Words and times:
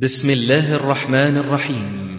بسم 0.00 0.30
الله 0.30 0.74
الرحمن 0.76 1.36
الرحيم. 1.36 2.18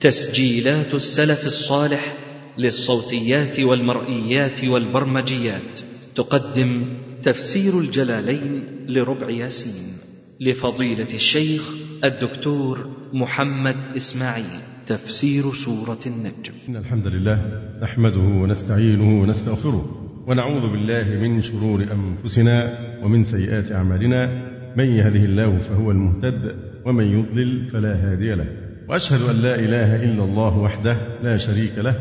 تسجيلات 0.00 0.94
السلف 0.94 1.46
الصالح 1.46 2.16
للصوتيات 2.58 3.60
والمرئيات 3.60 4.64
والبرمجيات. 4.64 5.80
تقدم 6.16 6.82
تفسير 7.22 7.80
الجلالين 7.80 8.64
لربع 8.88 9.30
ياسين 9.30 9.98
لفضيلة 10.40 11.14
الشيخ 11.14 11.62
الدكتور 12.04 12.90
محمد 13.12 13.76
إسماعيل. 13.96 14.60
تفسير 14.86 15.52
سورة 15.52 16.00
النجم. 16.06 16.52
إن 16.68 16.76
الحمد 16.76 17.06
لله 17.06 17.62
نحمده 17.82 18.20
ونستعينه 18.42 19.22
ونستغفره 19.22 20.12
ونعوذ 20.26 20.72
بالله 20.72 21.28
من 21.28 21.42
شرور 21.42 21.82
أنفسنا 21.82 22.78
ومن 23.02 23.24
سيئات 23.24 23.72
أعمالنا. 23.72 24.52
من 24.76 24.96
يهده 24.96 25.24
الله 25.24 25.58
فهو 25.58 25.90
المهتد 25.90 26.75
ومن 26.86 27.04
يضلل 27.04 27.68
فلا 27.68 27.94
هادي 27.94 28.34
له. 28.34 28.46
وأشهد 28.88 29.20
أن 29.20 29.36
لا 29.36 29.54
إله 29.54 30.04
إلا 30.04 30.24
الله 30.24 30.58
وحده 30.58 30.96
لا 31.22 31.36
شريك 31.36 31.78
له. 31.78 31.96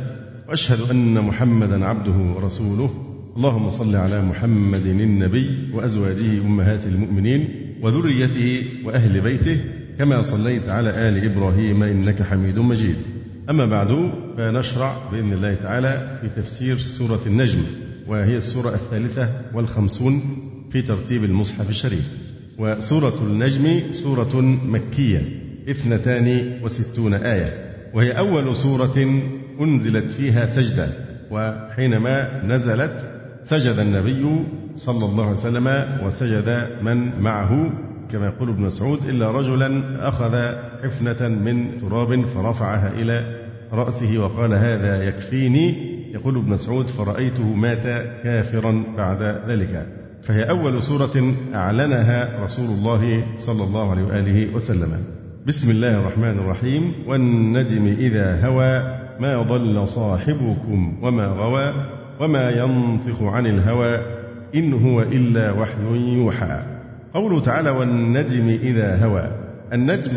وأشهد 0.50 0.92
أن 0.92 1.22
محمدا 1.22 1.86
عبده 1.86 2.18
ورسوله. 2.36 2.90
اللهم 3.38 3.70
صل 3.70 3.96
على 3.96 4.22
محمد 4.22 4.86
النبي 4.86 5.50
وأزواجه 5.74 6.42
أمهات 6.42 6.86
المؤمنين 6.86 7.48
وذريته 7.82 8.64
وأهل 8.86 9.22
بيته 9.22 9.58
كما 9.98 10.22
صليت 10.22 10.70
على 10.70 11.10
آل 11.10 11.32
إبراهيم 11.32 11.84
إنك 11.84 12.22
حميد 12.22 12.60
مجيد. 12.60 12.96
أما 13.50 13.66
بعد 13.66 14.12
فنشرع 14.38 15.10
بإذن 15.12 15.34
الله 15.34 15.54
تعالى 15.54 16.20
في 16.22 16.42
تفسير 16.42 16.78
سورة 16.78 17.22
النجم 17.26 17.60
وهي 18.08 18.38
السورة 18.38 18.76
الثالثة 18.76 19.30
والخمسون 19.54 20.22
في 20.72 20.82
ترتيب 20.82 21.24
المصحف 21.24 21.70
الشريف. 21.70 22.25
وسورة 22.60 23.20
النجم 23.22 23.94
سورة 23.94 24.42
مكية 24.66 25.22
اثنتان 25.70 26.60
وستون 26.64 27.14
آية. 27.14 27.66
وهي 27.94 28.12
أول 28.12 28.56
سورة 28.56 29.22
أنزلت 29.62 30.12
فيها 30.12 30.46
سجدة 30.46 30.88
وحينما 31.32 32.44
نزلت 32.46 33.10
سجد 33.44 33.80
النبي 33.80 34.46
صلى 34.76 35.06
الله 35.06 35.26
عليه 35.26 35.38
وسلم 35.40 35.86
وسجد 36.06 36.68
من 36.82 37.22
معه 37.22 37.72
كما 38.12 38.26
يقول 38.26 38.50
ابن 38.50 38.62
مسعود 38.62 39.00
إلا 39.10 39.32
رجلا 39.32 39.98
أخذ 40.08 40.36
حفنة 40.84 41.28
من 41.28 41.78
تراب 41.78 42.26
فرفعها 42.26 42.92
إلى 42.94 43.36
رأسه 43.72 44.18
وقال 44.18 44.54
هذا 44.54 45.04
يكفيني. 45.04 45.96
يقول 46.14 46.38
ابن 46.38 46.50
مسعود 46.50 46.86
فرأيته 46.86 47.54
مات 47.54 47.84
كافرا 48.24 48.84
بعد 48.98 49.24
ذلك. 49.48 50.05
فهي 50.26 50.50
أول 50.50 50.84
سورة 50.84 51.36
أعلنها 51.56 52.44
رسول 52.44 52.66
الله 52.66 53.24
صلى 53.38 53.64
الله 53.64 53.92
عليه 53.92 54.04
وآله 54.04 54.56
وسلم. 54.56 55.04
بسم 55.48 55.70
الله 55.72 56.00
الرحمن 56.00 56.40
الرحيم. 56.40 56.94
والنجم 57.08 57.88
إذا 57.88 58.48
هوى 58.48 58.98
ما 59.20 59.42
ضل 59.42 59.88
صاحبكم 59.88 61.00
وما 61.02 61.26
غوى 61.26 61.74
وما 62.20 62.50
ينطق 62.50 63.24
عن 63.24 63.48
الهوى 63.48 64.00
إن 64.56 64.74
هو 64.74 65.02
إلا 65.02 65.52
وحي 65.52 66.18
يوحى. 66.18 66.64
قوله 67.14 67.42
تعالى 67.42 67.70
والنجم 67.70 68.50
إذا 68.50 69.06
هوى. 69.06 69.32
النجم 69.74 70.12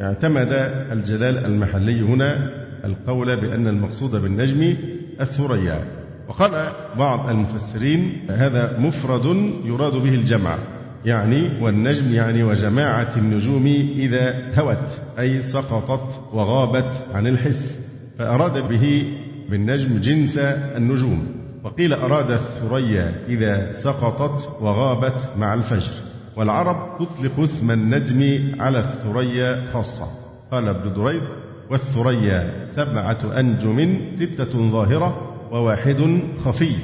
اعتمد 0.00 0.52
الجلال 0.92 1.44
المحلي 1.46 2.00
هنا 2.00 2.50
القول 2.84 3.40
بأن 3.40 3.66
المقصود 3.66 4.22
بالنجم 4.22 4.76
الثريا. 5.20 5.99
وقال 6.30 6.72
بعض 6.98 7.28
المفسرين 7.30 8.26
هذا 8.30 8.78
مفرد 8.78 9.26
يراد 9.64 9.92
به 9.92 10.14
الجمع 10.14 10.58
يعني 11.04 11.62
والنجم 11.62 12.14
يعني 12.14 12.42
وجماعة 12.42 13.16
النجوم 13.16 13.66
إذا 13.96 14.52
هوت 14.54 15.00
أي 15.18 15.42
سقطت 15.42 16.20
وغابت 16.32 17.06
عن 17.14 17.26
الحس 17.26 17.78
فأراد 18.18 18.68
به 18.68 19.12
بالنجم 19.48 20.00
جنس 20.00 20.38
النجوم. 20.76 21.26
وقيل 21.64 21.94
أراد 21.94 22.30
الثريا 22.30 23.14
إذا 23.28 23.72
سقطت 23.72 24.62
وغابت 24.62 25.30
مع 25.36 25.54
الفجر. 25.54 25.92
والعرب 26.36 26.98
تطلق 26.98 27.40
اسم 27.40 27.70
النجم 27.70 28.50
على 28.60 28.78
الثريا 28.78 29.66
خاصة. 29.72 30.06
قال 30.50 30.68
ابن 30.68 30.92
دريد 30.92 31.22
والثريا 31.70 32.66
سبعة 32.76 33.40
أنجم 33.40 34.00
ستة 34.16 34.70
ظاهرة 34.70 35.29
وواحد 35.50 36.20
خفي 36.44 36.74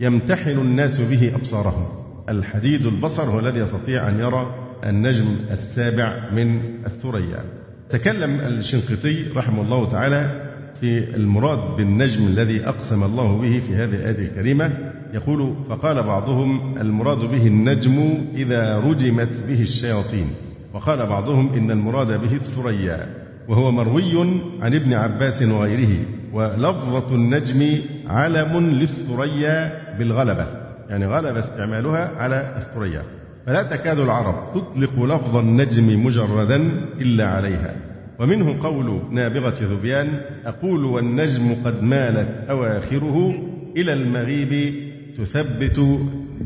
يمتحن 0.00 0.58
الناس 0.58 1.00
به 1.00 1.34
أبصارهم. 1.34 1.86
الحديد 2.28 2.86
البصر 2.86 3.22
هو 3.22 3.40
الذي 3.40 3.60
يستطيع 3.60 4.08
أن 4.08 4.20
يرى 4.20 4.54
النجم 4.86 5.36
السابع 5.50 6.30
من 6.32 6.60
الثريا. 6.86 7.44
تكلم 7.90 8.30
الشنقيطي 8.30 9.24
رحمه 9.36 9.62
الله 9.62 9.88
تعالى 9.88 10.50
في 10.80 11.16
المراد 11.16 11.76
بالنجم 11.76 12.26
الذي 12.26 12.68
أقسم 12.68 13.04
الله 13.04 13.38
به 13.38 13.60
في 13.60 13.74
هذه 13.74 13.94
الآية 13.94 14.28
الكريمة. 14.28 14.70
يقول 15.14 15.54
فقال 15.68 16.02
بعضهم 16.02 16.78
المراد 16.80 17.18
به 17.18 17.46
النجم 17.46 18.14
إذا 18.34 18.78
رجمت 18.78 19.44
به 19.48 19.60
الشياطين. 19.60 20.26
وقال 20.74 21.06
بعضهم 21.06 21.52
إن 21.54 21.70
المراد 21.70 22.20
به 22.20 22.34
الثريا. 22.34 23.06
وهو 23.48 23.70
مروي 23.70 24.20
عن 24.60 24.74
ابن 24.74 24.92
عباس 24.92 25.42
وغيره. 25.42 26.04
ولفظة 26.32 27.14
النجم 27.14 27.78
علم 28.10 28.70
للثريا 28.70 29.72
بالغلبة. 29.98 30.46
يعني 30.88 31.06
غلب 31.06 31.36
استعمالها 31.36 32.10
على 32.18 32.54
الثريا. 32.56 33.02
فلا 33.46 33.62
تكاد 33.62 33.98
العرب 33.98 34.34
تطلق 34.54 35.04
لفظ 35.04 35.36
النجم 35.36 36.06
مجردا 36.06 36.56
إلا 37.00 37.26
عليها. 37.28 37.74
ومنه 38.18 38.62
قول 38.62 39.02
نابغة 39.10 39.54
ذبيان 39.62 40.08
أقول 40.46 40.84
والنجم 40.84 41.56
قد 41.64 41.82
مالت 41.82 42.50
أواخره 42.50 43.34
إلى 43.76 43.92
المغيب 43.92 44.74
تثبت 45.18 46.00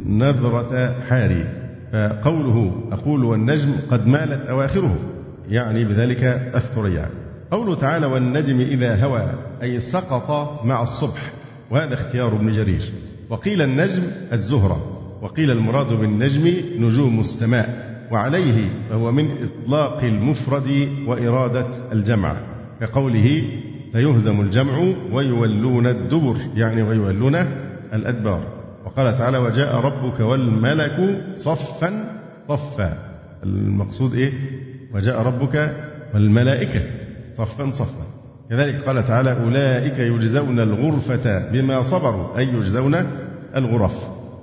نذرة 0.07 0.95
حاري. 1.09 1.45
فقوله 1.93 2.83
أقول 2.93 3.25
والنجم 3.25 3.73
قد 3.91 4.07
مالت 4.07 4.47
أواخره 4.47 4.99
يعني 5.49 5.85
بذلك 5.85 6.25
الثريا. 6.55 7.09
قوله 7.51 7.75
تعالى 7.75 8.07
والنجم 8.07 8.61
إذا 8.61 9.05
هوى 9.05 9.31
أي 9.63 9.81
سقط 9.81 10.61
مع 10.65 10.83
الصبح. 10.83 11.33
وهذا 11.75 11.95
اختيار 11.95 12.37
ابن 12.37 12.53
جرير. 12.53 12.93
وقيل 13.31 13.63
النجم 13.63 14.03
الزهرة 14.33 15.01
وقيل 15.23 15.51
المراد 15.51 15.93
بالنجم 15.93 16.55
نجوم 16.79 17.21
السماء 17.21 17.69
وعليه 18.11 18.69
فهو 18.91 19.13
من 19.13 19.31
إطلاق 19.31 20.05
المفرد 20.05 20.89
وإرادة 21.07 21.67
الجمع. 21.93 22.37
كقوله 22.81 23.45
فيهزم 23.93 24.41
الجمع 24.41 24.95
ويولون 25.13 25.87
الدبر 25.87 26.37
يعني 26.57 26.83
ويولون 26.83 27.35
الأدبار. 27.93 28.43
وقال 28.85 29.19
تعالى 29.19 29.39
وجاء 29.39 29.75
ربك 29.75 30.21
والملك 30.21 31.25
صفا 31.37 32.21
صفا. 32.49 32.99
المقصود 33.45 34.15
إيه؟ 34.15 34.33
وجاء 34.95 35.23
ربك 35.23 35.77
والملائكة 36.15 36.83
صفا 37.35 37.71
صفا. 37.71 38.14
كذلك 38.51 38.75
قال 38.75 39.05
تعالى 39.05 39.33
أولئك 39.33 39.99
يجزون 39.99 40.61
الغرفة 40.61 41.51
بما 41.53 41.83
صبروا 41.83 42.39
أي 42.39 42.49
يجزون 42.49 42.95
الغرف. 43.57 43.95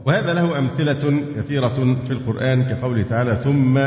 وهذا 0.06 0.34
له 0.34 0.60
أمثلة 0.60 1.22
كثيرة 1.38 1.74
في 2.08 2.12
القرآن 2.12 2.64
كقوله 2.64 3.04
تعالى 3.04 3.36
ثم 3.36 3.80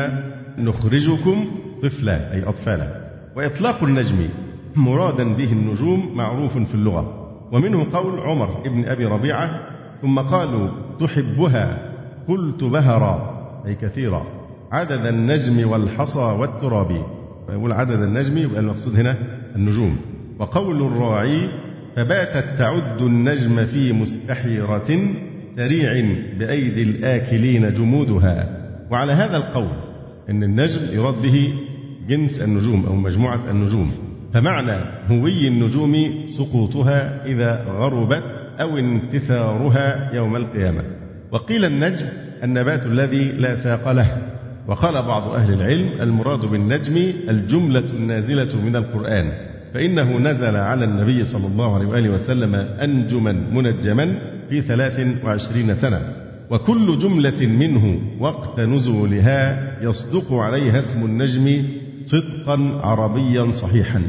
نخرجكم 0.58 1.47
طفلا 1.82 2.34
أي 2.34 2.42
أطفالا. 2.42 2.88
وإطلاق 3.36 3.84
النجم 3.84 4.28
مرادا 4.76 5.34
به 5.34 5.52
النجوم 5.52 6.16
معروف 6.16 6.58
في 6.58 6.75
اللغة. 6.75 7.31
ومنه 7.52 7.86
قول 7.92 8.20
عمر 8.20 8.62
ابن 8.66 8.84
أبي 8.84 9.04
ربيعة 9.04 9.60
ثم 10.02 10.19
قالوا 10.19 10.69
تحبها 11.00 11.78
قلت 12.28 12.64
بهرا 12.64 13.34
أي 13.66 13.75
كثيرا. 13.75 14.26
عدد 14.72 15.06
النجم 15.06 15.70
والحصى 15.70 16.36
والتراب. 16.41 17.02
فيقول 17.46 17.72
عدد 17.72 18.02
النجم 18.02 18.38
يبقى 18.38 18.61
المقصود 18.61 18.96
هنا 18.96 19.16
النجوم. 19.56 19.96
وقول 20.38 20.82
الراعي 20.82 21.48
فباتت 21.96 22.58
تعد 22.58 23.02
النجم 23.02 23.66
في 23.66 23.92
مستحيرة 23.92 24.98
سريع 25.56 26.16
بأيدي 26.38 26.82
الآكلين 26.82 27.74
جمودها. 27.74 28.48
وعلى 28.90 29.12
هذا 29.12 29.36
القول 29.36 29.68
أن 30.30 30.42
النجم 30.42 30.80
يراد 30.92 31.22
به 31.22 31.54
جنس 32.08 32.40
النجوم 32.40 32.86
أو 32.86 32.94
مجموعة 32.94 33.50
النجوم. 33.50 33.92
فمعنى 34.34 34.76
هوي 35.08 35.48
النجوم 35.48 35.94
سقوطها 36.38 37.26
إذا 37.26 37.64
غربت 37.68 38.22
أو 38.60 38.78
انتثارها 38.78 40.14
يوم 40.14 40.36
القيامة. 40.36 40.82
وقيل 41.32 41.64
النجم 41.64 42.06
النبات 42.42 42.86
الذي 42.86 43.32
لا 43.32 43.56
ساق 43.56 43.92
له. 43.92 44.33
وقال 44.69 45.02
بعض 45.02 45.28
أهل 45.28 45.52
العلم 45.52 45.88
المراد 46.00 46.40
بالنجم 46.40 46.96
الجملة 47.28 47.78
النازلة 47.81 48.61
من 48.61 48.76
القرآن 48.76 49.32
فإنه 49.75 50.19
نزل 50.19 50.56
على 50.56 50.84
النبي 50.84 51.25
صلى 51.25 51.46
الله 51.46 51.75
عليه 51.75 51.87
وآله 51.87 52.11
وسلم 52.11 52.55
أنجما 52.55 53.32
منجما 53.32 54.14
في 54.50 54.61
ثلاث 54.62 55.25
وعشرين 55.25 55.75
سنة 55.75 56.00
وكل 56.50 56.99
جملة 56.99 57.46
منه 57.46 58.00
وقت 58.20 58.61
نزولها 58.61 59.72
يصدق 59.82 60.32
عليها 60.32 60.78
اسم 60.78 61.05
النجم 61.05 61.64
صدقا 62.05 62.81
عربيا 62.82 63.50
صحيحا 63.52 64.02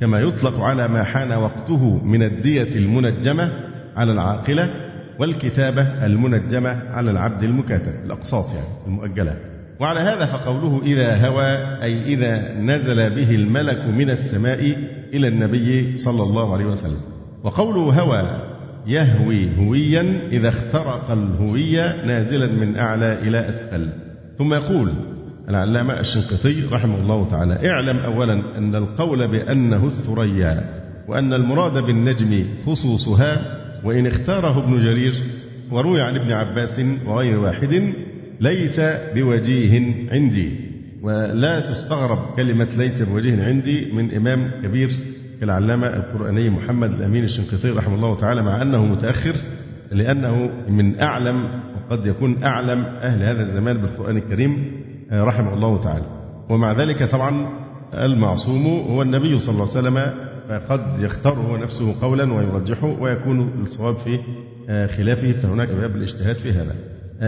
كما 0.00 0.20
يطلق 0.20 0.60
على 0.60 0.88
ما 0.88 1.04
حان 1.04 1.32
وقته 1.32 2.04
من 2.04 2.22
الدية 2.22 2.76
المنجمة 2.76 3.52
على 3.96 4.12
العاقلة 4.12 4.70
والكتابة 5.18 5.82
المنجمة 6.06 6.82
على 6.92 7.10
العبد 7.10 7.42
المكاتب 7.42 7.92
الأقساط 8.04 8.46
يعني 8.54 8.86
المؤجلة. 8.86 9.36
وعلى 9.80 10.00
هذا 10.00 10.26
فقوله 10.26 10.82
إذا 10.84 11.26
هوى 11.26 11.82
أي 11.82 12.14
إذا 12.14 12.54
نزل 12.60 13.10
به 13.10 13.34
الملك 13.34 13.84
من 13.86 14.10
السماء 14.10 14.76
إلى 15.14 15.28
النبي 15.28 15.96
صلى 15.96 16.22
الله 16.22 16.52
عليه 16.52 16.64
وسلم. 16.64 17.00
وقوله 17.44 18.00
هوى 18.00 18.22
يهوي 18.86 19.48
هويا 19.58 20.20
إذا 20.32 20.48
اخترق 20.48 21.10
الهوية 21.10 22.06
نازلا 22.06 22.46
من 22.46 22.76
أعلى 22.76 23.18
إلى 23.18 23.48
أسفل. 23.48 23.88
ثم 24.38 24.54
يقول 24.54 24.92
العلامة 25.48 26.00
الشنقيطي 26.00 26.62
رحمه 26.72 26.96
الله 26.96 27.28
تعالى 27.28 27.70
اعلم 27.70 27.98
أولا 27.98 28.58
أن 28.58 28.74
القول 28.74 29.28
بأنه 29.28 29.86
الثريا 29.86 30.82
وأن 31.08 31.32
المراد 31.32 31.84
بالنجم 31.86 32.44
خصوصها 32.66 33.58
وإن 33.84 34.06
اختاره 34.06 34.64
ابن 34.64 34.78
جرير 34.78 35.14
وروي 35.70 36.00
عن 36.00 36.16
ابن 36.16 36.32
عباس 36.32 36.80
وغير 37.06 37.38
واحد 37.38 37.92
ليس 38.40 38.80
بوجيه 39.14 39.92
عندي. 40.10 40.72
ولا 41.02 41.60
تستغرب 41.60 42.18
كلمة 42.36 42.68
ليس 42.78 43.02
بوجيه 43.02 43.42
عندي 43.42 43.92
من 43.92 44.14
إمام 44.14 44.50
كبير 44.62 44.90
كالعلامة 45.40 45.86
القرآني 45.86 46.50
محمد 46.50 46.90
الأمين 46.90 47.24
الشنقيطي 47.24 47.70
رحمه 47.70 47.94
الله 47.94 48.16
تعالى 48.20 48.42
مع 48.42 48.62
أنه 48.62 48.86
متأخر 48.86 49.34
لأنه 49.92 50.50
من 50.68 51.00
أعلم 51.00 51.48
وقد 51.76 52.06
يكون 52.06 52.44
أعلم 52.44 52.78
أهل 52.78 53.22
هذا 53.22 53.42
الزمان 53.42 53.78
بالقرآن 53.78 54.16
الكريم 54.16 54.72
رحمه 55.12 55.54
الله 55.54 55.82
تعالى. 55.82 56.04
ومع 56.50 56.72
ذلك 56.72 57.10
طبعا 57.10 57.48
المعصوم 57.94 58.66
هو 58.66 59.02
النبي 59.02 59.38
صلى 59.38 59.54
الله 59.54 59.68
عليه 59.68 59.78
وسلم 59.78 60.14
فقد 60.48 61.00
يختار 61.00 61.34
هو 61.34 61.56
نفسه 61.56 62.00
قولا 62.00 62.32
ويرجحه 62.32 62.86
ويكون 63.00 63.62
الصواب 63.62 63.94
في 63.94 64.18
خلافه 64.96 65.32
فهناك 65.32 65.68
باب 65.68 65.96
الاجتهاد 65.96 66.36
في 66.36 66.52
هذا. 66.52 66.74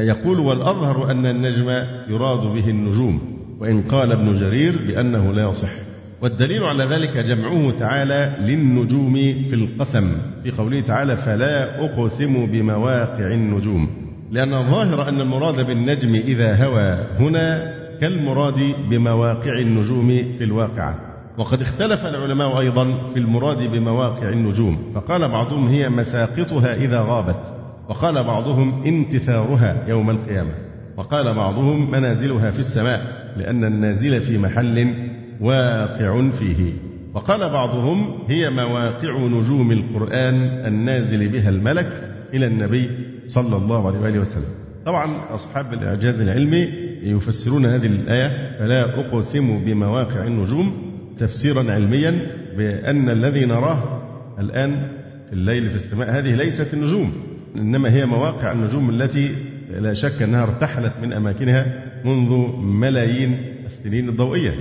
يقول 0.01 0.41
والأظهر 0.41 1.11
أن 1.11 1.27
النجم 1.27 1.71
يراد 2.09 2.41
به 2.41 2.71
النجوم 2.71 3.21
وإن 3.61 3.83
قال 3.83 4.13
ابن 4.13 4.35
جرير 4.41 4.79
بأنه 4.87 5.33
لا 5.33 5.51
يصح. 5.51 5.95
والدليل 6.23 6.63
على 6.63 6.85
ذلك 6.85 7.17
جمعه 7.17 7.79
تعالى 7.79 8.37
للنجوم 8.41 9.15
في 9.49 9.55
القسم 9.55 10.13
في 10.43 10.51
قوله 10.51 10.81
تعالى 10.81 11.17
فلا 11.17 11.85
أقسم 11.85 12.47
بمواقع 12.47 13.27
النجوم 13.27 13.89
لأن 14.31 14.55
الظاهر 14.55 15.09
أن 15.09 15.21
المراد 15.21 15.67
بالنجم 15.67 16.15
إذا 16.15 16.65
هوى 16.65 17.07
هنا 17.19 17.75
كالمراد 18.01 18.75
بمواقع 18.91 19.59
النجوم 19.59 20.09
في 20.39 20.45
الواقعة 20.45 20.99
وقد 21.39 21.61
اختلف 21.61 22.07
العلماء 22.07 22.61
أيضا 22.61 22.85
في 23.15 23.19
المراد 23.21 23.63
بمواقع 23.63 24.29
النجوم 24.29 24.93
فقال 24.95 25.29
بعضهم 25.29 25.67
هي 25.67 25.89
مساقطها 25.89 26.75
إذا 26.75 27.01
غابت. 27.01 27.64
وقال 27.89 28.25
بعضهم 28.25 28.85
انتثارها 28.85 29.85
يوم 29.89 30.11
القيامة 30.11 30.51
وقال 30.97 31.35
بعضهم 31.35 31.91
منازلها 31.91 32.51
في 32.51 32.59
السماء 32.59 33.25
لأن 33.37 33.65
النازل 33.65 34.21
في 34.21 34.39
محل 34.39 34.95
واقع 35.41 36.31
فيه. 36.31 36.73
وقال 37.15 37.41
بعضهم 37.41 38.19
هي 38.29 38.51
مواقع 38.51 39.19
نجوم 39.19 39.73
القرآن 39.73 40.35
النازل 40.67 41.29
بها 41.29 41.49
الملك 41.49 42.17
إلى 42.35 42.47
النبي 42.47 42.91
صلى 43.27 43.57
الله 43.57 43.87
عليه 43.87 43.99
وآله 43.99 44.21
وسلم. 44.21 44.55
طبعا 44.87 45.35
أصحاب 45.35 45.73
الإعجاز 45.73 46.21
العلمي 46.21 46.69
يفسرون 47.03 47.67
هذه 47.67 47.87
الآية 47.87 48.59
فلا 48.59 49.01
أقسم 49.01 49.65
بمواقع 49.65 50.27
النجوم 50.27 50.93
تفسيرا 51.19 51.73
علميا 51.73 52.27
بأن 52.57 53.09
الذي 53.09 53.45
نراه 53.45 54.03
الآن 54.39 54.89
في 55.27 55.33
الليل 55.33 55.71
في 55.71 55.77
السماء 55.77 56.11
هذه 56.11 56.35
ليست 56.35 56.75
النجوم. 56.75 57.13
إنما 57.57 57.93
هي 57.93 58.07
مواقع 58.07 58.53
النجوم 58.53 58.91
التي 58.91 59.37
لا 59.81 59.95
شك 59.95 60.23
أنها 60.23 60.43
ارتحلت 60.43 60.93
من 61.03 61.13
أماكنها 61.13 61.85
منذ 62.05 62.31
ملايين 62.61 63.39
السنين 63.67 64.09
الضوئية. 64.09 64.53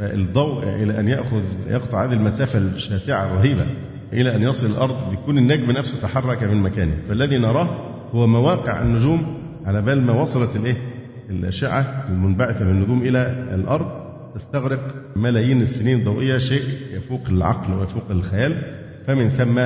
الضوء 0.00 0.62
إلى 0.62 1.00
أن 1.00 1.08
يأخذ 1.08 1.42
يقطع 1.66 2.04
هذه 2.04 2.12
المسافة 2.12 2.58
الشاسعة 2.58 3.26
الرهيبة 3.26 3.66
إلى 4.12 4.36
أن 4.36 4.42
يصل 4.42 4.66
الأرض 4.66 5.10
بيكون 5.10 5.38
النجم 5.38 5.70
نفسه 5.70 6.00
تحرك 6.02 6.42
من 6.42 6.56
مكانه. 6.56 6.94
فالذي 7.08 7.38
نراه 7.38 7.68
هو 8.12 8.26
مواقع 8.26 8.82
النجوم 8.82 9.38
على 9.66 9.82
بال 9.82 10.02
ما 10.02 10.12
وصلت 10.12 10.56
الإيه 10.56 10.76
الأشعة 11.30 12.04
المنبعثة 12.08 12.64
من 12.64 12.70
النجوم 12.70 13.02
إلى 13.02 13.48
الأرض 13.54 13.88
تستغرق 14.34 14.94
ملايين 15.16 15.62
السنين 15.62 15.98
الضوئية 15.98 16.38
شيء 16.38 16.62
يفوق 16.92 17.28
العقل 17.28 17.72
ويفوق 17.72 18.10
الخيال. 18.10 18.62
فمن 19.06 19.28
ثم 19.28 19.58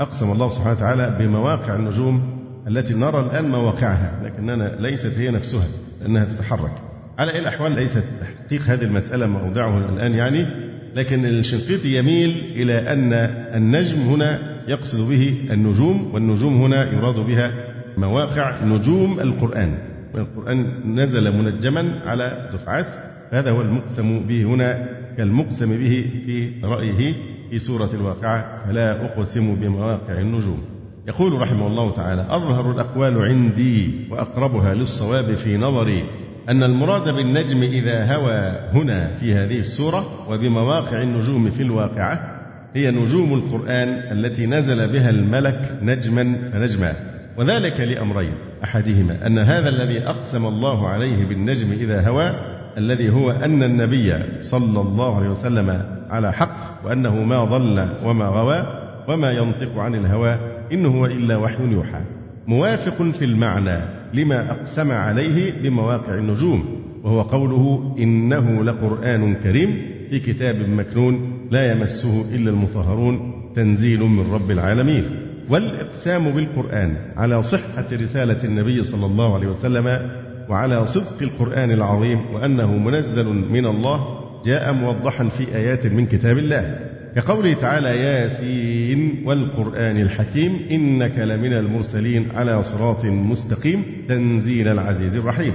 أقسم 0.00 0.32
الله 0.32 0.48
سبحانه 0.48 0.76
وتعالى 0.76 1.16
بمواقع 1.18 1.74
النجوم 1.74 2.22
التي 2.68 2.94
نرى 2.94 3.20
الآن 3.20 3.50
مواقعها 3.50 4.20
لكننا 4.24 4.76
ليست 4.80 5.18
هي 5.18 5.30
نفسها 5.30 5.66
لأنها 6.00 6.24
تتحرك. 6.24 6.72
على 7.18 7.32
أي 7.32 7.38
الأحوال 7.38 7.72
ليست 7.72 8.04
تحقيق 8.20 8.62
هذه 8.62 8.82
المسألة 8.82 9.26
موضعه 9.26 9.78
الآن 9.78 10.14
يعني 10.14 10.46
لكن 10.94 11.24
الشنقيطي 11.24 11.98
يميل 11.98 12.30
إلى 12.56 12.92
أن 12.92 13.12
النجم 13.56 13.98
هنا 13.98 14.38
يقصد 14.68 15.08
به 15.08 15.48
النجوم 15.50 16.14
والنجوم 16.14 16.62
هنا 16.62 16.92
يراد 16.92 17.14
بها 17.14 17.52
مواقع 17.98 18.64
نجوم 18.64 19.20
القرآن. 19.20 19.78
القرآن 20.14 20.66
نزل 20.84 21.36
منجما 21.36 22.00
على 22.06 22.50
دفعات 22.54 22.86
هذا 23.30 23.50
هو 23.50 23.62
المقسم 23.62 24.26
به 24.26 24.44
هنا 24.44 24.88
كالمقسم 25.16 25.78
به 25.78 26.10
في 26.26 26.50
رأيه 26.64 27.14
في 27.54 27.60
سورة 27.60 27.90
الواقعة 27.94 28.66
فلا 28.66 29.04
أقسم 29.04 29.54
بمواقع 29.60 30.18
النجوم. 30.18 30.62
يقول 31.08 31.40
رحمه 31.40 31.66
الله 31.66 31.90
تعالى 31.90 32.26
أظهر 32.30 32.70
الأقوال 32.70 33.18
عندي 33.18 33.90
وأقربها 34.10 34.74
للصواب 34.74 35.34
في 35.34 35.56
نظري 35.56 36.04
أن 36.48 36.62
المراد 36.62 37.14
بالنجم 37.14 37.62
إذا 37.62 38.14
هوى 38.14 38.58
هنا 38.72 39.14
في 39.14 39.34
هذه 39.34 39.58
السورة 39.58 40.30
وبمواقع 40.30 41.02
النجوم 41.02 41.50
في 41.50 41.62
الواقعة 41.62 42.40
هي 42.74 42.90
نجوم 42.90 43.34
القرآن 43.34 43.88
التي 43.88 44.46
نزل 44.46 44.92
بها 44.92 45.10
الملك 45.10 45.78
نجما 45.82 46.36
فنجما 46.52 46.92
وذلك 47.36 47.80
لأمرين 47.80 48.34
أحدهما 48.64 49.26
أن 49.26 49.38
هذا 49.38 49.68
الذي 49.68 49.98
أقسم 49.98 50.46
الله 50.46 50.88
عليه 50.88 51.24
بالنجم 51.24 51.72
إذا 51.72 52.08
هوى 52.08 52.53
الذي 52.78 53.10
هو 53.10 53.30
أن 53.30 53.62
النبي 53.62 54.14
صلى 54.40 54.80
الله 54.80 55.16
عليه 55.16 55.28
وسلم 55.28 55.82
على 56.10 56.32
حق 56.32 56.86
وأنه 56.86 57.24
ما 57.24 57.44
ضل 57.44 57.88
وما 58.04 58.24
غوى 58.24 58.66
وما 59.08 59.32
ينطق 59.32 59.78
عن 59.78 59.94
الهوى 59.94 60.38
إن 60.72 60.86
هو 60.86 61.06
إلا 61.06 61.36
وحي 61.36 61.64
يوحى. 61.64 62.00
موافق 62.46 63.02
في 63.02 63.24
المعنى 63.24 63.80
لما 64.14 64.50
أقسم 64.50 64.92
عليه 64.92 65.62
بمواقع 65.62 66.14
النجوم 66.14 66.64
وهو 67.04 67.22
قوله 67.22 67.94
إنه 67.98 68.64
لقرآن 68.64 69.34
كريم 69.34 69.82
في 70.10 70.20
كتاب 70.20 70.56
مكنون 70.56 71.32
لا 71.50 71.72
يمسه 71.72 72.34
إلا 72.34 72.50
المطهرون 72.50 73.34
تنزيل 73.56 74.00
من 74.00 74.32
رب 74.32 74.50
العالمين. 74.50 75.04
والإقسام 75.50 76.30
بالقرآن 76.30 76.96
على 77.16 77.42
صحة 77.42 77.86
رسالة 77.92 78.44
النبي 78.44 78.84
صلى 78.84 79.06
الله 79.06 79.34
عليه 79.34 79.48
وسلم 79.48 80.10
وعلى 80.48 80.86
صدق 80.86 81.22
القرآن 81.22 81.70
العظيم 81.70 82.20
وأنه 82.34 82.76
منزل 82.78 83.26
من 83.26 83.66
الله 83.66 84.24
جاء 84.44 84.72
موضحا 84.72 85.28
في 85.28 85.56
آيات 85.56 85.86
من 85.86 86.06
كتاب 86.06 86.38
الله. 86.38 86.78
كقوله 87.16 87.52
تعالى 87.52 87.88
ياسين 87.88 89.22
والقرآن 89.26 89.96
الحكيم 89.96 90.58
إنك 90.70 91.18
لمن 91.18 91.52
المرسلين 91.52 92.30
على 92.34 92.62
صراط 92.62 93.04
مستقيم 93.04 93.84
تنزيل 94.08 94.68
العزيز 94.68 95.16
الرحيم. 95.16 95.54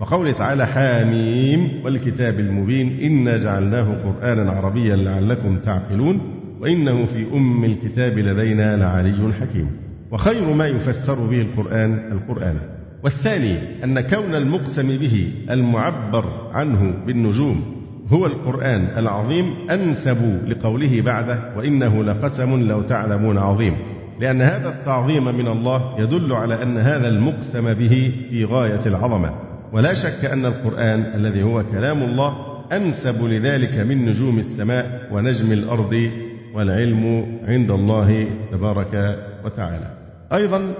وقوله 0.00 0.32
تعالى 0.32 0.66
حاميم 0.66 1.84
والكتاب 1.84 2.40
المبين 2.40 3.00
إنا 3.00 3.36
جعلناه 3.36 4.02
قرآنا 4.02 4.50
عربيا 4.50 4.96
لعلكم 4.96 5.58
تعقلون 5.58 6.20
وإنه 6.60 7.06
في 7.06 7.26
أم 7.34 7.64
الكتاب 7.64 8.18
لدينا 8.18 8.76
لعلي 8.76 9.32
حكيم. 9.32 9.70
وخير 10.12 10.52
ما 10.54 10.66
يفسر 10.66 11.26
به 11.26 11.40
القرآن 11.40 12.12
القرآن. 12.12 12.75
والثاني 13.06 13.84
أن 13.84 14.00
كون 14.00 14.34
المقسم 14.34 14.98
به 14.98 15.32
المعبر 15.50 16.24
عنه 16.52 16.94
بالنجوم 17.06 17.64
هو 18.08 18.26
القرآن 18.26 18.88
العظيم 18.96 19.54
أنسب 19.70 20.40
لقوله 20.46 21.00
بعده 21.00 21.38
وإنه 21.56 22.04
لقسم 22.04 22.68
لو 22.68 22.82
تعلمون 22.82 23.38
عظيم. 23.38 23.76
لأن 24.20 24.42
هذا 24.42 24.68
التعظيم 24.68 25.24
من 25.24 25.48
الله 25.48 25.94
يدل 25.98 26.32
على 26.32 26.62
أن 26.62 26.78
هذا 26.78 27.08
المقسم 27.08 27.74
به 27.74 28.12
في 28.30 28.44
غاية 28.44 28.86
العظمة. 28.86 29.30
ولا 29.72 29.94
شك 29.94 30.24
أن 30.24 30.46
القرآن 30.46 31.00
الذي 31.14 31.42
هو 31.42 31.62
كلام 31.62 32.02
الله 32.02 32.36
أنسب 32.72 33.24
لذلك 33.24 33.78
من 33.78 34.04
نجوم 34.04 34.38
السماء 34.38 35.08
ونجم 35.12 35.52
الأرض 35.52 36.10
والعلم 36.54 37.26
عند 37.48 37.70
الله 37.70 38.26
تبارك 38.52 39.18
وتعالى. 39.44 39.90
أيضا 40.32 40.74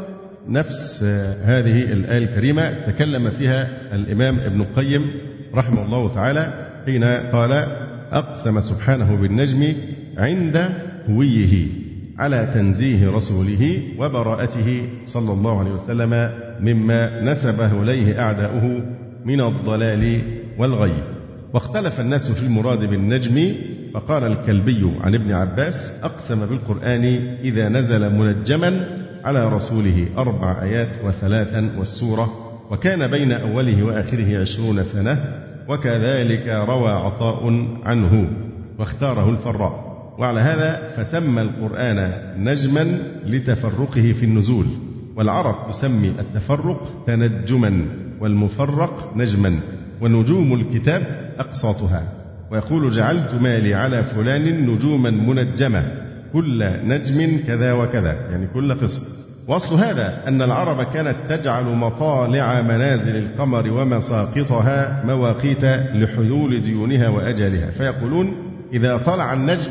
نفس 0.49 1.03
هذه 1.45 1.83
الآية 1.83 2.19
الكريمة 2.25 2.71
تكلم 2.87 3.31
فيها 3.31 3.69
الإمام 3.93 4.39
ابن 4.39 4.61
القيم 4.61 5.11
رحمه 5.55 5.85
الله 5.85 6.15
تعالى 6.15 6.69
حين 6.87 7.05
قال 7.05 7.53
أقسم 8.13 8.61
سبحانه 8.61 9.17
بالنجم 9.17 9.75
عند 10.19 10.69
هويه 11.11 11.67
على 12.19 12.51
تنزيه 12.55 13.11
رسوله 13.11 13.83
وبراءته 13.99 14.89
صلى 15.05 15.33
الله 15.33 15.61
عليه 15.61 15.71
وسلم 15.71 16.31
مما 16.61 17.21
نسبه 17.21 17.83
إليه 17.83 18.21
أعداؤه 18.21 18.83
من 19.25 19.41
الضلال 19.41 20.21
والغي. 20.59 20.93
واختلف 21.55 22.01
الناس 22.01 22.31
في 22.31 22.47
المراد 22.47 22.91
بالنجم 22.91 23.55
فقال 23.95 24.25
الكلبي 24.25 24.93
عن 25.01 25.15
ابن 25.15 25.33
عباس 25.33 25.93
أقسم 26.03 26.47
بالقرآن 26.47 27.05
إذا 27.45 27.69
نزل 27.69 28.13
منجما 28.13 28.87
على 29.27 29.49
رسوله 29.49 30.09
أربع 30.19 30.63
آيات 30.63 31.05
وثلاثا 31.05 31.71
والسورة 31.79 32.29
وكان 32.71 33.11
بين 33.11 33.33
أوله 33.33 33.83
وآخره 33.83 34.41
عشرون 34.41 34.85
سنة 34.85 35.25
وكذلك 35.69 36.49
روى 36.49 36.91
عطاء 36.91 37.67
عنه 37.85 38.29
واختاره 38.79 39.31
الفراء. 39.31 39.87
وعلى 40.19 40.41
هذا 40.41 40.93
فسمى 40.97 41.43
القرآن 41.43 42.13
نجما 42.39 42.99
لتفرقه 43.27 44.13
في 44.13 44.23
النزول 44.23 44.67
والعرب 45.17 45.71
تسمي 45.71 46.09
التفرق 46.09 47.05
تنجما 47.07 47.87
والمفرق 48.21 49.13
نجما 49.17 49.61
ونجوم 50.01 50.55
الكتاب 50.55 51.03
أقساطها. 51.39 52.03
ويقول 52.53 52.91
جعلت 52.91 53.35
مالي 53.35 53.75
على 53.75 54.05
فلان 54.05 54.71
نجوما 54.71 55.11
منجمة. 55.11 56.06
كل 56.33 56.71
نجم 56.85 57.41
كذا 57.47 57.73
وكذا 57.73 58.13
يعني 58.31 58.47
كل 58.47 58.75
قسط 58.75 59.27
وأصل 59.49 59.75
هذا 59.75 60.29
أن 60.29 60.43
العرب 60.43 60.83
كانت 60.93 61.17
تجعل 61.29 61.65
مطالع 61.65 62.63
منازل 62.63 63.17
القمر 63.17 63.71
ومساقطها 63.71 65.03
مواقيت 65.07 65.65
لحلول 65.95 66.63
ديونها 66.63 67.09
وأجلها. 67.09 67.71
فيقولون 67.71 68.37
إذا 68.73 68.97
طلع 68.97 69.33
النجم 69.33 69.71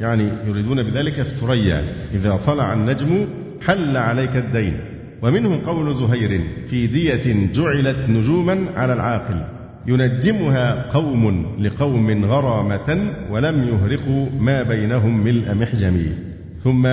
يعني 0.00 0.28
يريدون 0.46 0.82
بذلك 0.82 1.20
الثريا 1.20 1.84
إذا 2.14 2.38
طلع 2.46 2.72
النجم 2.72 3.26
حل 3.62 3.96
عليك 3.96 4.36
الدين. 4.36 4.80
ومنه 5.22 5.60
قول 5.66 5.94
زهير 5.94 6.40
في 6.70 6.86
دية 6.86 7.52
جعلت 7.52 8.10
نجوما 8.10 8.66
على 8.76 8.92
العاقل. 8.92 9.55
ينجمها 9.88 10.92
قوم 10.92 11.56
لقوم 11.58 12.24
غرامة 12.24 13.12
ولم 13.30 13.64
يهرقوا 13.64 14.26
ما 14.40 14.62
بينهم 14.62 15.24
ملء 15.24 15.54
محجم 15.54 16.06
ثم 16.64 16.86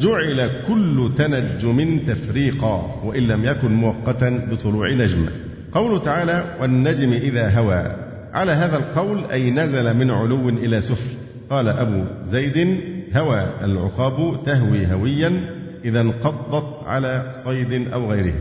جعل 0.00 0.50
كل 0.68 1.12
تنجم 1.16 1.98
تفريقا 1.98 3.00
وإن 3.04 3.22
لم 3.22 3.44
يكن 3.44 3.74
مؤقتا 3.74 4.48
بطلوع 4.50 4.92
نجم. 4.94 5.26
قوله 5.72 5.98
تعالى 5.98 6.44
والنجم 6.60 7.12
إذا 7.12 7.58
هوى. 7.58 7.96
على 8.32 8.52
هذا 8.52 8.76
القول 8.76 9.18
أي 9.32 9.50
نزل 9.50 9.96
من 9.96 10.10
علو 10.10 10.48
إلى 10.48 10.80
سفل 10.80 11.10
قال 11.50 11.68
أبو 11.68 12.04
زيد 12.24 12.80
هوى. 13.14 13.46
العقاب 13.64 14.42
تهوي 14.44 14.86
هويا 14.86 15.40
إذا 15.84 16.00
انقضت 16.00 16.86
على 16.86 17.32
صيد 17.44 17.92
أو 17.92 18.10
غيره. 18.10 18.34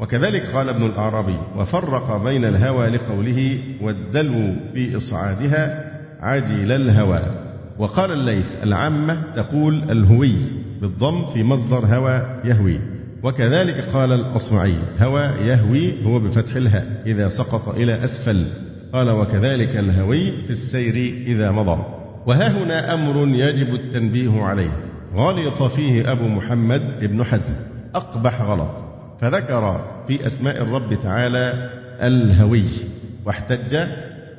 وكذلك 0.00 0.42
قال 0.42 0.68
ابن 0.68 0.86
الأعرابي 0.86 1.38
وفرق 1.56 2.24
بين 2.24 2.44
الهوى 2.44 2.86
لقوله 2.86 3.58
والدلو 3.80 4.54
في 4.74 4.96
إصعادها 4.96 5.90
عجل 6.20 6.72
الهوى. 6.72 7.20
وقال 7.78 8.12
الليث 8.12 8.62
العامة 8.62 9.22
تقول 9.36 9.90
الهوي 9.90 10.34
بالضم 10.80 11.26
في 11.26 11.44
مصدر 11.44 11.86
هوى 11.86 12.40
يهوي. 12.44 12.80
وكذلك 13.22 13.74
قال 13.92 14.12
الأصمعي 14.12 14.74
هوى 15.00 15.22
يهوي 15.22 16.04
هو 16.04 16.18
بفتح 16.18 16.56
الهاء 16.56 17.02
إذا 17.06 17.28
سقط 17.28 17.68
إلى 17.68 18.04
أسفل. 18.04 18.46
قال 18.92 19.10
وكذلك 19.10 19.76
الهوي 19.76 20.32
في 20.42 20.50
السير 20.50 20.94
إذا 21.26 21.50
مضى. 21.50 21.84
وها 22.26 22.64
هنا 22.64 22.94
أمر 22.94 23.28
يجب 23.28 23.74
التنبيه 23.74 24.42
عليه. 24.42 24.72
غلط 25.16 25.62
فيه 25.62 26.12
أبو 26.12 26.28
محمد 26.28 26.82
بن 27.00 27.24
حزم. 27.24 27.54
أقبح 27.94 28.42
غلط. 28.42 28.89
فذكر 29.20 29.80
في 30.08 30.26
أسماء 30.26 30.62
الرب 30.62 31.02
تعالى 31.02 31.70
الهوي 32.02 32.64
واحتج 33.26 33.76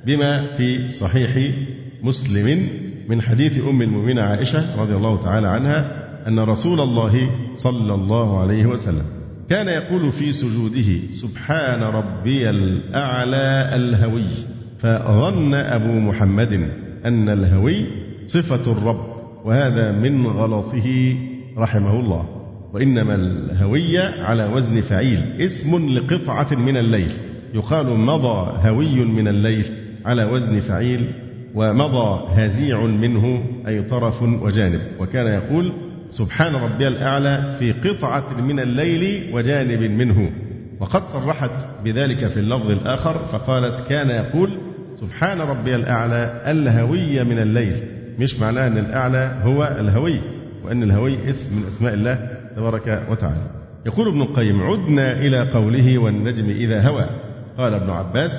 بما 0.06 0.54
في 0.54 0.90
صحيح 0.90 1.56
مسلم 2.04 2.70
من 3.10 3.22
حديث 3.22 3.60
أم 3.60 3.82
المؤمنين 3.82 4.20
عائشة 4.20 4.82
رضي 4.82 4.96
الله 4.96 5.24
تعالى 5.24 5.48
عنها 5.48 6.02
أن 6.28 6.40
رسول 6.40 6.80
الله 6.80 7.30
صلى 7.56 7.94
الله 7.94 8.42
عليه 8.42 8.66
وسلم 8.66 9.06
كان 9.50 9.68
يقول 9.68 10.12
في 10.12 10.32
سجوده 10.32 11.12
سبحان 11.12 11.84
ربي 11.84 12.50
الأعلى 12.50 13.76
الهوي. 13.76 14.28
فظن 14.80 15.54
أبو 15.54 16.00
محمد 16.00 16.70
أن 17.06 17.30
الهوي 17.30 17.86
صفة 18.28 18.72
الرب 18.72 19.06
وهذا 19.46 19.92
من 19.92 20.28
غلطه 20.28 21.16
رحمه 21.58 22.00
الله. 22.00 22.41
وإنما 22.74 23.16
الهوية 23.16 24.24
على 24.24 24.46
وزن 24.46 24.82
فعيل 24.82 25.20
اسم 25.40 25.90
لقطعة 25.90 26.56
من 26.56 26.78
الليل. 26.78 27.12
يقال 27.54 27.86
مضى 27.86 28.68
هوي 28.70 29.06
من 29.06 29.28
الليل 29.28 29.66
على 30.06 30.26
وزن 30.26 30.60
فعيل 30.60 31.08
ومضى 31.56 32.28
هزيع 32.30 32.86
منه 32.86 33.44
أي 33.68 33.82
طرف 33.84 34.22
وجانب. 34.22 34.82
وكان 35.00 35.28
يقول 35.28 35.74
سبحان 36.10 36.56
ربي 36.56 36.88
الأعلى 36.88 37.56
في 37.60 37.72
قطعة 37.72 38.42
من 38.42 38.60
الليل 38.60 39.34
وجانب 39.34 39.82
منه. 39.82 40.32
وقد 40.80 41.02
صرحت 41.14 41.68
بذلك 41.84 42.28
في 42.28 42.40
اللفظ 42.40 42.72
الآخر 42.72 43.14
فقالت 43.14 43.88
كان 43.88 44.10
يقول 44.10 44.58
سبحان 44.96 45.42
ربي 45.42 45.76
الأعلى 45.76 46.42
الهوي 46.48 47.24
من 47.24 47.40
الليل. 47.40 47.84
مش 48.20 48.40
معناه 48.40 48.68
أن 48.68 48.78
الأعلى 48.78 49.32
هو 49.44 49.78
الهوي 49.80 50.20
وأن 50.64 50.84
الهوي 50.84 51.30
اسم 51.30 51.56
من 51.58 51.68
أسماء 51.68 51.94
الله 51.94 52.31
تبارك 52.56 53.08
وتعالى. 53.10 53.48
يقول 53.86 54.08
ابن 54.08 54.22
القيم 54.22 54.64
عدنا 54.64 55.22
إلى 55.22 55.52
قوله 55.52 55.98
والنجم 55.98 56.50
إذا 56.50 56.88
هوى. 56.88 57.06
قال 57.58 57.74
ابن 57.74 57.90
عباس 57.90 58.32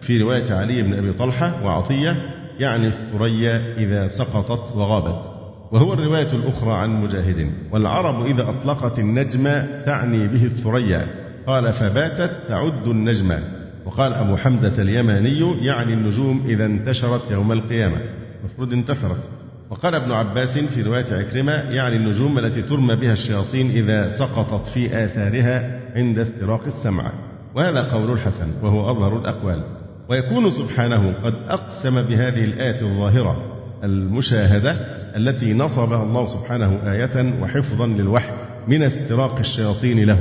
في 0.00 0.18
رواية 0.22 0.52
علي 0.52 0.82
بن 0.82 0.94
أبي 0.94 1.12
طلحة 1.12 1.64
وعطية 1.64 2.16
يعني 2.58 2.86
الثريا 2.86 3.74
إذا 3.76 4.08
سقطت 4.08 4.76
وغابت. 4.76 5.30
وهو 5.72 5.92
الرواية 5.92 6.32
الأخرى 6.32 6.72
عن 6.72 6.90
مجاهد 6.90 7.52
والعرب 7.72 8.26
إذا 8.26 8.48
أطلقت 8.48 8.98
النجم 8.98 9.44
تعني 9.86 10.28
به 10.28 10.44
الثريا. 10.44 11.06
قال 11.46 11.72
فباتت 11.72 12.30
تعد 12.48 12.88
النجم. 12.88 13.38
وقال 13.86 14.12
أبو 14.12 14.36
حمزة 14.36 14.82
اليماني 14.82 15.66
يعني 15.66 15.94
النجوم 15.94 16.44
إذا 16.46 16.66
انتشرت 16.66 17.30
يوم 17.30 17.52
القيامة. 17.52 18.00
المفروض 18.40 18.72
انتثرت. 18.72 19.28
وقال 19.70 19.94
ابن 19.94 20.12
عباس 20.12 20.58
في 20.58 20.82
رواية 20.82 21.14
عكرمة 21.14 21.52
يعني 21.52 21.96
النجوم 21.96 22.38
التي 22.38 22.62
ترمى 22.62 22.96
بها 22.96 23.12
الشياطين 23.12 23.70
إذا 23.70 24.10
سقطت 24.10 24.68
في 24.68 25.04
آثارها 25.04 25.80
عند 25.96 26.18
استراق 26.18 26.64
السمع. 26.66 27.12
وهذا 27.54 27.80
قول 27.82 28.12
الحسن 28.12 28.48
وهو 28.62 28.90
أظهر 28.90 29.18
الأقوال. 29.18 29.64
ويكون 30.08 30.50
سبحانه 30.50 31.12
قد 31.12 31.34
أقسم 31.48 32.02
بهذه 32.02 32.44
الآية 32.44 32.82
الظاهرة 32.82 33.36
المشاهدة 33.84 34.72
التي 35.16 35.52
نصبها 35.52 36.02
الله 36.02 36.26
سبحانه 36.26 36.92
آية 36.92 37.42
وحفظا 37.42 37.86
للوحي 37.86 38.32
من 38.68 38.82
استراق 38.82 39.38
الشياطين 39.38 40.06
له. 40.06 40.18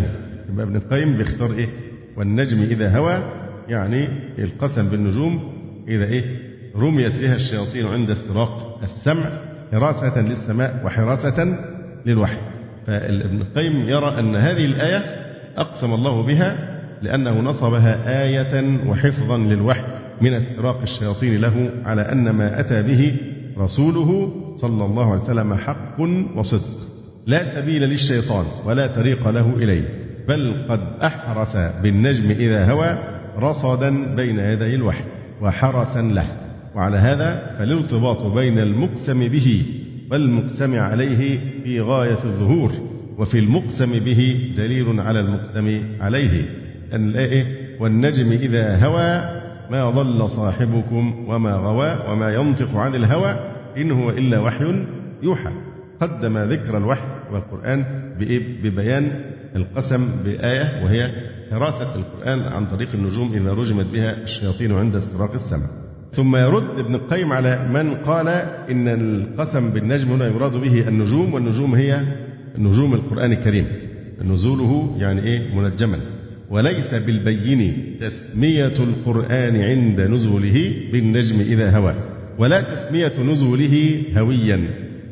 يبقى 0.50 0.66
ابن 0.66 0.76
القيم 0.76 1.18
بيختار 1.18 1.52
إيه؟ 1.54 1.70
والنجم 2.18 2.62
إذا 2.62 2.98
هوى 2.98 3.24
يعني 3.70 4.08
القسم 4.40 4.90
بالنجوم 4.90 5.54
إذا 5.88 6.06
إيه؟ 6.06 6.49
رميت 6.76 7.20
بها 7.20 7.36
الشياطين 7.36 7.86
عند 7.86 8.10
استراق 8.10 8.80
السمع 8.84 9.30
حراسة 9.72 10.22
للسماء 10.22 10.82
وحراسة 10.86 11.58
للوحي. 12.06 12.38
فابن 12.88 13.42
القيم 13.42 13.90
يرى 13.90 14.20
أن 14.20 14.36
هذه 14.36 14.66
الآية 14.66 14.98
أقسم 15.58 15.94
الله 15.94 16.24
بها 16.24 16.80
لأنه 17.02 17.42
نصبها 17.42 18.24
آية 18.24 18.80
وحفظا 18.88 19.38
للوحي 19.38 19.84
من 20.22 20.34
استراق 20.34 20.82
الشياطين 20.82 21.42
له 21.42 21.72
على 21.86 22.02
أن 22.02 22.30
ما 22.30 22.60
أتى 22.60 22.82
به 22.82 23.18
رسوله 23.58 24.32
صلى 24.58 24.86
الله 24.86 25.12
عليه 25.12 25.22
وسلم 25.22 25.56
حق 25.56 26.00
وصدق. 26.36 26.80
لا 27.28 27.56
سبيل 27.56 27.84
للشيطان 27.84 28.46
ولا 28.66 28.88
طريق 28.88 29.30
له 29.30 29.54
إليه 29.56 29.84
بل 30.28 30.54
قد 30.70 30.80
أحرس 31.04 31.58
بالنجم 31.84 32.32
إذا 32.32 32.72
هوى 32.72 32.98
رصدا 33.38 34.16
بين 34.16 34.40
يدي 34.40 34.76
الوحي 34.76 35.04
وحرسا 35.42 36.02
له. 36.02 36.26
وعلى 36.80 36.98
هذا 36.98 37.56
فالارتباط 37.58 38.26
بين 38.26 38.60
المقسم 38.60 39.28
به 39.28 39.66
والمقسم 40.12 40.80
عليه 40.80 41.40
في 41.64 41.82
غاية 41.82 42.24
الظهور 42.24 42.72
وفي 43.18 43.40
المقسم 43.40 44.00
به 44.00 44.54
دليل 44.58 45.00
على 45.00 45.20
المقسم 45.20 45.84
عليه. 46.02 46.46
أن 46.94 47.14
والنجم 47.80 48.32
إذا 48.32 48.86
هوى 48.86 49.42
ما 49.72 49.90
ضل 49.90 50.30
صاحبكم 50.30 51.26
وما 51.28 51.54
غوى 51.54 52.12
وما 52.12 52.34
ينطق 52.34 52.76
عن 52.76 52.96
الهوى 52.96 53.40
إن 53.78 53.92
هو 53.92 54.10
إلا 54.10 54.40
وحي 54.40 54.86
يوحى. 55.24 55.52
قدم 56.02 56.38
ذكر 56.38 56.78
الوحي 56.78 57.08
والقرآن 57.32 57.86
ببيان 58.64 59.12
القسم 59.56 60.24
بآية 60.24 60.84
وهي 60.84 61.12
حراسة 61.52 61.96
القرآن 61.96 62.40
عن 62.40 62.68
طريق 62.68 62.90
النجوم 62.94 63.34
إذا 63.34 63.54
رجمت 63.54 63.86
بها 63.86 64.24
الشياطين 64.24 64.72
عند 64.72 64.96
استراق 64.96 65.34
السمع 65.34 65.79
ثم 66.12 66.36
يرد 66.36 66.80
ابن 66.80 66.96
القيم 66.96 67.34
على 67.34 67.68
من 67.74 67.94
قال 67.94 68.28
إن 68.72 68.88
القسم 68.88 69.70
بالنجم 69.70 70.12
هنا 70.12 70.28
يراد 70.28 70.52
به 70.52 70.88
النجوم 70.88 71.34
والنجوم 71.34 71.76
هي 71.76 72.02
نجوم 72.58 72.94
القرآن 72.94 73.32
الكريم. 73.32 73.68
نزوله 74.22 74.96
يعني 74.98 75.24
إيه؟ 75.24 75.56
منجما. 75.56 75.98
وليس 76.50 76.94
بالبين 76.94 77.74
تسمية 78.02 78.74
القرآن 78.80 79.62
عند 79.62 80.02
نزوله 80.02 80.74
بالنجم 80.92 81.40
إذا 81.40 81.78
هوى. 81.78 81.94
ولا 82.38 82.62
تسمية 82.62 83.14
نزوله 83.24 84.04
هويا. 84.18 84.60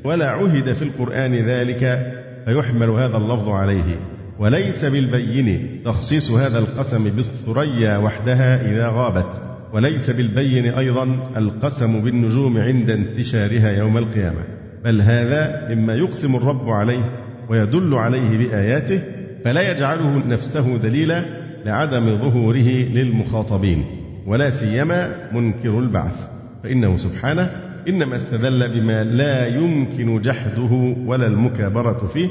ولا 0.04 0.30
عهد 0.30 0.74
في 0.74 0.82
القرآن 0.82 1.36
ذلك. 1.36 2.14
فيحمل 2.46 2.90
هذا 2.90 3.18
اللفظ 3.18 3.50
عليه. 3.50 4.00
وليس 4.40 4.86
بالبين 4.86 5.80
تخصيص 5.86 6.32
هذا 6.32 6.60
القسم 6.60 7.04
بالثريا 7.04 7.98
وحدها 7.98 8.72
إذا 8.72 8.88
غابت. 8.88 9.47
وليس 9.74 10.10
بالبين 10.10 10.66
أيضا 10.66 11.04
القسم 11.38 12.04
بالنجوم 12.04 12.58
عند 12.58 12.90
انتشارها 12.90 13.72
يوم 13.72 13.98
القيامة 13.98 14.44
بل 14.86 15.02
هذا 15.02 15.76
مما 15.76 15.96
يقسم 15.96 16.36
الرب 16.36 16.70
عليه 16.70 17.10
ويدل 17.50 17.94
عليه 17.94 18.38
بآياته 18.38 19.02
فلا 19.44 19.72
يجعله 19.72 20.28
نفسه 20.28 20.78
دليلا 20.78 21.26
لعدم 21.66 22.18
ظهوره 22.18 22.70
للمخاطبين 22.94 23.86
ولا 24.28 24.50
سيما 24.50 25.16
منكر 25.34 25.80
البعث 25.80 26.30
فإنه 26.64 26.98
سبحانه 26.98 27.50
إنما 27.88 28.16
استدل 28.16 28.80
بما 28.80 29.04
لا 29.04 29.48
يمكن 29.48 30.22
جحده 30.22 30.96
ولا 31.06 31.28
المكابرة 31.28 32.08
فيه 32.08 32.28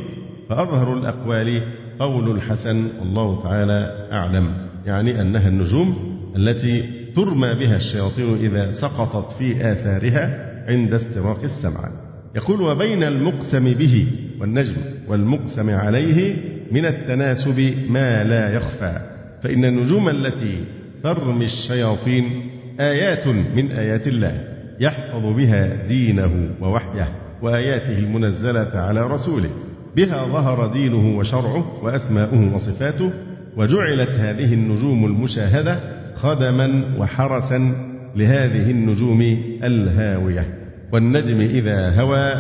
فأظهر 0.49 0.99
الأقوال 0.99 1.63
قول 1.99 2.31
الحسن 2.31 2.89
والله 3.01 3.43
تعالى 3.43 4.09
أعلم 4.13 4.53
يعني 4.87 5.21
أنها 5.21 5.49
النجوم 5.49 6.17
التي 6.37 6.85
ترمى 7.17 7.55
بها 7.55 7.77
الشياطين 7.77 8.35
إذا 8.35 8.73
سقطت 8.73 9.33
في 9.33 9.73
آثارها 9.73 10.53
عند 10.69 10.95
استراق 10.95 11.43
السمع. 11.43 11.91
يقول 12.35 12.61
وبين 12.61 13.03
المقسم 13.03 13.75
به 13.75 14.07
والنجم 14.41 14.77
والمقسم 15.09 15.71
عليه 15.71 16.37
من 16.73 16.87
التناسب 16.87 17.75
ما 17.89 18.25
لا 18.25 18.55
يخفى. 18.55 19.01
فإن 19.43 19.65
النجوم 19.65 20.09
التي 20.09 20.65
ترمي 21.03 21.45
الشياطين 21.45 22.51
آيات 22.81 23.27
من 23.29 23.71
آيات 23.71 24.07
الله 24.07 24.45
يحفظ 24.81 25.37
بها 25.37 25.87
دينه 25.87 26.51
ووحيه 26.61 27.09
وآياته 27.43 27.99
المنزلة 27.99 28.71
على 28.75 29.07
رسوله. 29.07 29.51
بها 29.97 30.27
ظهر 30.27 30.73
دينه 30.73 31.19
وشرعه 31.19 31.85
وأسماؤه 31.85 32.55
وصفاته 32.55 33.13
وجعلت 33.57 34.11
هذه 34.11 34.55
النجوم 34.55 35.05
المشاهدة 35.05 35.96
خدما 36.17 36.83
وحرسا 36.99 37.73
لهذه 38.17 38.71
النجوم 38.71 39.21
الهاوية. 39.65 40.59
والنجم 40.93 41.41
إذا 41.41 42.01
هوى 42.01 42.33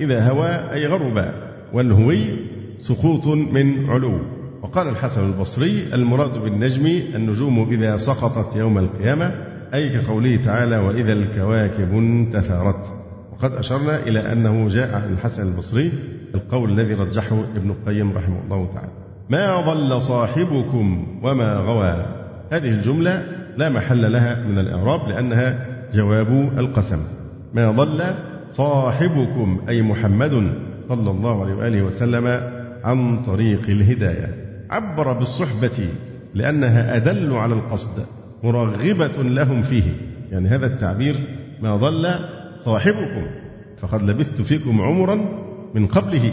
إذا 0.00 0.28
هوى 0.28 0.48
أي 0.48 0.86
غرب. 0.86 1.24
والهوي 1.72 2.36
سقوط 2.78 3.26
من 3.26 3.90
علو. 3.90 4.20
وقال 4.62 4.88
الحسن 4.88 5.26
البصري 5.26 5.94
المراد 5.94 6.38
بالنجم 6.38 6.86
النجوم 7.14 7.68
إذا 7.70 7.96
سقطت 7.96 8.56
يوم 8.56 8.78
القيامة 8.78 9.30
أي 9.74 9.88
كقوله 9.88 10.36
تعالى 10.36 10.78
وإذا 10.78 11.12
الكواكب 11.12 11.92
انتثرت. 11.92 12.92
وقد 13.32 13.52
أشرنا 13.52 14.02
إلى 14.02 14.32
أنه 14.32 14.68
جاء 14.68 14.94
عن 14.94 15.12
الحسن 15.12 15.42
البصري 15.42 15.92
القول 16.34 16.72
الذي 16.72 16.94
رجحه 16.94 17.44
ابن 17.56 17.70
القيم 17.70 18.12
رحمه 18.12 18.44
الله 18.44 18.68
تعالى 18.74 18.90
ما 19.30 19.60
ضل 19.60 20.02
صاحبكم 20.02 21.06
وما 21.22 21.54
غوى. 21.54 22.23
هذه 22.50 22.68
الجملة 22.68 23.26
لا 23.56 23.68
محل 23.68 24.12
لها 24.12 24.42
من 24.48 24.58
الإعراب 24.58 25.08
لأنها 25.08 25.66
جواب 25.94 26.58
القسم. 26.58 26.98
ما 27.54 27.70
ضل 27.70 28.14
صاحبكم 28.50 29.60
أي 29.68 29.82
محمد 29.82 30.52
صلى 30.88 31.10
الله 31.10 31.42
عليه 31.42 31.54
وآله 31.54 31.82
وسلم 31.82 32.40
عن 32.84 33.22
طريق 33.22 33.68
الهداية. 33.68 34.34
عبر 34.70 35.12
بالصحبة 35.12 35.88
لأنها 36.34 36.96
أدل 36.96 37.32
على 37.32 37.54
القصد 37.54 38.06
مرغبة 38.44 39.22
لهم 39.22 39.62
فيه. 39.62 39.92
يعني 40.30 40.48
هذا 40.48 40.66
التعبير 40.66 41.16
ما 41.62 41.76
ضل 41.76 42.14
صاحبكم 42.60 43.26
فقد 43.78 44.02
لبثت 44.02 44.42
فيكم 44.42 44.80
عمرا 44.80 45.28
من 45.74 45.86
قبله. 45.86 46.32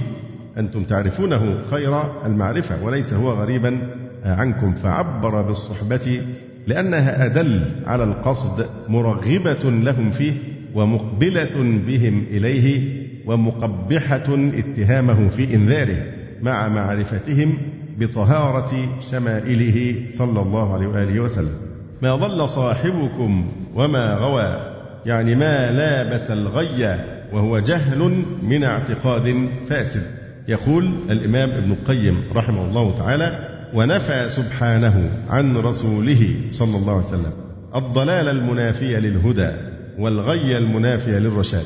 أنتم 0.58 0.84
تعرفونه 0.84 1.62
خير 1.72 2.04
المعرفة 2.26 2.84
وليس 2.84 3.14
هو 3.14 3.32
غريبا 3.32 3.80
عنكم 4.26 4.74
فعبر 4.74 5.42
بالصحبة 5.42 6.22
لأنها 6.68 7.26
أدل 7.26 7.72
على 7.86 8.04
القصد 8.04 8.66
مرغبة 8.90 9.70
لهم 9.72 10.12
فيه 10.12 10.34
ومقبلة 10.76 11.82
بهم 11.88 12.24
إليه 12.32 13.02
ومقبحة 13.26 14.26
اتهامه 14.54 15.30
في 15.30 15.56
إنذاره 15.56 16.06
مع 16.42 16.68
معرفتهم 16.68 17.58
بطهارة 18.00 19.00
شمائله 19.12 19.96
صلى 20.12 20.42
الله 20.42 20.74
عليه 20.74 20.88
وآله 20.88 21.20
وسلم. 21.20 21.56
ما 22.02 22.16
ضل 22.16 22.50
صاحبكم 22.50 23.52
وما 23.76 24.14
غوى 24.14 24.72
يعني 25.06 25.36
ما 25.36 25.72
لابس 25.72 26.32
الغي 26.32 27.00
وهو 27.34 27.60
جهل 27.60 28.24
من 28.44 28.64
اعتقاد 28.64 29.50
فاسد. 29.68 30.04
يقول 30.48 30.86
الإمام 31.10 31.50
ابن 31.50 31.72
القيم 31.72 32.24
رحمه 32.36 32.66
الله 32.66 32.98
تعالى 32.98 33.51
ونفى 33.74 34.30
سبحانه 34.30 35.10
عن 35.30 35.58
رسوله 35.58 36.36
صلى 36.52 36.78
الله 36.78 36.96
عليه 36.98 37.08
وسلم. 37.08 37.34
الضلال 37.76 38.28
المنافي 38.28 39.00
للهدى 39.00 39.52
والغي 40.00 40.58
المنافي 40.58 41.12
للرشاد. 41.12 41.66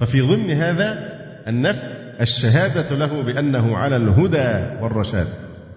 ففي 0.00 0.20
ضمن 0.20 0.50
هذا 0.50 1.18
النفي 1.48 1.82
الشهادة 2.20 2.96
له 2.96 3.22
بأنه 3.22 3.76
على 3.76 3.96
الهدى 3.96 4.82
والرشاد. 4.82 5.26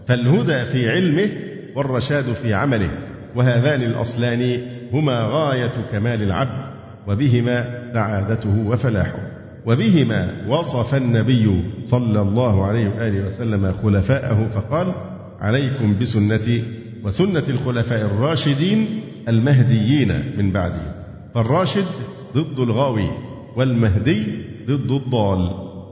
فالهدى 0.07 0.65
في 0.65 0.89
علمه 0.89 1.29
والرشاد 1.75 2.33
في 2.33 2.53
عمله. 2.53 2.89
وهذان 3.35 3.81
الأصلان 3.81 4.61
هما 4.93 5.21
غاية 5.21 5.73
كمال 5.91 6.23
العبد 6.23 6.71
وبهما 7.07 7.83
سعادته 7.93 8.67
وفلاحه. 8.67 9.19
وبهما 9.65 10.27
وصف 10.47 10.95
النبي 10.95 11.63
صلى 11.85 12.21
الله 12.21 12.65
عليه 12.65 12.89
وآله 12.89 13.25
وسلم 13.25 13.71
خلفاءه 13.71 14.47
فقال 14.47 14.93
عليكم 15.41 15.99
بسنتي 15.99 16.63
وسنة 17.03 17.43
الخلفاء 17.49 18.05
الراشدين 18.05 18.87
المهديين 19.27 20.23
من 20.37 20.51
بعدي. 20.51 20.87
فالراشد 21.35 21.85
ضد 22.35 22.59
الغاوي 22.59 23.09
والمهدي 23.55 24.23
ضد 24.67 24.91
الضال 24.91 25.39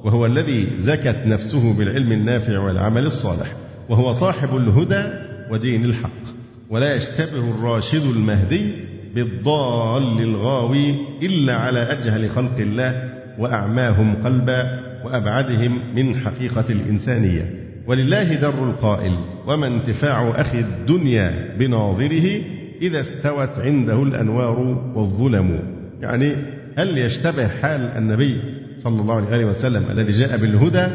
وهو 0.03 0.25
الذي 0.25 0.67
زكت 0.77 1.23
نفسه 1.25 1.73
بالعلم 1.73 2.11
النافع 2.11 2.59
والعمل 2.59 3.05
الصالح 3.05 3.55
وهو 3.89 4.11
صاحب 4.13 4.57
الهدى 4.57 5.03
ودين 5.51 5.85
الحق. 5.85 6.23
ولا 6.69 6.95
يشتبه 6.95 7.49
الراشد 7.49 8.03
المهدي 8.15 8.71
بالضال 9.15 10.21
الغاوي 10.21 10.95
إلا 11.21 11.55
على 11.55 11.79
أجهل 11.79 12.29
خلق 12.29 12.57
الله 12.59 13.09
وأعماهم 13.39 14.15
قلبا 14.23 14.79
وأبعدهم 15.05 15.79
من 15.95 16.15
حقيقة 16.15 16.65
الإنسانية. 16.69 17.58
ولله 17.89 18.35
در 18.35 18.63
القائل 18.63 19.17
وما 19.47 19.67
انتفاع 19.67 20.41
أخي 20.41 20.59
الدنيا 20.59 21.55
بناظره 21.59 22.41
إذا 22.81 22.99
استوت 22.99 23.49
عنده 23.59 24.03
الأنوار 24.03 24.59
والظلم. 24.95 25.59
يعني 26.01 26.35
هل 26.77 26.97
يشتبه 26.97 27.47
حال 27.47 27.81
النبي 27.81 28.41
صلى 28.77 29.01
الله 29.01 29.31
عليه 29.31 29.45
وسلم 29.45 29.91
الذي 29.91 30.11
جاء 30.11 30.37
بالهدى 30.37 30.87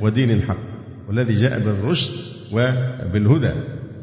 ودين 0.00 0.30
الحق 0.30 0.56
والذي 1.08 1.34
جاء 1.34 1.58
بالرشد 1.58 2.12
وبالهدى؟ 2.52 3.52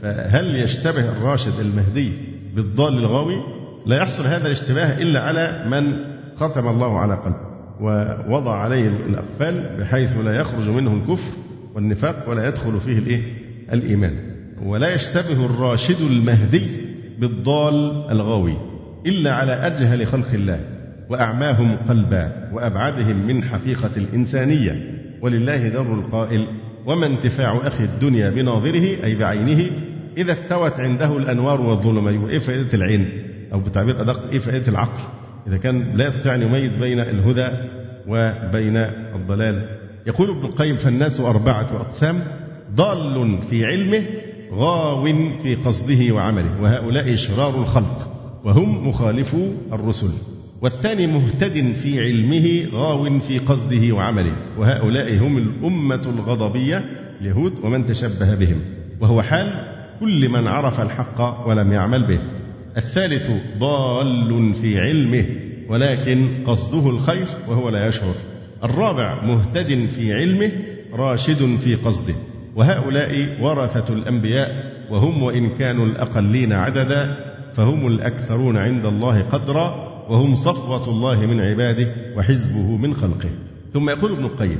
فهل 0.01 0.55
يشتبه 0.55 1.09
الراشد 1.09 1.59
المهدي 1.59 2.13
بالضال 2.55 2.93
الغاوي؟ 2.93 3.43
لا 3.85 3.97
يحصل 3.97 4.23
هذا 4.23 4.47
الاشتباه 4.47 4.97
إلا 5.01 5.19
على 5.19 5.65
من 5.69 5.93
ختم 6.35 6.67
الله 6.67 6.99
على 6.99 7.15
قلبه 7.15 7.49
ووضع 7.81 8.55
عليه 8.55 8.87
الأقفال 8.87 9.79
بحيث 9.79 10.17
لا 10.17 10.35
يخرج 10.35 10.69
منه 10.69 10.93
الكفر 10.93 11.48
والنفاق 11.75 12.29
ولا 12.29 12.47
يدخل 12.47 12.79
فيه 12.79 12.97
الإيه؟ 12.97 13.21
الإيمان. 13.73 14.15
ولا 14.63 14.93
يشتبه 14.93 15.45
الراشد 15.45 16.01
المهدي 16.01 16.67
بالضال 17.19 17.75
الغاوي 18.11 18.57
إلا 19.05 19.33
على 19.33 19.51
أجهل 19.51 20.07
خلق 20.07 20.33
الله 20.33 20.59
وأعماهم 21.09 21.75
قلبا 21.89 22.49
وأبعدهم 22.53 23.27
من 23.27 23.43
حقيقة 23.43 23.91
الإنسانية. 23.97 24.99
ولله 25.21 25.69
در 25.69 25.93
القائل 25.93 26.47
وما 26.85 27.05
انتفاع 27.05 27.67
أخي 27.67 27.83
الدنيا 27.83 28.29
بناظره 28.29 29.03
أي 29.03 29.15
بعينه؟ 29.15 29.71
إذا 30.17 30.31
استوت 30.31 30.73
عنده 30.73 31.17
الأنوار 31.17 31.61
والظلم 31.61 32.07
أيوة 32.07 32.29
إيه 32.29 32.39
فائدة 32.39 32.73
العين؟ 32.73 33.09
أو 33.53 33.59
بتعبير 33.59 34.01
أدق 34.01 34.29
إيه 34.29 34.39
فائدة 34.39 34.67
العقل؟ 34.67 35.03
إذا 35.47 35.57
كان 35.57 35.97
لا 35.97 36.07
يستطيع 36.07 36.35
أن 36.35 36.41
يميز 36.41 36.77
بين 36.77 36.99
الهدى 36.99 37.49
وبين 38.07 38.77
الضلال. 39.15 39.78
يقول 40.09 40.29
ابن 40.29 40.45
القيم 40.45 40.75
فالناس 40.75 41.19
أربعة 41.19 41.81
أقسام 41.81 42.23
ضال 42.75 43.37
في 43.49 43.65
علمه 43.65 44.03
غاو 44.53 45.05
في 45.43 45.55
قصده 45.55 46.13
وعمله 46.13 46.61
وهؤلاء 46.61 47.15
شرار 47.15 47.61
الخلق 47.61 48.09
وهم 48.43 48.87
مخالفو 48.87 49.51
الرسل. 49.73 50.11
والثاني 50.61 51.07
مهتد 51.07 51.73
في 51.73 51.99
علمه 51.99 52.69
غاو 52.73 53.19
في 53.19 53.39
قصده 53.39 53.95
وعمله 53.95 54.35
وهؤلاء 54.57 55.17
هم 55.17 55.37
الأمة 55.37 56.01
الغضبية 56.05 56.85
اليهود 57.21 57.53
ومن 57.63 57.85
تشبه 57.85 58.35
بهم. 58.35 58.61
وهو 59.01 59.21
حال 59.21 59.65
كل 59.99 60.29
من 60.29 60.47
عرف 60.47 60.81
الحق 60.81 61.47
ولم 61.47 61.71
يعمل 61.71 62.07
به. 62.07 62.19
الثالث 62.77 63.31
ضال 63.59 64.53
في 64.53 64.79
علمه 64.79 65.25
ولكن 65.69 66.43
قصده 66.45 66.89
الخير 66.89 67.27
وهو 67.47 67.69
لا 67.69 67.87
يشعر. 67.87 68.15
الرابع 68.63 69.23
مهتد 69.23 69.89
في 69.95 70.13
علمه 70.13 70.51
راشد 70.93 71.59
في 71.59 71.75
قصده. 71.75 72.15
وهؤلاء 72.55 73.41
ورثة 73.41 73.93
الأنبياء 73.93 74.73
وهم 74.91 75.23
وإن 75.23 75.49
كانوا 75.49 75.85
الأقلين 75.85 76.53
عددا 76.53 77.15
فهم 77.53 77.87
الأكثرون 77.87 78.57
عند 78.57 78.85
الله 78.85 79.21
قدرا 79.21 79.89
وهم 80.09 80.35
صفوة 80.35 80.89
الله 80.89 81.25
من 81.25 81.39
عباده 81.39 81.87
وحزبه 82.17 82.77
من 82.77 82.93
خلقه. 82.93 83.29
ثم 83.73 83.89
يقول 83.89 84.11
ابن 84.11 84.25
القيم 84.25 84.57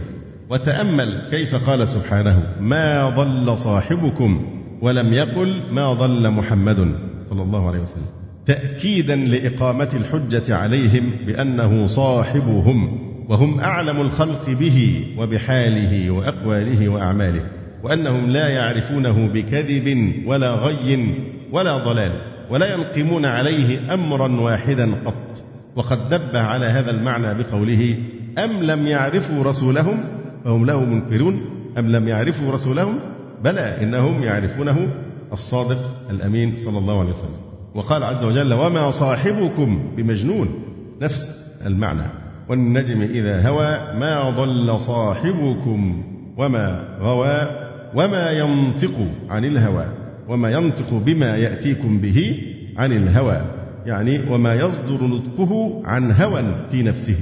وتأمل 0.49 1.21
كيف 1.31 1.55
قال 1.55 1.87
سبحانه 1.87 2.43
ما 2.59 3.09
ضل 3.09 3.57
صاحبكم 3.57 4.45
ولم 4.81 5.13
يقل 5.13 5.63
ما 5.71 5.93
ضل 5.93 6.31
محمد 6.31 6.95
صلى 7.29 7.41
الله 7.41 7.67
عليه 7.67 7.79
وسلم. 7.79 8.05
تأكيدا 8.45 9.15
لإقامة 9.15 9.89
الحجة 9.93 10.55
عليهم 10.55 11.11
بأنه 11.25 11.87
صاحبهم. 11.87 13.08
وهم 13.29 13.59
أعلم 13.59 14.01
الخلق 14.01 14.49
به 14.49 15.07
وبحاله 15.17 16.11
وأقواله 16.11 16.89
وأعماله 16.89 17.43
وأنهم 17.83 18.29
لا 18.29 18.47
يعرفونه 18.47 19.27
بكذب 19.27 20.13
ولا 20.25 20.51
غي 20.51 21.15
ولا 21.51 21.77
ضلال 21.77 22.11
ولا 22.49 22.73
ينقمون 22.75 23.25
عليه 23.25 23.93
أمرا 23.93 24.41
واحدا 24.41 24.95
قط. 25.05 25.43
وقد 25.75 26.09
دبه 26.09 26.41
على 26.41 26.65
هذا 26.65 26.91
المعنى 26.91 27.43
بقوله 27.43 27.97
أم 28.37 28.63
لم 28.63 28.87
يعرفوا 28.87 29.43
رسولهم؟ 29.43 30.03
فهم 30.45 30.65
له 30.65 30.85
منكرون. 30.85 31.41
أم 31.77 31.91
لم 31.91 32.07
يعرفوا 32.07 32.51
رسولهم؟ 32.51 32.99
بلى 33.43 33.83
إنهم 33.83 34.23
يعرفونه. 34.23 34.87
الصادق 35.33 35.79
الأمين 36.09 36.55
صلى 36.57 36.77
الله 36.77 36.99
عليه 36.99 37.11
وسلم. 37.11 37.39
وقال 37.75 38.03
عز 38.03 38.23
وجل 38.23 38.53
وما 38.53 38.91
صاحبكم 38.91 39.95
بمجنون. 39.97 40.49
نفس 41.01 41.33
المعنى. 41.65 42.18
والنجم 42.49 43.01
إذا 43.01 43.49
هوى 43.49 43.99
ما 43.99 44.29
ضل 44.29 44.79
صاحبكم 44.79 46.03
وما 46.37 46.97
غوى 46.99 47.69
وما 47.95 48.31
ينطق 48.31 49.07
عن 49.29 49.45
الهوى 49.45 49.85
وما 50.27 50.51
ينطق 50.51 50.93
بما 50.93 51.37
يأتيكم 51.37 52.01
به 52.01 52.41
عن 52.77 52.91
الهوى 52.91 53.41
يعني 53.85 54.19
وما 54.29 54.53
يصدر 54.53 55.07
نطقه 55.07 55.81
عن 55.85 56.11
هوى 56.11 56.43
في 56.71 56.83
نفسه. 56.83 57.17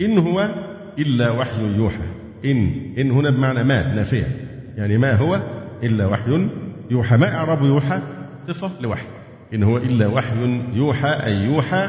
إن 0.00 0.18
هو 0.18 0.50
إلا 0.98 1.30
وحي 1.30 1.76
يوحى. 1.76 2.08
إن 2.44 2.70
إن 2.98 3.10
هنا 3.10 3.30
بمعنى 3.30 3.64
ما 3.64 3.94
نافية 3.94 4.26
يعني 4.76 4.98
ما 4.98 5.12
هو 5.12 5.40
إلا 5.82 6.06
وحي 6.06 6.48
يوحى. 6.90 7.16
ما 7.16 7.34
إعراب 7.34 7.62
يوحى؟ 7.62 8.02
صفة 8.46 8.70
لوحي. 8.80 9.06
إن 9.54 9.62
هو 9.62 9.76
إلا 9.76 10.06
وحي 10.06 10.60
يوحى 10.74 11.08
أي 11.08 11.34
يوحى 11.34 11.88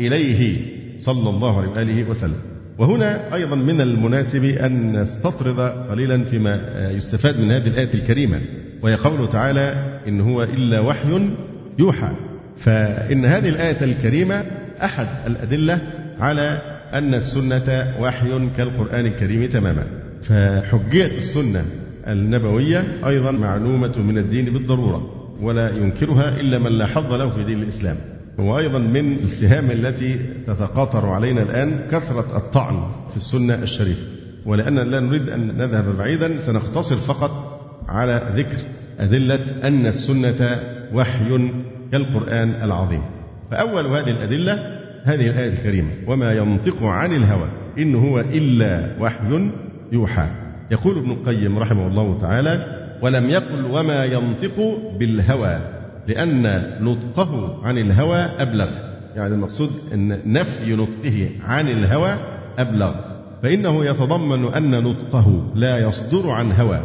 إليه. 0.00 0.75
صلى 0.98 1.30
الله 1.30 1.60
عليه 1.60 1.70
وآله 1.70 2.10
وسلم. 2.10 2.38
وهنا 2.78 3.34
أيضا 3.34 3.56
من 3.56 3.80
المناسب 3.80 4.44
أن 4.44 5.02
نستطرد 5.02 5.60
قليلا 5.90 6.24
فيما 6.24 6.60
يستفاد 6.90 7.40
من 7.40 7.50
هذه 7.50 7.68
الآية 7.68 7.94
الكريمة 7.94 8.40
وهي 8.82 8.94
قوله 8.94 9.26
تعالى 9.26 9.74
إن 10.08 10.20
هو 10.20 10.42
إلا 10.42 10.80
وحي 10.80 11.30
يوحى. 11.78 12.10
فإن 12.56 13.24
هذه 13.24 13.48
الآية 13.48 13.84
الكريمة 13.84 14.44
أحد 14.84 15.06
الأدلة 15.26 15.78
على 16.20 16.62
أن 16.92 17.14
السنة 17.14 17.94
وحي 18.00 18.48
كالقرآن 18.56 19.06
الكريم 19.06 19.46
تماما. 19.46 19.86
فحجية 20.22 21.18
السنة 21.18 21.64
النبوية 22.06 22.84
أيضا 23.06 23.30
معلومة 23.30 23.98
من 23.98 24.18
الدين 24.18 24.44
بالضرورة 24.44 25.12
ولا 25.40 25.76
ينكرها 25.76 26.40
إلا 26.40 26.58
من 26.58 26.72
لا 26.72 26.86
حظ 26.86 27.12
له 27.12 27.30
في 27.30 27.44
دين 27.44 27.62
الإسلام. 27.62 27.96
وأيضا 28.38 28.78
من 28.78 29.12
السهام 29.18 29.70
التي 29.70 30.20
تتقاطر 30.46 31.06
علينا 31.06 31.42
الآن 31.42 31.80
كثرة 31.90 32.36
الطعن 32.36 32.82
في 33.10 33.16
السنة 33.16 33.54
الشريفة. 33.54 34.06
ولأننا 34.46 34.80
لا 34.80 35.00
نريد 35.00 35.28
أن 35.28 35.56
نذهب 35.58 35.96
بعيدا 35.98 36.46
سنقتصر 36.46 36.96
فقط 36.96 37.60
على 37.88 38.22
ذكر 38.36 38.58
أدلة 38.98 39.68
أن 39.68 39.86
السنة 39.86 40.60
وحي 40.92 41.50
كالقرآن 41.92 42.50
العظيم. 42.62 43.02
فأول 43.50 43.86
هذه 43.86 44.10
الأدلة 44.10 44.76
هذه 45.04 45.26
الآية 45.26 45.52
الكريمة 45.52 45.90
وما 46.06 46.32
ينطق 46.32 46.82
عن 46.82 47.12
الهوى 47.12 47.48
إن 47.78 47.94
هو 47.94 48.20
إلا 48.20 48.88
وحي 49.00 49.50
يوحى 49.92 50.28
يقول 50.70 50.98
ابن 50.98 51.10
القيم 51.10 51.58
رحمه 51.58 51.86
الله 51.86 52.20
تعالى 52.20 52.66
ولم 53.02 53.30
يقل 53.30 53.64
وما 53.64 54.04
ينطق 54.04 54.78
بالهوى 54.98 55.75
لأن 56.08 56.72
نطقه 56.84 57.60
عن 57.64 57.78
الهوى 57.78 58.18
أبلغ. 58.18 58.68
يعني 59.16 59.34
المقصود 59.34 59.70
أن 59.92 60.32
نفي 60.32 60.76
نطقه 60.76 61.30
عن 61.42 61.68
الهوى 61.68 62.16
أبلغ. 62.58 62.94
فإنه 63.42 63.84
يتضمن 63.84 64.54
أن 64.54 64.84
نطقه 64.84 65.52
لا 65.54 65.78
يصدر 65.78 66.30
عن 66.30 66.52
هوى. 66.52 66.80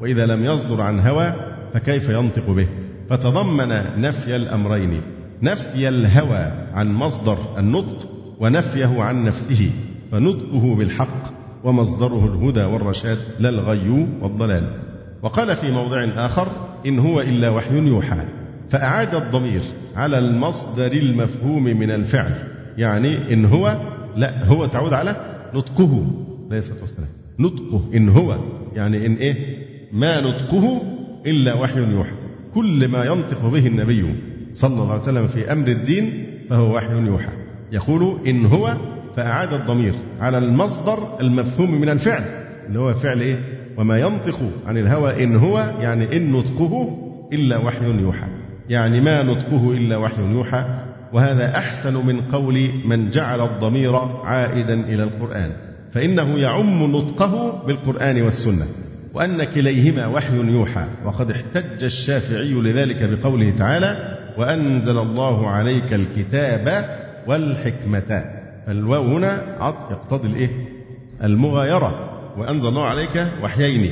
وإذا 0.00 0.26
لم 0.26 0.44
يصدر 0.44 0.80
عن 0.80 1.00
هوى 1.00 1.34
فكيف 1.74 2.08
ينطق 2.08 2.50
به؟ 2.50 2.68
فتضمن 3.10 4.00
نفي 4.00 4.36
الأمرين. 4.36 5.02
نفي 5.42 5.88
الهوى 5.88 6.52
عن 6.74 6.92
مصدر 6.92 7.38
النطق 7.58 8.08
ونفيه 8.40 9.02
عن 9.02 9.24
نفسه. 9.24 9.70
فنطقه 10.12 10.74
بالحق 10.76 11.22
ومصدره 11.64 12.24
الهدى 12.24 12.64
والرشاد 12.64 13.18
لا 13.38 13.48
الغي 13.48 14.08
والضلال. 14.22 14.70
وقال 15.22 15.56
في 15.56 15.70
موضع 15.70 16.04
آخر 16.04 16.48
إن 16.86 16.98
هو 16.98 17.20
إلا 17.20 17.48
وحي 17.48 17.78
يوحى. 17.78 18.35
فأعاد 18.70 19.14
الضمير 19.14 19.62
على 19.96 20.18
المصدر 20.18 20.92
المفهوم 20.92 21.64
من 21.64 21.90
الفعل. 21.90 22.32
يعني 22.78 23.34
إن 23.34 23.44
هو 23.44 23.80
لا 24.16 24.44
هو 24.44 24.66
تعود 24.66 24.92
على 24.92 25.16
نطقه. 25.54 26.06
ليس 26.50 26.70
والسلام 26.80 27.08
نطقه. 27.38 27.84
إن 27.94 28.08
هو. 28.08 28.38
يعني 28.74 29.06
إن 29.06 29.14
إيه؟ 29.14 29.34
ما 29.92 30.20
نطقه 30.20 30.82
إلا 31.26 31.54
وحي 31.54 31.80
يوحى. 31.80 32.12
كل 32.54 32.88
ما 32.88 33.04
ينطق 33.04 33.48
به 33.48 33.66
النبي 33.66 34.14
صلى 34.54 34.72
الله 34.74 34.92
عليه 34.92 35.02
وسلم 35.02 35.28
في 35.28 35.52
أمر 35.52 35.68
الدين 35.68 36.26
فهو 36.50 36.76
وحي 36.76 36.92
يوحى. 36.92 37.32
يقول 37.72 38.18
إن 38.26 38.46
هو 38.46 38.76
فأعاد 39.16 39.52
الضمير 39.52 39.94
على 40.20 40.38
المصدر 40.38 41.20
المفهوم 41.20 41.80
من 41.80 41.88
الفعل. 41.88 42.24
اللي 42.66 42.78
هو 42.78 42.94
فعل 42.94 43.20
إيه؟ 43.20 43.38
وما 43.76 43.98
ينطق 43.98 44.38
عن 44.66 44.78
الهوى 44.78 45.24
إن 45.24 45.36
هو 45.36 45.58
يعني 45.80 46.16
إن 46.16 46.32
نطقه 46.32 46.98
إلا 47.32 47.58
وحي 47.58 48.00
يوحى. 48.00 48.26
يعني 48.68 49.00
ما 49.00 49.22
نطقه 49.22 49.72
إلا 49.72 49.96
وحي 49.96 50.22
يوحى 50.22 50.64
وهذا 51.12 51.58
أحسن 51.58 52.06
من 52.06 52.20
قول 52.20 52.70
من 52.84 53.10
جعل 53.10 53.40
الضمير 53.40 53.96
عائدا 54.24 54.74
إلى 54.74 55.02
القرآن 55.02 55.52
فإنه 55.92 56.38
يعم 56.38 56.82
نطقه 56.96 57.62
بالقرآن 57.66 58.22
والسنة 58.22 58.66
وأن 59.14 59.44
كليهما 59.44 60.06
وحي 60.06 60.36
يوحى 60.36 60.86
وقد 61.04 61.30
احتج 61.30 61.84
الشافعي 61.84 62.52
لذلك 62.52 63.02
بقوله 63.02 63.56
تعالى 63.58 64.18
وأنزل 64.38 64.98
الله 64.98 65.50
عليك 65.50 65.92
الكتاب 65.92 66.88
والحكمة 67.26 68.24
فالواو 68.66 69.04
هنا 69.04 69.42
عطف 69.60 69.90
يقتضي 69.90 70.28
الإيه؟ 70.28 70.50
المغايرة 71.24 72.10
وأنزل 72.38 72.68
الله 72.68 72.84
عليك 72.84 73.26
وحيين 73.42 73.90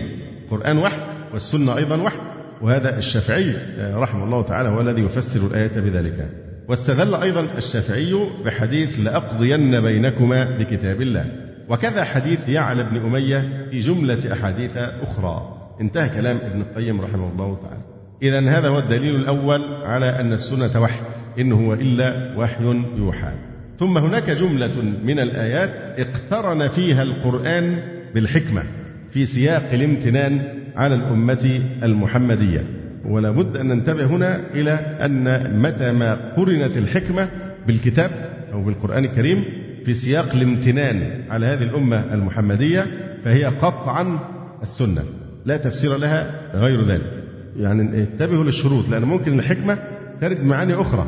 قرآن 0.50 0.78
وحي 0.78 1.00
والسنة 1.32 1.76
أيضا 1.76 1.96
وحي 2.02 2.33
وهذا 2.64 2.98
الشافعي 2.98 3.54
رحمه 3.94 4.24
الله 4.24 4.42
تعالى 4.42 4.68
هو 4.68 4.80
الذي 4.80 5.02
يفسر 5.02 5.46
الآية 5.46 5.80
بذلك. 5.80 6.28
واستدل 6.68 7.14
أيضا 7.14 7.46
الشافعي 7.58 8.14
بحديث 8.44 9.00
لأقضين 9.00 9.80
بينكما 9.80 10.58
بكتاب 10.58 11.00
الله. 11.00 11.24
وكذا 11.68 12.04
حديث 12.04 12.48
يعلى 12.48 12.84
بن 12.84 12.96
أمية 12.96 13.68
في 13.70 13.80
جملة 13.80 14.32
أحاديث 14.32 14.76
أخرى. 14.76 15.56
انتهى 15.80 16.08
كلام 16.08 16.36
ابن 16.36 16.60
القيم 16.60 17.00
رحمه 17.00 17.32
الله 17.32 17.58
تعالى. 17.62 17.82
إذا 18.22 18.58
هذا 18.58 18.68
هو 18.68 18.78
الدليل 18.78 19.16
الأول 19.16 19.60
على 19.84 20.20
أن 20.20 20.32
السنة 20.32 20.82
وحي 20.82 21.00
إن 21.38 21.52
هو 21.52 21.74
إلا 21.74 22.34
وحي 22.36 22.84
يوحى. 22.96 23.32
ثم 23.78 23.98
هناك 23.98 24.30
جملة 24.30 24.82
من 25.04 25.20
الآيات 25.20 26.00
اقترن 26.00 26.68
فيها 26.68 27.02
القرآن 27.02 27.78
بالحكمة 28.14 28.62
في 29.10 29.26
سياق 29.26 29.72
الامتنان 29.72 30.63
على 30.76 30.94
الأمة 30.94 31.62
المحمدية. 31.82 32.64
ولا 33.04 33.30
بد 33.30 33.56
أن 33.56 33.66
ننتبه 33.66 34.04
هنا 34.04 34.40
إلى 34.54 34.70
أن 35.00 35.60
متى 35.62 35.92
ما 35.92 36.14
قرنت 36.36 36.76
الحكمة 36.76 37.28
بالكتاب 37.66 38.10
أو 38.52 38.64
بالقرآن 38.64 39.04
الكريم 39.04 39.44
في 39.84 39.94
سياق 39.94 40.34
الامتنان 40.34 41.22
على 41.30 41.46
هذه 41.46 41.62
الأمة 41.62 42.14
المحمدية 42.14 42.86
فهي 43.24 43.44
قطعا 43.44 44.18
السنة. 44.62 45.02
لا 45.46 45.56
تفسير 45.56 45.96
لها 45.96 46.40
غير 46.54 46.84
ذلك. 46.84 47.24
يعني 47.56 47.82
انتبهوا 47.82 48.44
للشروط 48.44 48.88
لأن 48.88 49.02
ممكن 49.02 49.38
الحكمة 49.38 49.78
ترد 50.20 50.44
معاني 50.44 50.74
أخرى 50.74 51.06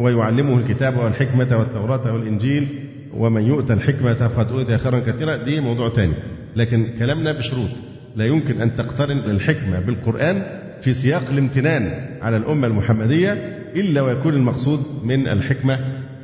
ويعلمه 0.00 0.58
الكتاب 0.58 0.96
والحكمة 0.96 1.58
والتوراة 1.58 2.14
والإنجيل 2.14 2.68
ومن 3.14 3.42
يؤتى 3.42 3.72
الحكمة 3.72 4.14
فقد 4.14 4.52
أوتي 4.52 4.78
خيرا 4.78 5.00
كثيرا. 5.00 5.36
دي 5.36 5.60
موضوع 5.60 5.94
ثاني 5.94 6.14
لكن 6.56 6.86
كلامنا 6.98 7.32
بشروط. 7.32 7.70
لا 8.16 8.26
يمكن 8.26 8.60
أن 8.60 8.74
تقترن 8.74 9.18
الحكمة 9.18 9.80
بالقرآن 9.80 10.42
في 10.80 10.94
سياق 10.94 11.22
الامتنان 11.30 11.92
على 12.22 12.36
الأمة 12.36 12.66
المحمدية 12.66 13.32
إلا 13.76 14.02
ويكون 14.02 14.34
المقصود 14.34 14.80
من 15.04 15.28
الحكمة 15.28 15.78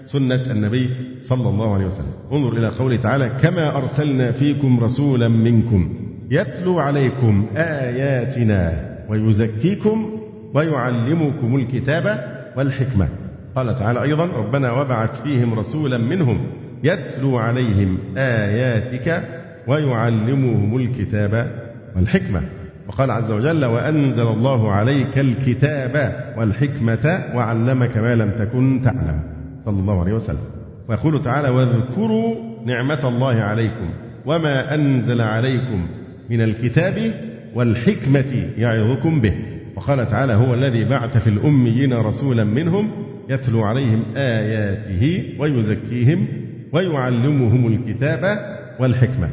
سنة 0.07 0.43
النبي 0.51 0.91
صلى 1.23 1.49
الله 1.49 1.75
عليه 1.75 1.87
وسلم. 1.87 2.13
انظر 2.33 2.59
إلى 2.59 2.69
قوله 2.69 2.97
تعالى 2.97 3.31
كما 3.43 3.77
أرسلنا 3.77 4.33
فيكم 4.33 4.81
رسولا 4.81 5.29
منكم 5.29 5.95
يتلو 6.31 6.79
عليكم 6.79 7.47
آياتنا 7.57 8.91
ويزكيكم 9.09 10.21
ويعلمكم 10.55 11.57
الكتاب 11.57 12.25
والحكمة. 12.57 13.09
قال 13.57 13.75
تعالى 13.75 14.03
أيضا 14.03 14.27
ربنا 14.27 14.73
وبعث 14.73 15.23
فيهم 15.23 15.55
رسولا 15.55 15.99
منهم 15.99 16.47
يتلو 16.85 17.39
عليهم 17.39 17.99
آياتك 18.17 19.29
ويعلمهم 19.67 20.77
الكتاب 20.77 21.64
والحكمة. 21.97 22.43
وقال 22.89 23.11
عز 23.11 23.31
وجل 23.31 23.65
وأنزل 23.65 24.27
الله 24.29 24.73
عليك 24.73 25.19
الكتاب 25.19 26.25
والحكمة 26.39 27.25
وعلمك 27.35 27.97
ما 27.97 28.15
لم 28.15 28.31
تكن 28.31 28.81
تعلم. 28.85 29.23
صلى 29.65 29.81
الله 29.81 30.01
عليه 30.01 30.13
وسلم. 30.13 30.45
ويقول 30.89 31.23
تعالى 31.23 31.49
واذكروا 31.49 32.35
نعمة 32.67 33.09
الله 33.09 33.35
عليكم 33.35 33.91
وما 34.27 34.75
أنزل 34.75 35.21
عليكم 35.21 35.87
من 36.31 36.41
الكتاب 36.41 37.15
والحكمة 37.55 38.51
يعظكم 38.59 39.21
به. 39.21 39.35
وقال 39.77 40.11
تعالى 40.11 40.33
هو 40.33 40.55
الذي 40.55 40.85
بعث 40.85 41.17
في 41.17 41.27
الأميين 41.27 41.93
رسولا 41.93 42.45
منهم 42.45 42.89
يتلو 43.31 43.63
عليهم 43.63 44.03
آياته 44.17 45.35
ويزكيهم 45.39 46.27
ويعلمهم 46.73 47.67
الكتاب 47.67 48.39
والحكمة. 48.81 49.29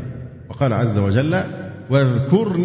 وقال 0.50 0.74
عز 0.74 0.97
وجل 0.97 1.43
واذكرن 1.91 2.63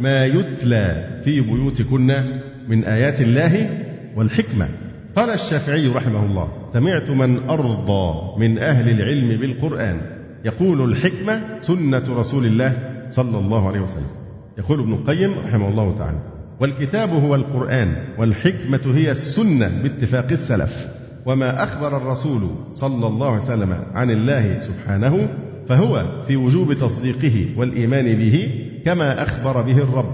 ما 0.00 0.26
يتلى 0.26 1.06
في 1.24 1.40
بيوتكن 1.40 2.24
من 2.68 2.84
آيات 2.84 3.20
الله 3.20 3.70
والحكمة. 4.16 4.68
قال 5.16 5.30
الشافعي 5.30 5.88
رحمه 5.88 6.24
الله 6.26 6.48
سمعت 6.72 7.10
من 7.10 7.48
أرضى 7.48 8.38
من 8.38 8.58
أهل 8.58 8.90
العلم 8.90 9.40
بالقرآن. 9.40 10.00
يقول 10.44 10.90
الحكمة 10.90 11.40
سنة 11.60 12.02
رسول 12.18 12.46
الله 12.46 12.76
صلى 13.10 13.38
الله 13.38 13.68
عليه 13.68 13.80
وسلم. 13.80 14.10
يقول 14.58 14.80
ابن 14.80 14.92
القيم 14.92 15.30
رحمه 15.46 15.68
الله 15.68 15.98
تعالى 15.98 16.18
والكتاب 16.60 17.08
هو 17.08 17.34
القرآن 17.34 17.94
والحكمة 18.18 18.80
هي 18.94 19.10
السنة 19.10 19.82
باتفاق 19.82 20.26
السلف. 20.30 20.86
وما 21.26 21.64
أخبر 21.64 21.96
الرسول 21.96 22.40
صلى 22.74 23.06
الله 23.06 23.32
عليه 23.32 23.42
وسلم 23.44 23.76
عن 23.94 24.10
الله 24.10 24.58
سبحانه 24.60 25.28
فهو 25.68 26.04
في 26.26 26.36
وجوب 26.36 26.72
تصديقه 26.72 27.46
والإيمان 27.56 28.04
به 28.04 28.50
كما 28.84 29.22
أخبر 29.22 29.62
به 29.62 29.78
الرب 29.78 30.10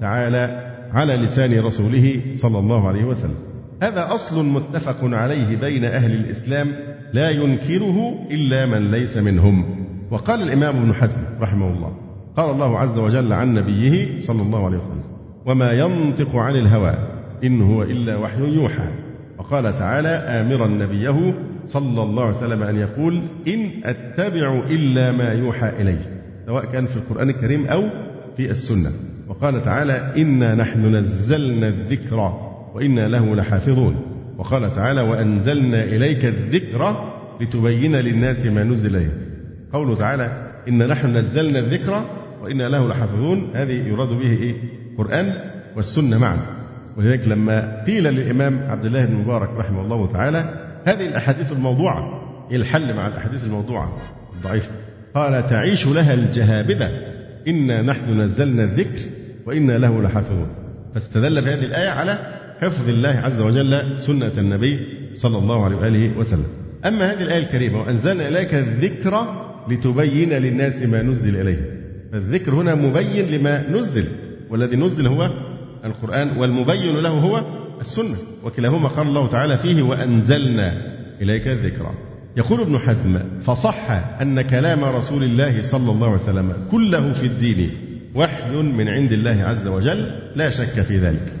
تعالى 0.00 0.72
على 0.92 1.16
لسان 1.16 1.60
رسوله 1.60 2.20
صلى 2.34 2.58
الله 2.58 2.88
عليه 2.88 3.04
وسلم. 3.04 3.36
هذا 3.82 4.14
أصل 4.14 4.44
متفق 4.44 4.98
عليه 5.02 5.56
بين 5.56 5.84
أهل 5.84 6.12
الإسلام 6.12 6.68
لا 7.12 7.30
ينكره 7.30 8.14
إلا 8.30 8.66
من 8.66 8.90
ليس 8.90 9.16
منهم. 9.16 9.86
وقال 10.10 10.42
الإمام 10.42 10.76
ابن 10.76 10.94
حزم 10.94 11.20
رحمه 11.40 11.68
الله 11.68 11.92
قال 12.36 12.50
الله 12.50 12.78
عز 12.78 12.98
وجل 12.98 13.32
عن 13.32 13.54
نبيه 13.54 14.20
صلى 14.20 14.42
الله 14.42 14.66
عليه 14.66 14.78
وسلم 14.78 15.02
وما 15.46 15.72
ينطق 15.72 16.36
عن 16.36 16.54
الهوى 16.54 16.94
إن 17.44 17.62
هو 17.62 17.82
إلا 17.82 18.16
وحي 18.16 18.54
يوحى 18.54 18.88
وقال 19.38 19.78
تعالى 19.78 20.08
آمرا 20.08 20.66
نبيه 20.66 21.34
صلى 21.66 22.02
الله 22.02 22.24
عليه 22.24 22.36
وسلم 22.36 22.62
أن 22.62 22.76
يقول 22.76 23.22
إن 23.48 23.70
أتبع 23.84 24.62
إلا 24.70 25.12
ما 25.12 25.32
يوحى 25.32 25.68
إلي. 25.82 25.98
سواء 26.46 26.64
كان 26.64 26.86
في 26.86 26.96
القرآن 26.96 27.30
الكريم 27.30 27.66
أو 27.66 27.82
في 28.36 28.50
السنة. 28.50 28.90
وقال 29.28 29.62
تعالى 29.62 30.12
إنا 30.16 30.54
نحن 30.54 30.94
نزلنا 30.94 31.68
الذكر 31.68 32.32
وإنا 32.74 33.08
له 33.08 33.34
لحافظون. 33.34 33.96
وقال 34.38 34.72
تعالى 34.72 35.00
وأنزلنا 35.00 35.84
إليك 35.84 36.24
الذكر 36.24 37.12
لتبين 37.40 37.96
للناس 37.96 38.46
ما 38.46 38.64
نزل 38.64 38.96
إليه 38.96 39.12
قوله 39.72 39.94
تعالى 39.94 40.52
إنا 40.68 40.86
نحن 40.86 41.16
نزلنا 41.16 41.58
الذكر 41.58 42.06
وإنا 42.42 42.68
له 42.68 42.88
لحافظون. 42.88 43.50
هذه 43.54 43.88
يراد 43.88 44.08
به 44.08 44.30
إيه؟ 44.30 44.54
القرآن 44.92 45.32
والسنة 45.76 46.18
معا. 46.18 46.38
ولذلك 46.96 47.28
لما 47.28 47.84
قيل 47.84 48.04
للإمام 48.04 48.58
عبد 48.68 48.84
الله 48.84 49.04
بن 49.04 49.14
مبارك 49.14 49.50
رحمه 49.56 49.80
الله 49.80 50.12
تعالى 50.12 50.65
هذه 50.86 51.08
الأحاديث 51.08 51.52
الموضوعة. 51.52 52.22
إيه 52.50 52.56
الحل 52.56 52.94
مع 52.94 53.06
الأحاديث 53.06 53.44
الموضوعة؟ 53.44 53.96
الضعيفة 54.36 54.70
قال 55.14 55.46
تعيش 55.46 55.86
لها 55.86 56.14
الجهابذة. 56.14 56.90
إنا 57.48 57.82
نحن 57.82 58.20
نزلنا 58.20 58.64
الذكر 58.64 59.00
وإنا 59.46 59.78
له 59.78 60.02
لحافظون. 60.02 60.48
فاستدل 60.94 61.42
بهذه 61.42 61.64
الآية 61.64 61.88
على 61.88 62.18
حفظ 62.60 62.88
الله 62.88 63.08
عز 63.08 63.40
وجل 63.40 64.00
سنة 64.00 64.32
النبي 64.38 64.80
صلى 65.14 65.38
الله 65.38 65.64
عليه 65.64 65.76
وآله 65.76 66.18
وسلم. 66.18 66.46
أما 66.84 67.12
هذه 67.12 67.22
الآية 67.22 67.42
الكريمة 67.42 67.80
وأنزلنا 67.80 68.28
إليك 68.28 68.54
الذكر 68.54 69.44
لتبين 69.68 70.32
للناس 70.32 70.82
ما 70.82 71.02
نزل 71.02 71.40
إليه. 71.40 71.76
فالذكر 72.12 72.54
هنا 72.54 72.74
مبين 72.74 73.26
لما 73.26 73.70
نزل 73.70 74.06
والذي 74.50 74.76
نزل 74.76 75.06
هو 75.06 75.30
القرآن 75.84 76.38
والمبين 76.38 76.96
له 76.96 77.10
هو 77.10 77.44
السنة 77.80 78.16
وكلاهما 78.44 78.88
قال 78.88 79.06
الله 79.06 79.28
تعالى 79.28 79.58
فيه 79.58 79.82
وأنزلنا 79.82 80.72
إليك 81.22 81.48
الذكرى. 81.48 81.90
يقول 82.36 82.60
ابن 82.60 82.78
حزم 82.78 83.18
فصح 83.42 83.90
أن 84.20 84.42
كلام 84.42 84.84
رسول 84.84 85.24
الله 85.24 85.62
صلى 85.62 85.92
الله 85.92 86.06
عليه 86.06 86.22
وسلم 86.22 86.52
كله 86.70 87.12
في 87.12 87.26
الدين 87.26 87.70
وحي 88.14 88.56
من 88.56 88.88
عند 88.88 89.12
الله 89.12 89.44
عز 89.44 89.66
وجل 89.66 90.10
لا 90.36 90.50
شك 90.50 90.82
في 90.82 90.98
ذلك. 90.98 91.32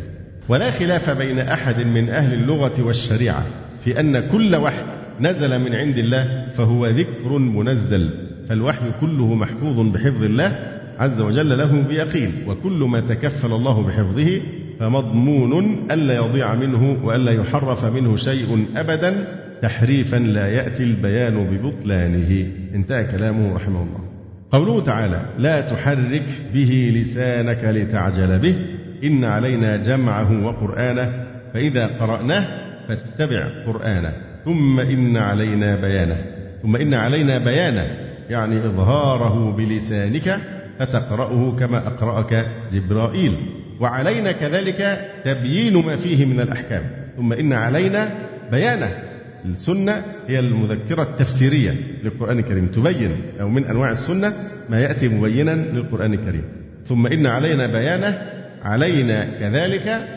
ولا 0.48 0.70
خلاف 0.70 1.10
بين 1.10 1.38
أحد 1.38 1.80
من 1.86 2.08
أهل 2.08 2.32
اللغة 2.34 2.82
والشريعة 2.82 3.46
في 3.84 4.00
أن 4.00 4.28
كل 4.28 4.56
وحي 4.56 4.84
نزل 5.20 5.58
من 5.58 5.74
عند 5.74 5.98
الله 5.98 6.46
فهو 6.56 6.86
ذكر 6.86 7.38
منزل 7.38 8.10
فالوحي 8.48 8.92
كله 9.00 9.34
محفوظ 9.34 9.80
بحفظ 9.80 10.22
الله 10.22 10.58
عز 10.98 11.20
وجل 11.20 11.58
له 11.58 11.82
بيقين 11.82 12.48
وكل 12.48 12.78
ما 12.78 13.00
تكفل 13.00 13.52
الله 13.52 13.82
بحفظه 13.82 14.40
فمضمون 14.80 15.86
ألا 15.90 16.14
يضيع 16.14 16.54
منه 16.54 16.98
وألا 17.04 17.32
يحرف 17.32 17.84
منه 17.84 18.16
شيء 18.16 18.66
أبدا 18.76 19.26
تحريفا 19.62 20.16
لا 20.16 20.46
يأتي 20.46 20.82
البيان 20.82 21.46
ببطلانه. 21.46 22.46
انتهى 22.74 23.04
كلامه 23.04 23.54
رحمه 23.54 23.82
الله. 23.82 24.00
قوله 24.50 24.84
تعالى 24.84 25.22
لا 25.38 25.60
تحرك 25.60 26.28
به 26.54 26.92
لسانك 26.94 27.64
لتعجل 27.64 28.38
به 28.38 28.56
إن 29.04 29.24
علينا 29.24 29.76
جمعه 29.76 30.46
وقرآنه 30.46 31.26
فإذا 31.54 31.86
قرأناه 31.86 32.46
فاتبع 32.88 33.48
قرآنه 33.66 34.12
ثم 34.44 34.80
إن 34.80 35.16
علينا 35.16 35.76
بيانه. 35.76 36.24
ثم 36.62 36.76
إن 36.76 36.94
علينا 36.94 37.38
بيانه 37.38 37.86
يعني 38.30 38.66
إظهاره 38.66 39.56
بلسانك 39.56 40.40
فتقرأه 40.78 41.56
كما 41.58 41.86
أقرأك 41.86 42.46
جبرائيل. 42.72 43.36
وعلينا 43.80 44.32
كذلك 44.32 45.10
تبيين 45.24 45.76
ما 45.86 45.96
فيه 45.96 46.24
من 46.24 46.40
الأحكام. 46.40 46.82
ثم 47.16 47.32
إن 47.32 47.52
علينا 47.52 48.10
بيانه. 48.50 48.90
السنة 49.44 50.04
هي 50.28 50.38
المذكرة 50.38 51.02
التفسيرية 51.02 51.74
للقرآن 52.04 52.38
الكريم. 52.38 52.66
تبين 52.66 53.16
أو 53.40 53.48
من 53.48 53.64
أنواع 53.64 53.90
السنة 53.90 54.32
ما 54.68 54.80
يأتي 54.80 55.08
مبينا 55.08 55.50
للقرآن 55.50 56.14
الكريم. 56.14 56.44
ثم 56.84 57.06
إن 57.06 57.26
علينا 57.26 57.66
بيانه. 57.66 58.22
علينا 58.62 59.24
كذلك 59.40 60.08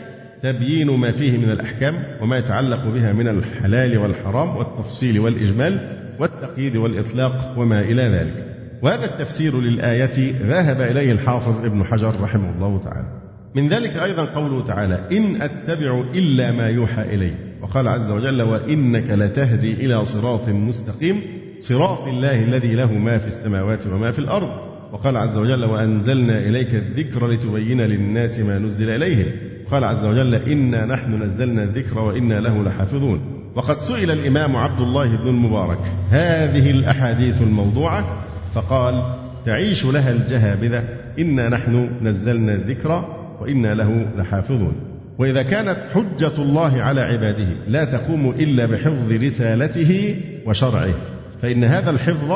تبيين 0.42 0.90
ما 0.90 1.12
فيه 1.12 1.38
من 1.38 1.50
الأحكام 1.50 1.94
وما 2.20 2.38
يتعلق 2.38 2.88
بها 2.88 3.12
من 3.12 3.28
الحلال 3.28 3.98
والحرام 3.98 4.56
والتفصيل 4.56 5.18
والإجمال 5.18 5.80
والتقييد 6.18 6.76
والإطلاق 6.76 7.54
وما 7.58 7.80
إلى 7.80 8.02
ذلك. 8.02 8.44
وهذا 8.82 9.04
التفسير 9.04 9.60
للآية 9.60 10.34
ذهب 10.46 10.80
إليه 10.80 11.12
الحافظ 11.12 11.64
ابن 11.64 11.84
حجر 11.84 12.20
رحمه 12.20 12.50
الله 12.56 12.80
تعالى. 12.84 13.19
من 13.54 13.68
ذلك 13.68 13.96
أيضا 13.96 14.24
قوله 14.24 14.66
تعالى 14.66 15.00
إن 15.12 15.42
أتبع 15.42 16.04
إلا 16.14 16.52
ما 16.52 16.68
يوحى 16.68 17.02
إلي. 17.02 17.32
وقال 17.62 17.88
عز 17.88 18.10
وجل 18.10 18.42
وإنك 18.42 19.10
لتهدي 19.10 19.72
إلى 19.72 20.04
صراط 20.04 20.48
مستقيم 20.48 21.22
صراط 21.60 22.06
الله 22.08 22.42
الذي 22.42 22.74
له 22.74 22.92
ما 22.92 23.18
في 23.18 23.26
السماوات 23.26 23.86
وما 23.86 24.10
في 24.10 24.18
الأرض. 24.18 24.50
وقال 24.92 25.16
عز 25.16 25.36
وجل 25.36 25.64
وأنزلنا 25.64 26.38
إليك 26.38 26.74
الذكر 26.74 27.28
لتبين 27.28 27.80
للناس 27.80 28.38
ما 28.38 28.58
نزل 28.58 28.90
إليهم. 28.90 29.26
قال 29.70 29.84
عز 29.84 30.04
وجل 30.04 30.34
إنا 30.34 30.86
نحن 30.86 31.22
نزلنا 31.22 31.62
الذكر 31.62 31.98
وإنا 31.98 32.34
له 32.34 32.62
لحافظون. 32.62 33.20
وقد 33.54 33.76
سئل 33.76 34.10
الإمام 34.10 34.56
عبد 34.56 34.80
الله 34.80 35.16
بن 35.16 35.28
المبارك 35.28 35.80
هذه 36.10 36.70
الأحاديث 36.70 37.42
الموضوعة؟ 37.42 38.24
فقال 38.54 39.02
تعيش 39.44 39.84
لها 39.84 40.10
الجهابذة 40.10 40.84
إنا 41.18 41.48
نحن 41.48 41.90
نزلنا 42.02 42.54
الذكر 42.54 43.19
وإنا 43.40 43.74
له 43.74 44.06
لحافظون. 44.18 44.72
وإذا 45.18 45.42
كانت 45.42 45.76
حجة 45.94 46.42
الله 46.42 46.82
على 46.82 47.00
عباده 47.00 47.46
لا 47.68 47.84
تقوم 47.84 48.30
إلا 48.30 48.66
بحفظ 48.66 49.12
رسالته 49.12 50.16
وشرعه 50.46 50.94
فإن 51.42 51.64
هذا 51.64 51.90
الحفظ 51.90 52.32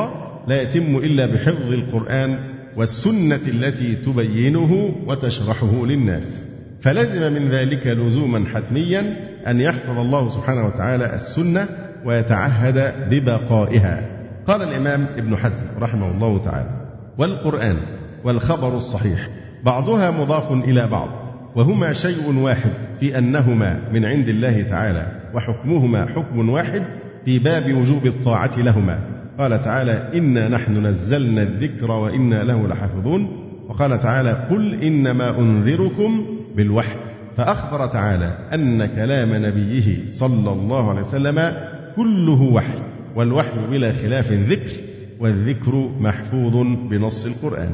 لا 0.47 0.61
يتم 0.61 0.97
إلا 0.97 1.25
بحفظ 1.25 1.73
القرآن 1.73 2.37
والسنة 2.77 3.41
التي 3.47 3.95
تبينه 3.95 4.95
وتشرحه 5.07 5.85
للناس. 5.85 6.45
فلزم 6.81 7.33
من 7.33 7.49
ذلك 7.49 7.87
لزوما 7.87 8.45
حتميا 8.53 9.15
أن 9.47 9.61
يحفظ 9.61 9.99
الله 9.99 10.29
سبحانه 10.29 10.65
وتعالى 10.65 11.15
السنة 11.15 11.67
ويتعهد 12.05 12.93
ببقائها. 13.09 14.09
قال 14.47 14.61
الإمام 14.61 15.07
ابن 15.17 15.37
حزم 15.37 15.65
رحمه 15.79 16.11
الله 16.11 16.43
تعالى 16.43 16.69
والقرآن 17.17 17.77
والخبر 18.23 18.77
الصحيح 18.77 19.29
بعضها 19.65 20.11
مضاف 20.11 20.51
إلى 20.51 20.87
بعض 20.87 21.09
وهما 21.55 21.93
شيء 21.93 22.39
واحد 22.39 22.71
في 22.99 23.17
أنهما 23.17 23.79
من 23.93 24.05
عند 24.05 24.29
الله 24.29 24.63
تعالى 24.63 25.07
وحكمهما 25.33 26.05
حكم 26.05 26.49
واحد 26.49 26.83
في 27.25 27.39
باب 27.39 27.73
وجوب 27.73 28.05
الطاعة 28.05 28.59
لهما. 28.59 28.99
قال 29.39 29.63
تعالى 29.63 30.09
إنا 30.15 30.49
نحن 30.49 30.85
نزلنا 30.85 31.41
الذكر 31.41 31.91
وإنا 31.91 32.43
له 32.43 32.67
لحافظون 32.67 33.27
وقال 33.69 33.99
تعالى 33.99 34.47
قل 34.49 34.83
إنما 34.83 35.39
أنذركم 35.39 36.25
بالوحي 36.55 36.99
فأخبر 37.37 37.87
تعالى 37.87 38.37
أن 38.53 38.85
كلام 38.85 39.45
نبيه 39.45 40.11
صلى 40.11 40.51
الله 40.51 40.89
عليه 40.89 41.01
وسلم 41.01 41.53
كله 41.95 42.41
وحي 42.41 42.79
والوحي 43.15 43.67
بلا 43.71 43.93
خلاف 43.93 44.31
ذكر 44.31 44.71
والذكر 45.19 45.89
محفوظ 45.99 46.55
بنص 46.89 47.25
القرآن. 47.25 47.71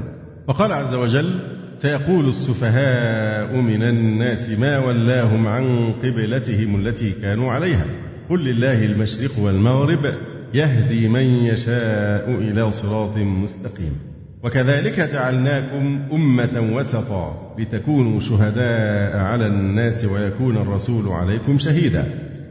وقال 0.48 0.72
عز 0.72 0.94
وجل 0.94 1.40
سيقول 1.82 2.30
السفهاء 2.30 3.56
من 3.56 3.84
الناس 3.84 4.50
ما 4.50 4.80
ولاهم 4.80 5.48
عن 5.48 5.94
قبلتهم 6.04 6.88
التي 6.88 7.12
كانوا 7.12 7.52
عليها. 7.52 7.86
قل 8.30 8.40
لله 8.46 8.86
المشرق 8.86 9.40
والمغرب 9.40 10.14
يهدي 10.54 11.08
من 11.08 11.22
يشاء 11.22 12.30
إلى 12.30 12.72
صراط 12.72 13.18
مستقيم. 13.18 13.96
وكذلك 14.44 15.00
جعلناكم 15.00 16.00
أمة 16.14 16.70
وسطا 16.74 17.56
لتكونوا 17.60 18.20
شهداء 18.20 19.18
على 19.18 19.48
الناس 19.48 20.06
ويكون 20.06 20.58
الرسول 20.58 21.08
عليكم 21.08 21.58
شهيدا. 21.58 22.06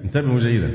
انتبهوا 0.04 0.38
جيدا. 0.38 0.70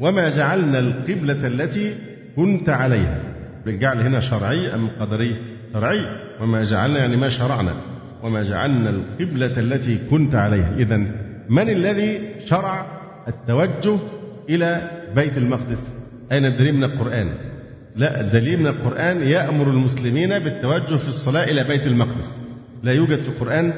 وما 0.00 0.28
جعلنا 0.28 0.78
القبلة 0.78 1.46
التي 1.46 1.94
كنت 2.36 2.68
عليها. 2.68 3.20
بالجعل 3.64 4.00
هنا 4.00 4.20
شرعي 4.20 4.74
أم 4.74 4.88
قدري؟ 5.00 5.36
شرعي. 5.72 6.00
وما 6.40 6.62
جعلنا 6.62 6.98
يعني 6.98 7.16
ما 7.16 7.28
شرعنا. 7.28 7.95
وما 8.26 8.42
جعلنا 8.42 8.90
القبلة 8.90 9.58
التي 9.58 9.98
كنت 10.10 10.34
عليها. 10.34 10.74
إذا 10.76 10.96
من 11.48 11.70
الذي 11.70 12.20
شرع 12.46 12.86
التوجه 13.28 13.98
إلى 14.50 14.90
بيت 15.16 15.38
المقدس؟ 15.38 15.78
أين 16.32 16.46
الدليل 16.46 16.74
من 16.74 16.84
القرآن؟ 16.84 17.28
لا 17.96 18.20
الدليل 18.20 18.60
من 18.60 18.66
القرآن 18.66 19.22
يأمر 19.22 19.70
المسلمين 19.70 20.38
بالتوجه 20.38 20.96
في 20.96 21.08
الصلاة 21.08 21.44
إلى 21.44 21.64
بيت 21.64 21.86
المقدس. 21.86 22.30
لا 22.82 22.92
يوجد 22.92 23.20
في 23.20 23.28
القرآن 23.28 23.72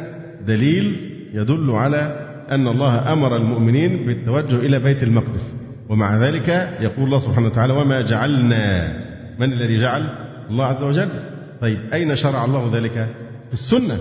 دليل 0.47 0.97
يدل 1.35 1.71
على 1.71 2.29
أن 2.51 2.69
الله 2.69 3.13
أمر 3.13 3.37
المؤمنين 3.37 4.07
بالتوجه 4.07 4.57
إلى 4.57 4.79
بيت 4.79 5.03
المقدس. 5.03 5.55
ومع 5.89 6.27
ذلك 6.27 6.49
يقول 6.81 7.05
الله 7.05 7.19
سبحانه 7.19 7.47
وتعالى 7.47 7.73
وما 7.73 8.01
جعلنا 8.01 8.93
من 9.39 9.53
الذي 9.53 9.77
جعل؟ 9.77 10.09
الله 10.51 10.65
عز 10.65 10.83
وجل. 10.83 11.09
طيب 11.61 11.79
أين 11.93 12.17
شرع 12.17 12.45
الله 12.45 12.71
ذلك؟ 12.77 13.09
في 13.49 13.55
السنة. 13.55 13.99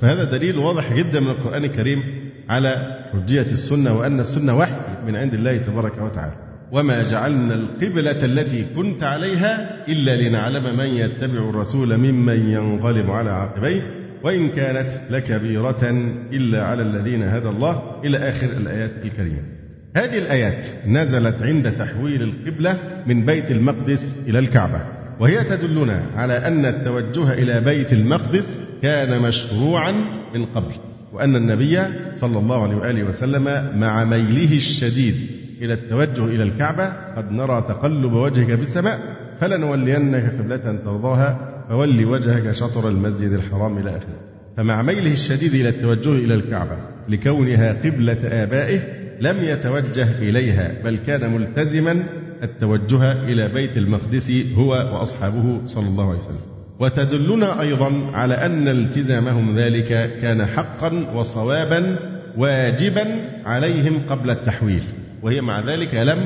فهذا 0.00 0.24
دليل 0.24 0.58
واضح 0.58 0.92
جدا 0.92 1.20
من 1.20 1.30
القرآن 1.30 1.64
الكريم 1.64 2.02
على 2.48 2.98
حجية 3.12 3.52
السنة 3.52 3.98
وأن 3.98 4.20
السنة 4.20 4.58
وحي 4.58 4.80
من 5.06 5.16
عند 5.16 5.34
الله 5.34 5.56
تبارك 5.56 6.02
وتعالى. 6.02 6.32
وما 6.72 7.02
جعلنا 7.10 7.54
القبلة 7.54 8.24
التي 8.24 8.66
كنت 8.76 9.02
عليها 9.02 9.84
إلا 9.88 10.28
لنعلم 10.28 10.76
من 10.76 10.86
يتبع 10.86 11.50
الرسول 11.50 11.96
ممن 11.96 12.50
ينقلب 12.50 13.10
على 13.10 13.30
عقبيه 13.30 13.82
وإن 14.22 14.48
كانت 14.48 14.90
لكبيرة 15.10 15.90
إلا 16.32 16.62
على 16.62 16.82
الذين 16.82 17.22
هدى 17.22 17.48
الله 17.48 17.82
إلى 18.04 18.18
آخر 18.18 18.46
الآيات 18.46 18.90
الكريمة. 19.04 19.42
هذه 19.96 20.18
الآيات 20.18 20.64
نزلت 20.86 21.42
عند 21.42 21.72
تحويل 21.72 22.22
القبلة 22.22 22.78
من 23.06 23.26
بيت 23.26 23.50
المقدس 23.50 24.18
إلى 24.26 24.38
الكعبة، 24.38 24.80
وهي 25.20 25.44
تدلنا 25.44 26.02
على 26.16 26.32
أن 26.32 26.66
التوجه 26.66 27.32
إلى 27.32 27.60
بيت 27.60 27.92
المقدس 27.92 28.67
كان 28.82 29.22
مشروعا 29.22 29.92
من 30.34 30.46
قبل، 30.46 30.72
وأن 31.12 31.36
النبي 31.36 31.78
صلى 32.14 32.38
الله 32.38 32.62
عليه 32.62 32.76
وآله 32.76 33.04
وسلم 33.04 33.44
مع 33.80 34.04
ميله 34.04 34.52
الشديد 34.56 35.14
إلى 35.62 35.72
التوجه 35.72 36.24
إلى 36.24 36.42
الكعبة 36.42 36.92
قد 37.16 37.32
نرى 37.32 37.64
تقلب 37.68 38.12
وجهك 38.12 38.54
في 38.54 38.62
السماء 38.62 38.98
فلنولينك 39.40 40.34
قبلة 40.38 40.56
ترضاها 40.84 41.38
فول 41.68 42.04
وجهك 42.04 42.52
شطر 42.52 42.88
المسجد 42.88 43.32
الحرام 43.32 43.78
إلى 43.78 43.90
آخره. 43.90 44.18
فمع 44.56 44.82
ميله 44.82 45.12
الشديد 45.12 45.54
إلى 45.54 45.68
التوجه 45.68 46.12
إلى 46.12 46.34
الكعبة 46.34 46.76
لكونها 47.08 47.72
قبلة 47.72 48.18
آبائه 48.42 48.80
لم 49.20 49.36
يتوجه 49.44 50.18
إليها 50.18 50.82
بل 50.84 50.96
كان 50.96 51.34
ملتزما 51.34 52.04
التوجه 52.42 53.12
إلى 53.12 53.48
بيت 53.48 53.76
المقدس 53.76 54.32
هو 54.54 54.70
وأصحابه 54.70 55.66
صلى 55.66 55.88
الله 55.88 56.08
عليه 56.08 56.18
وسلم. 56.18 56.47
وتدلنا 56.80 57.60
أيضا 57.60 58.10
على 58.12 58.34
أن 58.34 58.68
التزامهم 58.68 59.58
ذلك 59.58 60.18
كان 60.22 60.46
حقا 60.46 61.06
وصوابا 61.14 61.96
واجبا 62.36 63.04
عليهم 63.46 64.00
قبل 64.08 64.30
التحويل 64.30 64.82
وهي 65.22 65.40
مع 65.40 65.60
ذلك 65.60 65.94
لم 65.94 66.18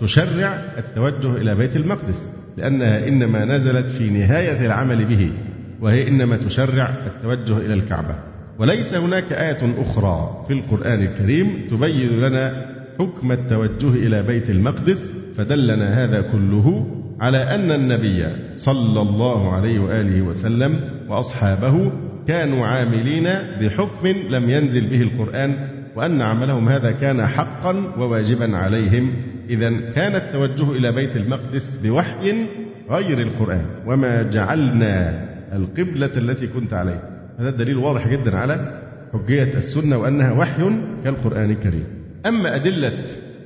تشرع 0.00 0.58
التوجه 0.78 1.36
إلى 1.36 1.54
بيت 1.54 1.76
المقدس 1.76 2.32
لأنها 2.56 3.08
إنما 3.08 3.44
نزلت 3.44 3.92
في 3.92 4.10
نهاية 4.10 4.66
العمل 4.66 5.04
به 5.04 5.32
وهي 5.80 6.08
إنما 6.08 6.36
تشرع 6.36 6.88
التوجه 7.06 7.58
إلى 7.58 7.74
الكعبة. 7.74 8.14
وليس 8.58 8.94
هناك 8.94 9.32
آية 9.32 9.82
أخرى 9.82 10.44
في 10.48 10.52
القرآن 10.52 11.02
الكريم 11.02 11.66
تبين 11.70 12.20
لنا 12.20 12.66
حكم 12.98 13.32
التوجه 13.32 13.88
إلى 13.88 14.22
بيت 14.22 14.50
المقدس 14.50 15.12
فدلنا 15.36 16.04
هذا 16.04 16.20
كله 16.20 16.86
على 17.20 17.38
أن 17.54 17.70
النبي 17.70 18.36
صلى 18.56 19.00
الله 19.00 19.52
عليه 19.52 19.78
وآله 19.78 20.22
وسلم 20.22 20.80
وأصحابه 21.08 21.92
كانوا 22.28 22.66
عاملين 22.66 23.28
بحكم 23.60 24.06
لم 24.08 24.50
ينزل 24.50 24.90
به 24.90 25.02
القرآن 25.02 25.54
وأن 25.96 26.22
عملهم 26.22 26.68
هذا 26.68 26.90
كان 26.90 27.26
حقا 27.26 27.76
وواجبا 27.98 28.56
عليهم. 28.56 29.12
إذا 29.50 29.70
كان 29.70 30.14
التوجه 30.14 30.72
إلى 30.72 30.92
بيت 30.92 31.16
المقدس 31.16 31.78
بوحي 31.82 32.46
غير 32.90 33.20
القرآن. 33.20 33.64
وما 33.86 34.22
جعلنا 34.22 35.24
القبلة 35.52 36.10
التي 36.16 36.46
كنت 36.46 36.72
عليها. 36.72 37.02
هذا 37.38 37.50
دليل 37.50 37.76
واضح 37.76 38.08
جدا 38.08 38.36
على 38.36 38.80
حجية 39.12 39.54
السنة 39.54 39.98
وأنها 39.98 40.32
وحي 40.32 40.62
كالقرآن 41.04 41.50
الكريم. 41.50 41.84
أما 42.26 42.56
أدلة 42.56 42.92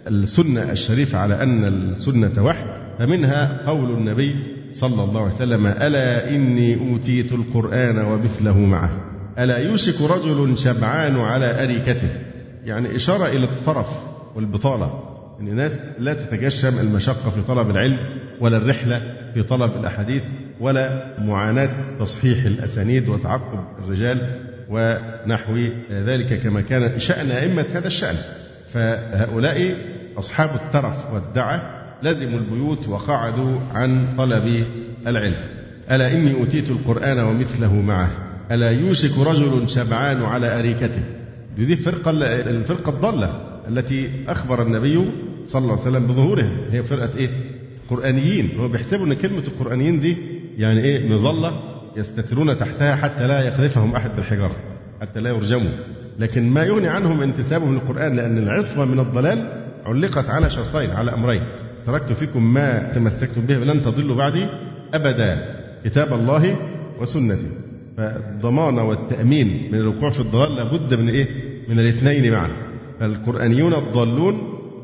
السنة 0.09 0.73
الشريفة 0.73 1.19
على 1.19 1.43
أن 1.43 1.65
السنة 1.65 2.45
وحي 2.45 2.84
فمنها 2.99 3.67
قول 3.67 3.91
النبي 3.91 4.37
صلى 4.73 5.05
الله 5.05 5.23
عليه 5.23 5.35
وسلم 5.35 5.67
ألا 5.67 6.29
إني 6.29 6.91
أوتيت 6.91 7.33
القرآن 7.33 7.99
ومثله 7.99 8.59
معه. 8.59 8.91
ألا 9.39 9.59
يوشك 9.59 10.01
رجل 10.01 10.59
شبعان 10.59 11.17
على 11.17 11.63
أريكته. 11.65 12.09
يعني 12.65 12.97
إشارة 12.97 13.27
إلى 13.27 13.45
الطرف 13.45 13.89
والبطالة 14.35 15.03
أن 15.41 15.49
الناس 15.49 15.81
لا 15.99 16.15
تتجشم 16.15 16.79
المشقة 16.79 17.31
في 17.31 17.43
طلب 17.43 17.71
العلم 17.71 17.99
ولا 18.41 18.57
الرحلة 18.57 19.03
في 19.35 19.43
طلب 19.43 19.73
الأحاديث 19.73 20.23
ولا 20.61 21.15
معاناة 21.19 21.71
تصحيح 21.99 22.45
الأسانيد 22.45 23.09
وتعقب 23.09 23.65
الرجال 23.85 24.41
ونحو 24.71 25.57
ذلك 25.91 26.41
كما 26.41 26.61
كان 26.61 26.99
شأن 27.01 27.31
أئمة 27.31 27.67
هذا 27.73 27.87
الشأن. 27.87 28.17
فهؤلاء 28.73 29.77
أصحاب 30.19 30.51
الترف 30.55 31.13
والدعة 31.13 31.84
لزموا 32.03 32.39
البيوت 32.39 32.89
وقعدوا 32.89 33.59
عن 33.73 34.07
طلب 34.19 34.65
العلم. 35.07 35.37
ألا 35.91 36.13
إني 36.13 36.35
أوتيت 36.35 36.71
القرآن 36.71 37.19
ومثله 37.19 37.75
معه. 37.75 38.11
ألا 38.51 38.71
يوشك 38.71 39.19
رجل 39.19 39.69
شبعان 39.69 40.23
على 40.23 40.59
أريكته. 40.59 41.03
دي 41.57 41.73
الفرقة 41.73 42.11
الفرقة 42.11 42.91
الضالة 42.91 43.41
التي 43.69 44.11
أخبر 44.29 44.63
النبي 44.63 45.05
صلى 45.47 45.63
الله 45.63 45.73
عليه 45.73 45.83
وسلم 45.83 46.07
بظهورها 46.07 46.51
هي 46.71 46.83
فرقة 46.83 47.19
إيه؟ 47.19 47.31
قرآنيين. 47.91 48.51
هو 48.59 48.69
بيحسبوا 48.69 49.07
إن 49.07 49.15
كلمة 49.15 49.43
القرآنيين 49.49 50.01
دي 50.01 50.17
يعني 50.59 50.81
إيه؟ 50.81 51.09
مظلة 51.09 51.61
يستترون 51.97 52.59
تحتها 52.59 52.97
حتى 52.97 53.27
لا 53.27 53.41
يقذفهم 53.41 53.97
أحد 53.97 54.17
بالحجارة 54.17 54.57
حتى 55.01 55.21
لا 55.21 55.31
يرجموا. 55.31 55.73
لكن 56.19 56.51
ما 56.51 56.65
يغني 56.65 56.89
عنهم 56.89 57.23
انتسابهم 57.23 57.75
للقرآن 57.75 58.17
لأن 58.17 58.39
العصمة 58.39 58.85
من 58.85 59.01
الضلال 59.01 59.65
علقت 59.87 60.29
على 60.31 60.51
شرطين 60.51 60.91
على 60.91 61.15
أمرين. 61.15 61.43
تركت 61.87 62.13
فيكم 62.13 62.55
ما 62.55 62.93
تمسكتم 62.95 63.41
به 63.41 63.55
لن 63.55 63.83
تضلوا 63.83 64.17
بعدي 64.17 64.47
أبدا 64.95 65.39
كتاب 65.85 66.13
الله 66.13 66.57
وسنتي. 67.01 67.47
فالضمان 67.97 68.79
والتأمين 68.79 69.69
من 69.73 69.79
الوقوع 69.79 70.11
في 70.11 70.21
الضلال 70.21 70.57
لابد 70.57 70.95
من 70.95 71.09
إيه؟ 71.09 71.27
من 71.69 71.79
الاثنين 71.79 72.33
معا. 72.33 72.51
فالقرآنيون 73.01 73.75
الضالون 73.75 74.35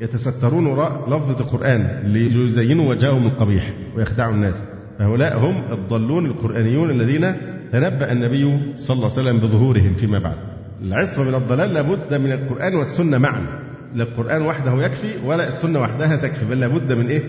يتسترون 0.03 0.67
وراء 0.67 1.09
لفظة 1.09 1.41
القرآن 1.41 2.03
ليزينوا 2.05 2.91
وجههم 2.91 3.27
القبيح 3.27 3.75
ويخدعوا 3.97 4.35
الناس. 4.35 4.57
فهؤلاء 4.99 5.39
هم 5.39 5.63
الضالون 5.73 6.27
القرآنيون 6.27 6.91
الذين 6.91 7.33
تنبأ 7.73 8.13
النبي 8.13 8.75
صلى 8.77 8.97
الله 8.97 9.11
عليه 9.13 9.23
وسلم 9.23 9.39
بظهورهم 9.39 9.95
فيما 9.95 10.19
بعد. 10.19 10.37
العصمة 10.83 11.25
من 11.25 11.35
الضلال 11.35 11.75
لابد 11.75 12.15
من 12.15 12.33
القرآن 12.33 12.75
والسنة 12.75 13.19
معا. 13.19 13.70
لا 13.95 14.03
القرآن 14.05 14.43
وحده 14.43 14.84
يكفي 14.84 15.14
ولا 15.24 15.49
السنة 15.49 15.80
وحدها 15.80 16.16
تكفي 16.16 16.45
بل 16.45 16.61
لابد 16.61 16.93
من 16.93 17.07
إيه؟ 17.07 17.22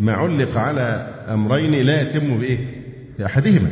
ما 0.00 0.12
علق 0.12 0.56
على 0.56 1.08
أمرين 1.28 1.86
لا 1.86 2.02
يتم 2.02 2.38
بإيه؟ 2.38 2.58
بأحدهما. 3.18 3.70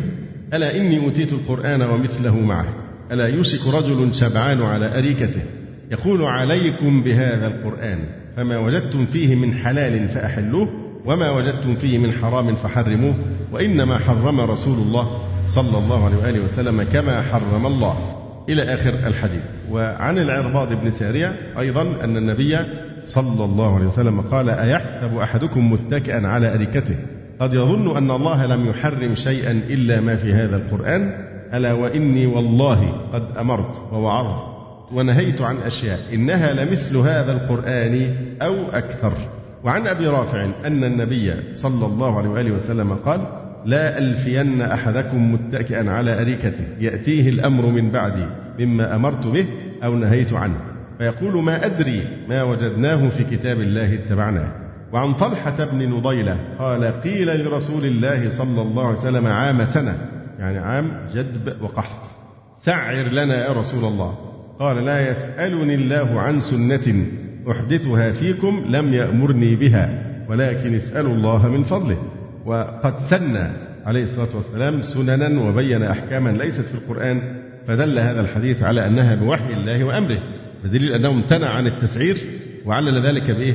ألا 0.55 0.77
إني 0.77 0.99
أوتيت 0.99 1.33
القرآن 1.33 1.83
ومثله 1.83 2.41
معه؟ 2.41 2.67
ألا 3.13 3.27
يوشك 3.27 3.67
رجل 3.67 4.15
شبعان 4.15 4.63
على 4.63 4.99
أريكته؟ 4.99 5.43
يقول 5.91 6.23
عليكم 6.23 7.03
بهذا 7.03 7.47
القرآن 7.47 7.99
فما 8.37 8.59
وجدتم 8.59 9.07
فيه 9.07 9.35
من 9.35 9.55
حلال 9.55 10.09
فأحلوه 10.09 10.69
وما 11.05 11.31
وجدتم 11.31 11.75
فيه 11.75 11.99
من 11.99 12.13
حرام 12.13 12.57
فحرموه 12.57 13.15
وإنما 13.53 13.99
حرم 13.99 14.41
رسول 14.41 14.79
الله 14.79 15.19
صلى 15.47 15.79
الله 15.79 16.05
عليه 16.05 16.17
وآله 16.17 16.45
وسلم 16.45 16.83
كما 16.83 17.23
حرم 17.23 17.67
الله. 17.67 18.24
إلى 18.49 18.75
آخر 18.75 18.91
الحديث. 19.07 19.43
وعن 19.71 20.19
العرباض 20.19 20.73
بن 20.73 20.91
سارية 20.91 21.33
أيضا 21.59 21.83
أن 22.05 22.17
النبي 22.17 22.59
صلى 23.05 23.45
الله 23.45 23.75
عليه 23.75 23.87
وسلم 23.87 24.21
قال 24.21 24.51
أيحسب 24.51 25.17
أحدكم 25.17 25.73
متكئا 25.73 26.27
على 26.27 26.55
أريكته؟ 26.55 26.97
قد 27.41 27.55
يظن 27.55 27.97
أن 27.97 28.11
الله 28.11 28.47
لم 28.47 28.67
يحرم 28.67 29.15
شيئا 29.15 29.51
إلا 29.51 30.01
ما 30.01 30.17
في 30.17 30.33
هذا 30.33 30.57
القرآن. 30.57 31.13
ألا 31.55 31.73
وإني 31.73 32.27
والله 32.27 32.93
قد 33.13 33.37
أمرت 33.39 33.93
ووعظت 33.93 34.43
ونهيت 34.93 35.41
عن 35.41 35.57
أشياء 35.57 35.99
إنها 36.13 36.53
لمثل 36.53 36.97
هذا 36.97 37.33
القرآن 37.33 38.15
أو 38.43 38.55
أكثر. 38.73 39.13
وعن 39.65 39.87
أبي 39.87 40.07
رافع 40.07 40.45
أن 40.65 40.85
النبي 40.85 41.35
صلى 41.53 41.87
الله 41.87 42.19
عليه 42.19 42.29
وآله 42.29 42.53
وسلم 42.53 42.95
قال 42.95 43.21
لا 43.65 43.99
ألفين 43.99 44.63
أحدكم 44.63 45.33
متكئا 45.33 45.91
على 45.91 46.21
أريكته 46.21 46.65
يأتيه 46.81 47.29
الأمر 47.29 47.67
من 47.67 47.91
بعدي 47.91 48.27
مما 48.61 48.97
أمرت 48.97 49.27
به 49.27 49.47
أو 49.85 49.97
نهيت 49.97 50.33
عنه. 50.33 50.61
فيقول 50.99 51.43
ما 51.43 51.67
أدري 51.67 52.03
ما 52.29 52.43
وجدناه 52.43 53.09
في 53.09 53.25
كتاب 53.25 53.61
الله 53.61 53.95
اتبعناه. 53.95 54.53
وعن 54.93 55.15
طلحة 55.15 55.65
بن 55.65 55.89
نضيلة 55.89 56.37
قال 56.59 57.01
قيل 57.01 57.45
لرسول 57.45 57.85
الله 57.85 58.31
صلى 58.31 58.63
الله 58.63 58.87
عليه 58.87 58.99
وسلم 58.99 59.27
عام 59.27 59.65
سنة 59.65 59.97
يعني 60.39 60.59
عام 60.59 60.91
جدب 61.15 61.63
وقحط. 61.63 62.11
سعر 62.61 62.95
لنا 62.95 63.47
يا 63.47 63.53
رسول 63.53 63.85
الله. 63.85 64.15
قال 64.59 64.85
لا 64.85 65.11
يسألني 65.11 65.75
الله 65.75 66.21
عن 66.21 66.41
سنة 66.41 67.07
أحدثها 67.51 68.13
فيكم 68.13 68.65
لم 68.69 68.95
يأمرني 68.95 69.57
بها 69.57 70.05
ولكن 70.29 70.75
اسألوا 70.75 71.15
الله 71.15 71.49
من 71.49 71.63
فضله. 71.63 71.99
وقد 72.47 72.95
سن 73.11 73.51
عليه 73.87 74.05
الصلاة 74.05 74.37
والسلام 74.37 74.83
سننا 74.83 75.41
وبين 75.41 75.83
أحكاما 75.83 76.31
ليست 76.31 76.61
في 76.61 76.75
القرآن 76.75 77.23
فدل 77.67 77.99
هذا 77.99 78.21
الحديث 78.21 78.63
على 78.63 78.87
أنها 78.87 79.15
بوحي 79.15 79.53
الله 79.53 79.85
وأمره 79.85 80.19
بدليل 80.65 80.93
أنه 80.93 81.11
امتنع 81.11 81.49
عن 81.49 81.67
التسعير 81.67 82.17
وعلل 82.67 83.07
ذلك 83.07 83.31
بإيه؟ 83.31 83.55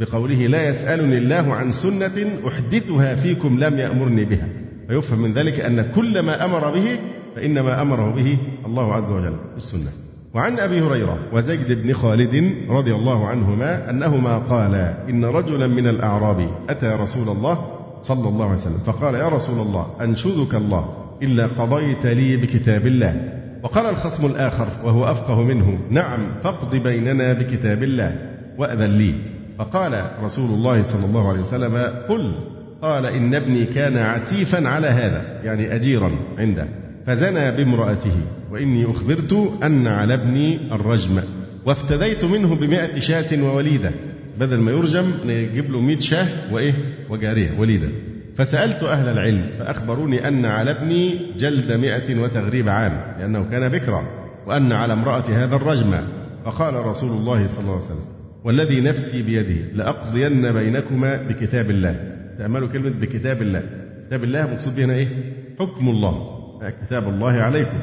بقوله 0.00 0.46
لا 0.46 0.68
يسألني 0.68 1.18
الله 1.18 1.54
عن 1.54 1.72
سنة 1.72 2.26
أحدثها 2.48 3.14
فيكم 3.14 3.60
لم 3.60 3.78
يأمرني 3.78 4.24
بها 4.24 4.48
فيفهم 4.88 5.22
من 5.22 5.34
ذلك 5.34 5.60
أن 5.60 5.82
كل 5.82 6.20
ما 6.20 6.44
أمر 6.44 6.70
به 6.70 6.98
فإنما 7.36 7.82
أمره 7.82 8.14
به 8.14 8.38
الله 8.66 8.94
عز 8.94 9.10
وجل 9.10 9.36
بالسنة 9.54 9.90
وعن 10.34 10.58
أبي 10.58 10.80
هريرة 10.80 11.18
وزيد 11.32 11.82
بن 11.82 11.92
خالد 11.92 12.54
رضي 12.68 12.94
الله 12.94 13.26
عنهما 13.26 13.90
أنهما 13.90 14.38
قالا 14.38 15.08
إن 15.08 15.24
رجلا 15.24 15.66
من 15.66 15.86
الأعراب 15.88 16.50
أتى 16.68 16.86
رسول 16.86 17.28
الله 17.28 17.79
صلى 18.02 18.28
الله 18.28 18.44
عليه 18.44 18.60
وسلم. 18.60 18.78
فقال 18.86 19.14
يا 19.14 19.28
رسول 19.28 19.66
الله 19.66 19.86
أنشدك 20.00 20.54
الله 20.54 20.84
إلا 21.22 21.46
قضيت 21.46 22.06
لي 22.06 22.36
بكتاب 22.36 22.86
الله. 22.86 23.20
وقال 23.62 23.86
الخصم 23.86 24.26
الآخر 24.26 24.68
وهو 24.84 25.04
أفقه 25.04 25.42
منه 25.42 25.78
نعم 25.90 26.18
فاقض 26.42 26.76
بيننا 26.76 27.32
بكتاب 27.32 27.82
الله 27.82 28.16
وأذن 28.58 28.96
لي. 28.96 29.14
فقال 29.58 30.04
رسول 30.22 30.50
الله 30.50 30.82
صلى 30.82 31.04
الله 31.04 31.28
عليه 31.28 31.40
وسلم 31.40 31.76
قل. 32.08 32.32
قال 32.82 33.06
إن 33.06 33.34
ابني 33.34 33.64
كان 33.64 33.96
عسيفا 33.96 34.68
على 34.68 34.86
هذا 34.86 35.40
يعني 35.44 35.74
أجيرا 35.74 36.10
عنده. 36.38 36.68
فزنى 37.06 37.50
بامرأته 37.56 38.16
وإني 38.52 38.90
أخبرت 38.90 39.32
أن 39.62 39.86
على 39.86 40.14
ابني 40.14 40.72
الرجم 40.72 41.20
وافتديت 41.66 42.24
منه 42.24 42.54
بمائة 42.54 43.00
شاة 43.00 43.42
ووليدة. 43.42 43.90
بدل 44.40 44.60
ما 44.60 44.70
يرجم 44.70 45.12
نجيب 45.24 45.70
له 45.70 45.80
100 45.80 45.98
شاه 45.98 46.52
وإيه؟ 46.52 46.74
وجارية 47.08 47.58
وليدة. 47.58 47.88
فسألت 48.36 48.82
أهل 48.82 49.08
العلم 49.08 49.50
فأخبروني 49.58 50.28
أن 50.28 50.44
على 50.44 50.70
ابني 50.70 51.18
جلد 51.38 51.72
مئة 51.72 52.20
وتغريب 52.20 52.68
عام 52.68 52.92
لأنه 53.18 53.50
كان 53.50 53.68
بكرا 53.68 54.02
وأن 54.46 54.72
على 54.72 54.92
امرأة 54.92 55.24
هذا 55.44 55.56
الرجم. 55.56 56.00
فقال 56.44 56.74
رسول 56.74 57.10
الله 57.10 57.46
صلى 57.46 57.60
الله 57.60 57.74
عليه 57.74 57.84
وسلم 57.84 58.04
والذي 58.44 58.80
نفسي 58.80 59.22
بيده 59.22 59.72
لأقضين 59.74 60.52
بينكما 60.52 61.22
بكتاب 61.22 61.70
الله. 61.70 61.94
تأملوا 62.38 62.68
كلمة 62.68 62.90
بكتاب 62.90 63.42
الله. 63.42 63.62
كتاب 64.06 64.24
الله 64.24 64.46
مقصود 64.46 64.76
بها 64.76 64.94
إيه؟ 64.94 65.08
حكم 65.58 65.88
الله. 65.88 66.14
كتاب 66.86 67.08
الله 67.08 67.32
عليكم. 67.32 67.78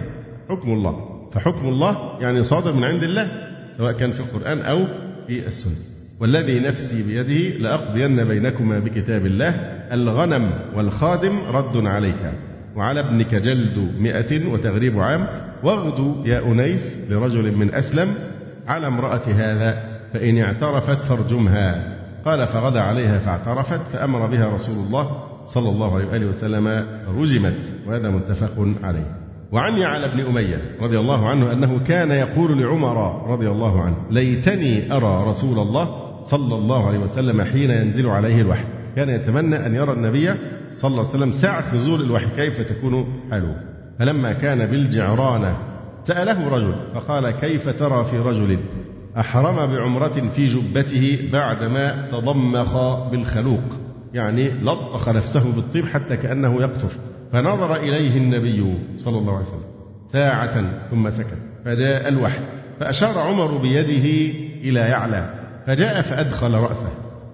حكم 0.49 0.69
الله. 0.69 0.95
فحكم 1.33 1.67
الله 1.67 2.21
يعني 2.21 2.43
صادر 2.43 2.73
من 2.73 2.83
عند 2.83 3.03
الله 3.03 3.31
سواء 3.77 3.91
كان 3.91 4.11
في 4.11 4.19
القرآن 4.19 4.59
أو 4.59 4.85
في 5.27 5.47
السنة. 5.47 5.96
والذي 6.19 6.59
نفسي 6.59 7.03
بيده 7.03 7.57
لأقضين 7.57 8.23
بينكما 8.23 8.79
بكتاب 8.79 9.25
الله 9.25 9.49
الغنم 9.91 10.49
والخادم 10.75 11.39
رد 11.51 11.85
عليك. 11.85 12.33
وعلى 12.75 12.99
ابنك 12.99 13.35
جلد 13.35 13.91
مئة 13.99 14.47
وتغريب 14.47 14.99
عام 14.99 15.27
واغدو 15.63 16.25
يا 16.25 16.51
أنيس 16.51 16.97
لرجل 17.09 17.57
من 17.57 17.75
أسلم 17.75 18.13
على 18.67 18.87
امرأة 18.87 19.21
هذا 19.27 19.83
فإن 20.13 20.37
اعترفت 20.37 21.03
فارجمها. 21.05 21.97
قال 22.25 22.47
فغدا 22.47 22.81
عليها 22.81 23.17
فاعترفت 23.17 23.81
فأمر 23.93 24.25
بها 24.25 24.53
رسول 24.53 24.75
الله 24.75 25.23
صلى 25.45 25.69
الله 25.69 25.95
عليه 25.95 26.07
وآله 26.07 26.27
وسلم 26.27 26.85
فرجمت 27.05 27.73
وهذا 27.87 28.09
متفق 28.09 28.67
عليه. 28.83 29.15
وعن 29.51 29.77
يعلى 29.77 30.07
بن 30.07 30.19
أمية 30.19 30.61
رضي 30.81 30.99
الله 30.99 31.29
عنه 31.29 31.51
أنه 31.51 31.79
كان 31.79 32.11
يقول 32.11 32.61
لعمر 32.61 33.27
رضي 33.31 33.49
الله 33.49 33.81
عنه 33.81 33.95
ليتني 34.11 34.93
أرى 34.93 35.29
رسول 35.29 35.59
الله 35.59 36.06
صلى 36.29 36.55
الله 36.55 36.87
عليه 36.87 36.99
وسلم 36.99 37.41
حين 37.41 37.71
ينزل 37.71 38.07
عليه 38.07 38.41
الوحي. 38.41 38.65
كان 38.95 39.09
يتمنى 39.09 39.65
أن 39.65 39.75
يرى 39.75 39.93
النبي 39.93 40.33
صلى 40.73 40.91
الله 40.91 41.07
عليه 41.07 41.09
وسلم 41.09 41.31
ساعة 41.31 41.75
نزول 41.75 42.01
الوحي 42.01 42.35
كيف 42.35 42.61
تكون 42.61 43.05
حاله؟ 43.31 43.55
فلما 43.99 44.33
كان 44.33 44.65
بالجعرانة 44.65 45.57
سأله 46.03 46.49
رجل 46.49 46.75
فقال 46.93 47.31
كيف 47.31 47.69
ترى 47.69 48.05
في 48.05 48.17
رجل 48.17 48.59
أحرم 49.19 49.55
بعمرة 49.55 50.29
في 50.35 50.47
جبته 50.47 51.29
بعدما 51.33 52.07
تضمخ 52.11 52.77
بالخلوق؟ 53.11 53.63
يعني 54.13 54.49
لطخ 54.49 55.09
نفسه 55.09 55.55
بالطيب 55.55 55.85
حتى 55.85 56.17
كأنه 56.17 56.61
يقطر 56.61 56.89
فنظر 57.33 57.75
إليه 57.75 58.17
النبي 58.17 58.77
صلى 58.97 59.17
الله 59.17 59.33
عليه 59.33 59.45
وسلم 59.45 59.67
ساعة 60.07 60.89
ثم 60.91 61.11
سكت 61.11 61.37
فجاء 61.65 62.07
الوحي 62.07 62.39
فأشار 62.79 63.19
عمر 63.19 63.57
بيده 63.57 64.33
إلى 64.63 64.79
يعلى. 64.79 65.36
فجاء 65.67 66.01
فأدخل 66.01 66.51
رأسه. 66.51 66.89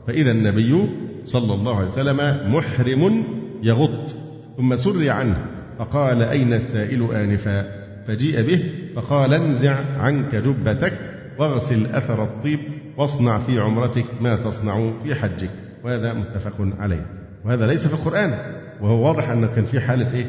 فإذا 0.07 0.31
النبي 0.31 0.89
صلى 1.25 1.53
الله 1.53 1.77
عليه 1.77 1.87
وسلم 1.87 2.51
محرم 2.55 3.23
يغط. 3.63 4.15
ثم 4.57 4.75
سري 4.75 5.09
عنه. 5.09 5.35
فقال 5.79 6.21
أين 6.21 6.53
السائل 6.53 7.11
آنفا؟ 7.11 7.65
فجيء 8.07 8.41
به 8.41 8.71
فقال 8.95 9.33
انزع 9.33 9.75
عنك 9.97 10.35
جبتك 10.35 10.93
واغسل 11.39 11.85
أثر 11.85 12.23
الطيب 12.23 12.59
واصنع 12.97 13.39
في 13.39 13.59
عمرتك 13.59 14.05
ما 14.21 14.35
تصنع 14.35 14.91
في 15.03 15.15
حجك. 15.15 15.49
وهذا 15.83 16.13
متفق 16.13 16.53
عليه. 16.79 17.05
وهذا 17.45 17.67
ليس 17.67 17.87
في 17.87 17.93
القرآن. 17.93 18.33
وهو 18.81 19.07
واضح 19.07 19.29
أنه 19.29 19.47
كان 19.47 19.65
في 19.65 19.79
حالة 19.79 20.13
إيه؟ 20.13 20.25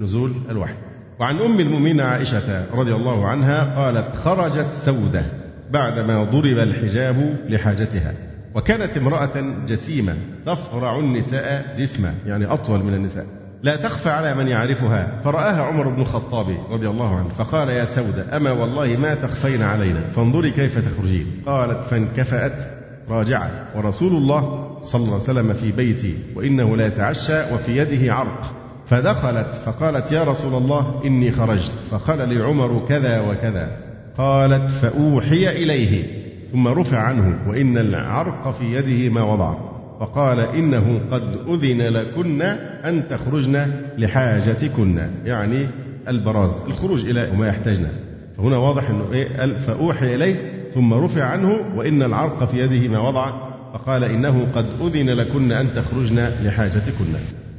نزول 0.00 0.32
الوحي. 0.50 0.74
وعن 1.20 1.38
أم 1.38 1.60
المؤمنين 1.60 2.00
عائشة 2.00 2.74
رضي 2.74 2.94
الله 2.94 3.26
عنها 3.26 3.84
قالت 3.84 4.16
خرجت 4.16 4.68
سودة. 4.84 5.37
بعدما 5.72 6.24
ضرب 6.24 6.58
الحجاب 6.58 7.36
لحاجتها. 7.48 8.12
وكانت 8.54 8.96
امرأة 8.96 9.44
جسيمة 9.66 10.14
تفرع 10.46 10.98
النساء 10.98 11.74
جسما 11.78 12.14
يعني 12.26 12.52
أطول 12.52 12.84
من 12.84 12.94
النساء. 12.94 13.26
لا 13.62 13.76
تخفى 13.76 14.10
على 14.10 14.34
من 14.34 14.48
يعرفها. 14.48 15.20
فرآها 15.24 15.62
عمر 15.62 15.88
بن 15.88 16.00
الخطاب 16.00 16.56
رضي 16.70 16.88
الله 16.88 17.16
عنه 17.16 17.28
فقال 17.28 17.68
يا 17.68 17.84
سودة 17.84 18.36
أما 18.36 18.50
والله 18.50 18.96
ما 18.96 19.14
تخفين 19.14 19.62
علينا 19.62 20.00
فانظري 20.00 20.50
كيف 20.50 20.88
تخرجين. 20.88 21.42
قالت 21.46 21.84
فانكفأت 21.84 22.68
راجعة 23.08 23.50
ورسول 23.76 24.12
الله 24.12 24.68
صلى 24.82 25.02
الله 25.02 25.14
عليه 25.14 25.22
وسلم 25.22 25.52
في 25.52 25.72
بيتي 25.72 26.18
وإنه 26.36 26.76
لا 26.76 26.86
يتعشى 26.86 27.54
وفي 27.54 27.76
يده 27.76 28.14
عرق. 28.14 28.54
فدخلت 28.86 29.60
فقالت 29.66 30.12
يا 30.12 30.24
رسول 30.24 30.54
الله 30.54 31.02
إني 31.04 31.32
خرجت. 31.32 31.72
فقال 31.90 32.28
لي 32.28 32.42
عمر 32.42 32.86
كذا 32.88 33.20
وكذا. 33.20 33.87
قالت 34.18 34.70
فأوحي 34.70 35.48
إليه 35.48 36.04
ثم 36.52 36.68
رفع 36.68 36.98
عنه 36.98 37.38
وإن 37.48 37.78
العرق 37.78 38.50
في 38.50 38.64
يده 38.64 39.14
ما 39.14 39.22
وضع 39.22 39.54
فقال 40.00 40.40
إنه 40.40 41.00
قد 41.10 41.22
أذن 41.48 41.82
لكن 41.82 42.42
أن 42.84 43.08
تخرجن 43.10 43.66
لحاجتكن 43.98 44.98
يعني 45.24 45.66
البراز 46.08 46.50
الخروج 46.66 47.04
إلى 47.04 47.30
ما 47.32 47.48
يحتاجنا 47.48 47.88
فهنا 48.36 48.56
واضح 48.56 48.90
أنه 48.90 49.12
إيه؟ 49.12 49.56
فأوحي 49.66 50.14
إليه 50.14 50.36
ثم 50.74 50.94
رفع 50.94 51.24
عنه 51.24 51.76
وإن 51.76 52.02
العرق 52.02 52.44
في 52.44 52.58
يده 52.58 52.88
ما 52.88 53.08
وضع 53.08 53.32
فقال 53.72 54.04
إنه 54.04 54.46
قد 54.54 54.66
أذن 54.80 55.10
لكن 55.10 55.52
أن 55.52 55.66
تخرجن 55.74 56.30
لحاجتكن. 56.44 57.14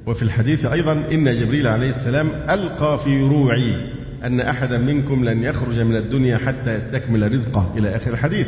وفي 0.07 0.21
الحديث 0.21 0.65
أيضا 0.65 0.91
إن 1.11 1.33
جبريل 1.33 1.67
عليه 1.67 1.89
السلام 1.89 2.29
ألقى 2.49 2.99
في 3.03 3.21
روعي. 3.21 3.98
أن 4.23 4.39
أحدا 4.39 4.77
منكم 4.77 5.25
لن 5.25 5.43
يخرج 5.43 5.79
من 5.79 5.95
الدنيا 5.95 6.37
حتى 6.37 6.75
يستكمل 6.75 7.33
رزقه 7.33 7.73
إلى 7.77 7.95
آخر 7.95 8.13
الحديث. 8.13 8.47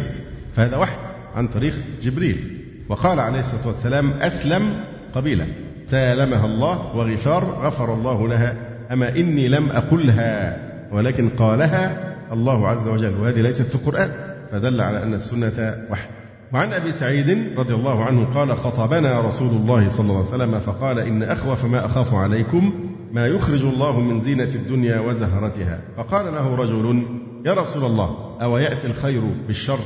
فهذا 0.56 0.78
وحي 0.78 0.96
عن 1.36 1.48
طريق 1.48 1.74
جبريل. 2.04 2.58
وقال 2.90 3.20
عليه 3.20 3.40
الصلاة 3.40 3.68
والسلام 3.68 4.12
أسلم 4.12 4.74
قبيلة 5.14 5.48
سالمها 5.88 6.46
الله 6.46 6.96
وغفار 6.96 7.44
غفر 7.44 7.94
الله 7.94 8.28
لها. 8.28 8.56
أما 8.92 9.16
إني 9.16 9.48
لم 9.48 9.70
أقلها 9.70 10.58
ولكن 10.92 11.30
قالها 11.30 12.14
الله 12.32 12.68
عز 12.68 12.88
وجل. 12.88 13.18
وهذه 13.18 13.42
ليست 13.42 13.62
في 13.62 13.76
القرآن. 13.76 14.12
فدل 14.52 14.82
على 14.82 15.04
أن 15.04 15.14
السنة 15.14 15.76
وحي. 15.92 16.08
وعن 16.54 16.74
أبي 16.74 16.92
سعيد 16.92 17.58
رضي 17.58 17.74
الله 17.74 18.04
عنه 18.04 18.26
قال 18.34 18.58
خطبنا 18.58 19.22
رسول 19.22 19.50
الله 19.50 19.90
صلى 19.90 20.10
الله 20.10 20.18
عليه 20.18 20.36
وسلم 20.36 20.60
فقال 20.60 21.00
إن 21.00 21.24
أخوف 21.24 21.66
ما 21.66 21.86
أخاف 21.86 22.14
عليكم 22.14 22.91
ما 23.14 23.28
يخرج 23.28 23.62
الله 23.66 24.00
من 24.00 24.22
زينة 24.22 24.56
الدنيا 24.56 25.00
وزهرتها. 25.00 25.82
فقال 25.98 26.26
له 26.26 26.56
رجل 26.56 27.04
يا 27.46 27.54
رسول 27.54 27.86
الله 27.86 28.38
أو 28.42 28.58
ياتي 28.58 28.88
الخير 28.88 29.22
بالشر؟ 29.48 29.80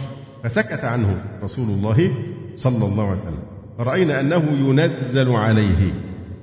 فسكت 0.43 0.84
عنه 0.84 1.23
رسول 1.43 1.65
الله 1.65 2.11
صلى 2.55 2.86
الله 2.86 3.03
عليه 3.03 3.21
وسلم. 3.21 3.43
فرأينا 3.78 4.19
أنه 4.19 4.43
ينزل 4.51 5.32
عليه. 5.32 5.93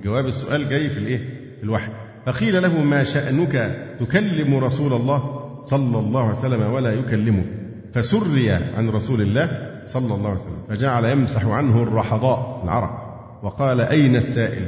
جواب 0.03 0.25
السؤال 0.25 0.69
جاي 0.69 0.89
في 0.89 0.97
الإيه؟ 0.97 1.17
في 1.57 1.63
الوحي. 1.63 1.91
فقيل 2.25 2.61
له 2.61 2.81
ما 2.81 3.03
شأنك 3.03 3.75
تكلم 3.99 4.55
رسول 4.55 4.93
الله 4.93 5.39
صلى 5.63 5.99
الله 5.99 6.21
عليه 6.21 6.39
وسلم 6.39 6.73
ولا 6.73 6.93
يكلمك 6.93 7.45
فسري 7.93 8.51
عن 8.51 8.89
رسول 8.89 9.21
الله 9.21 9.69
صلى 9.85 10.15
الله 10.15 10.29
عليه 10.29 10.39
وسلم. 10.39 10.63
فجعل 10.69 11.05
يمسح 11.05 11.45
عنه 11.45 11.83
الرحضاء 11.83 12.61
العرق. 12.63 13.03
وقال 13.43 13.81
أين 13.81 14.15
السائل؟ 14.15 14.65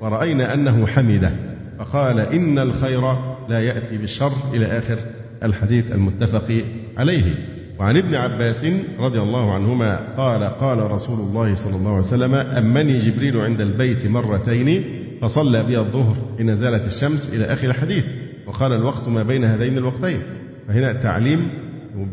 ورأينا 0.00 0.54
أنه 0.54 0.86
حمده. 0.86 1.32
فقال 1.78 2.20
إن 2.20 2.58
الخير 2.58 3.00
لا 3.48 3.60
يأتي 3.60 3.98
بالشر 3.98 4.32
إلى 4.54 4.78
آخر 4.78 4.98
الحديث 5.42 5.92
المتفق 5.92 6.64
عليه. 6.96 7.34
وعن 7.78 7.96
ابن 7.96 8.14
عباس 8.14 8.66
رضي 8.98 9.20
الله 9.20 9.54
عنهما 9.54 10.00
قال 10.16 10.44
قال 10.44 10.90
رسول 10.90 11.20
الله 11.20 11.54
صلى 11.54 11.76
الله 11.76 11.90
عليه 11.90 12.06
وسلم 12.06 12.34
أمني 12.34 12.98
جبريل 12.98 13.36
عند 13.36 13.60
البيت 13.60 14.06
مرتين 14.06 14.84
فصلى 15.22 15.62
بي 15.62 15.78
الظهر 15.78 16.16
حين 16.38 16.56
زالت 16.56 16.86
الشمس 16.86 17.28
إلى 17.32 17.44
آخر 17.44 17.68
الحديث. 17.68 18.04
وقال 18.46 18.72
الوقت 18.72 19.08
ما 19.08 19.22
بين 19.22 19.44
هذين 19.44 19.78
الوقتين. 19.78 20.22
فهنا 20.68 20.92
تعليم 20.92 21.48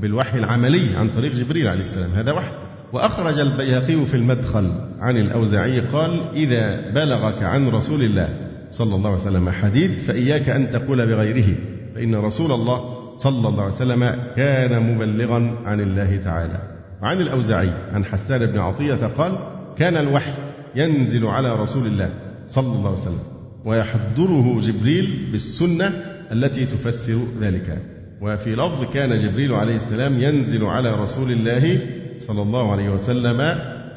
بالوحي 0.01 0.39
العملي 0.39 0.95
عن 0.95 1.09
طريق 1.09 1.33
جبريل 1.33 1.67
عليه 1.67 1.81
السلام. 1.81 2.11
هذا 2.11 2.31
وحي. 2.31 2.51
وأخرج 2.93 3.39
البيهقي 3.39 4.05
في 4.05 4.17
المدخل 4.17 4.71
عن 4.99 5.17
الأوزاعي 5.17 5.79
قال 5.79 6.21
إذا 6.35 6.91
بلغك 6.91 7.43
عن 7.43 7.67
رسول 7.67 8.03
الله 8.03 8.29
صلى 8.77 8.95
الله 8.95 9.09
عليه 9.09 9.21
وسلم 9.21 9.49
حديث 9.49 10.07
فإياك 10.07 10.49
أن 10.49 10.71
تقول 10.71 11.05
بغيره 11.07 11.57
فإن 11.95 12.15
رسول 12.15 12.51
الله 12.51 12.79
صلى 13.15 13.47
الله 13.47 13.63
عليه 13.63 13.73
وسلم 13.73 14.03
كان 14.35 14.95
مبلغا 14.95 15.55
عن 15.65 15.81
الله 15.81 16.17
تعالى. 16.17 16.59
وعن 17.01 17.21
الأوزاعي 17.21 17.69
عن 17.93 18.05
حسان 18.05 18.45
بن 18.45 18.59
عطية 18.59 19.07
قال 19.07 19.37
كان 19.77 19.97
الوحي 19.97 20.33
ينزل 20.75 21.25
على 21.25 21.55
رسول 21.55 21.85
الله 21.87 22.09
صلى 22.47 22.67
الله 22.67 22.89
عليه 22.89 23.01
وسلم 23.01 23.23
ويحضره 23.65 24.59
جبريل 24.61 25.29
بالسنة 25.31 25.87
التي 26.31 26.65
تفسر 26.65 27.19
ذلك. 27.41 27.81
وفي 28.21 28.55
لفظ 28.55 28.83
كان 28.93 29.15
جبريل 29.15 29.53
عليه 29.53 29.75
السلام 29.75 30.21
ينزل 30.21 30.65
على 30.65 30.91
رسول 30.95 31.31
الله 31.31 31.79
صلى 32.19 32.41
الله 32.41 32.71
عليه 32.71 32.89
وسلم 32.89 33.39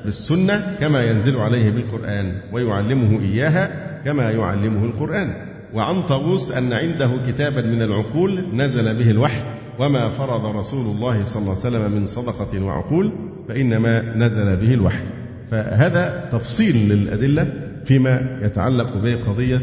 بالسنة 0.06 0.76
كما 0.80 1.04
ينزل 1.04 1.36
عليه 1.36 1.70
بالقرآن 1.70 2.32
ويعلمه 2.52 3.20
إياها 3.20 3.70
كما 4.04 4.30
يعلمه 4.30 4.84
القرآن. 4.84 5.28
وعن 5.74 6.02
طاووس 6.02 6.52
أن 6.52 6.72
عنده 6.72 7.10
كتابا 7.26 7.62
من 7.62 7.82
العقول 7.82 8.44
نزل 8.54 8.94
به 8.98 9.10
الوحي 9.10 9.42
وما 9.78 10.08
فرض 10.08 10.56
رسول 10.56 10.96
الله 10.96 11.24
صلى 11.24 11.42
الله 11.42 11.56
عليه 11.64 11.66
وسلم 11.68 11.92
من 11.92 12.06
صدقة 12.06 12.64
وعقول 12.64 13.12
فإنما 13.48 14.16
نزل 14.16 14.56
به 14.56 14.74
الوحي. 14.74 15.04
فهذا 15.50 16.28
تفصيل 16.32 16.88
للأدلة 16.88 17.52
فيما 17.84 18.40
يتعلق 18.42 18.96
بقضية 18.96 19.62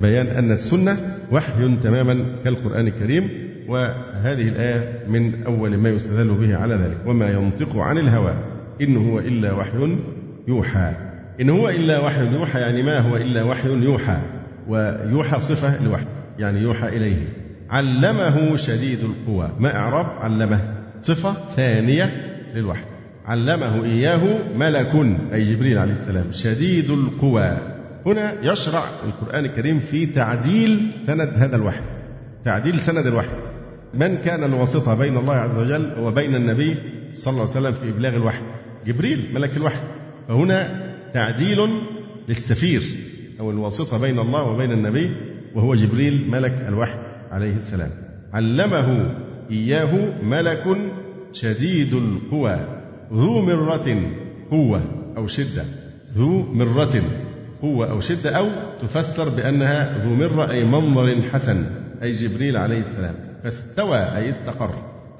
بيان 0.00 0.26
أن 0.26 0.52
السنة 0.52 0.96
وحي 1.32 1.76
تماما 1.82 2.24
كالقرآن 2.44 2.86
الكريم 2.86 3.28
وهذه 3.68 4.48
الآية 4.48 5.08
من 5.08 5.44
أول 5.44 5.76
ما 5.76 5.90
يستدل 5.90 6.28
به 6.28 6.56
على 6.56 6.74
ذلك. 6.74 6.98
وما 7.06 7.30
ينطق 7.30 7.76
عن 7.76 7.98
الهوى. 7.98 8.34
إن 8.80 8.96
هو 8.96 9.18
إلا 9.18 9.52
وحي 9.52 9.96
يوحى. 10.48 10.92
إن 11.40 11.50
هو 11.50 11.68
إلا 11.68 11.98
وحي 11.98 12.34
يوحى 12.34 12.58
يعني 12.58 12.82
ما 12.82 12.98
هو 12.98 13.16
إلا 13.16 13.42
وحي 13.42 13.68
يوحى. 13.68 14.18
ويوحى 14.68 15.40
صفة 15.40 15.84
لوحي 15.84 16.06
يعني 16.38 16.60
يوحى 16.60 16.88
إليه. 16.88 17.16
علمه 17.70 18.56
شديد 18.56 18.98
القوى. 19.04 19.50
ما 19.58 19.76
إعراب؟ 19.76 20.06
علمه. 20.06 20.60
صفة 21.00 21.36
ثانية 21.56 22.10
للوحي. 22.54 22.84
علمه 23.26 23.84
إياه 23.84 24.38
ملك 24.56 24.94
أي 25.32 25.44
جبريل 25.44 25.78
عليه 25.78 25.92
السلام. 25.92 26.24
شديد 26.32 26.90
القوى. 26.90 27.58
هنا 28.06 28.52
يشرع 28.52 28.84
القرآن 29.06 29.44
الكريم 29.44 29.80
في 29.80 30.06
تعديل 30.06 30.90
سند 31.06 31.32
هذا 31.36 31.56
الوحي. 31.56 31.80
تعديل 32.44 32.80
سند 32.80 33.06
الوحي. 33.06 33.36
من 33.94 34.16
كان 34.16 34.44
الواسطة 34.44 34.98
بين 34.98 35.16
الله 35.16 35.34
عز 35.34 35.58
وجل 35.58 35.94
وبين 36.00 36.34
النبي 36.34 36.76
صلى 37.14 37.32
الله 37.32 37.50
عليه 37.50 37.60
وسلم 37.60 37.72
في 37.72 37.96
إبلاغ 37.96 38.16
الوحي؟ 38.16 38.42
جبريل 38.86 39.30
ملك 39.34 39.56
الوحي. 39.56 39.80
فهنا 40.28 40.90
تعديل 41.14 41.58
للسفير 42.28 42.82
أو 43.40 43.50
الواسطة 43.50 44.00
بين 44.00 44.18
الله 44.18 44.42
وبين 44.42 44.72
النبي 44.72 45.10
وهو 45.54 45.74
جبريل 45.74 46.30
ملك 46.30 46.64
الوحي 46.68 46.98
عليه 47.30 47.56
السلام. 47.56 47.90
علمه 48.32 49.14
إياه 49.50 50.22
ملك 50.22 50.76
شديد 51.32 51.94
القوى 51.94 52.58
ذو 53.12 53.42
مرة 53.42 54.02
قوة 54.50 54.82
أو 55.16 55.26
شدة. 55.26 55.64
ذو 56.16 56.42
مرة 56.52 57.02
قوة 57.62 57.90
أو 57.90 58.00
شدة 58.00 58.30
أو 58.30 58.48
تفسر 58.82 59.28
بأنها 59.28 60.04
ذو 60.04 60.14
مرة 60.14 60.50
أي 60.50 60.64
منظر 60.64 61.22
حسن 61.32 61.64
أي 62.02 62.12
جبريل 62.12 62.56
عليه 62.56 62.80
السلام. 62.80 63.14
فاستوى 63.42 63.98
أي 63.98 64.30
استقر. 64.30 64.70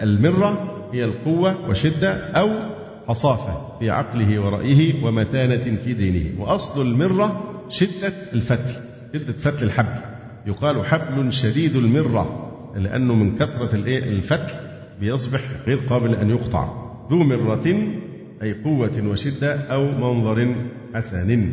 المرة 0.03 0.81
هي 0.93 1.05
القوة 1.05 1.71
وشدة 1.71 2.31
أو 2.31 2.74
حصافة 3.09 3.79
في 3.79 3.91
عقله 3.91 4.41
ورأيه 4.41 5.05
ومتانة 5.05 5.77
في 5.77 5.93
دينه. 5.93 6.41
وأصل 6.41 6.83
المرة 6.83 7.43
شدة 7.69 8.13
الفتل 8.33 8.77
شدة 9.15 9.33
فتل 9.33 9.65
الحبل. 9.65 10.01
يقال 10.47 10.87
حبل 10.87 11.33
شديد 11.33 11.77
المرة 11.77 12.51
لأنه 12.77 13.15
من 13.15 13.37
كثرة 13.37 13.75
الفتل 13.75 14.55
بيصبح 15.01 15.41
غير 15.67 15.79
قابل 15.79 16.15
أن 16.15 16.31
يقطع. 16.31 16.69
ذو 17.11 17.19
مرة 17.19 17.67
أي 18.43 18.53
قوة 18.65 19.09
وشدة 19.09 19.57
أو 19.57 19.85
منظر 19.85 20.55
حسن. 20.95 21.53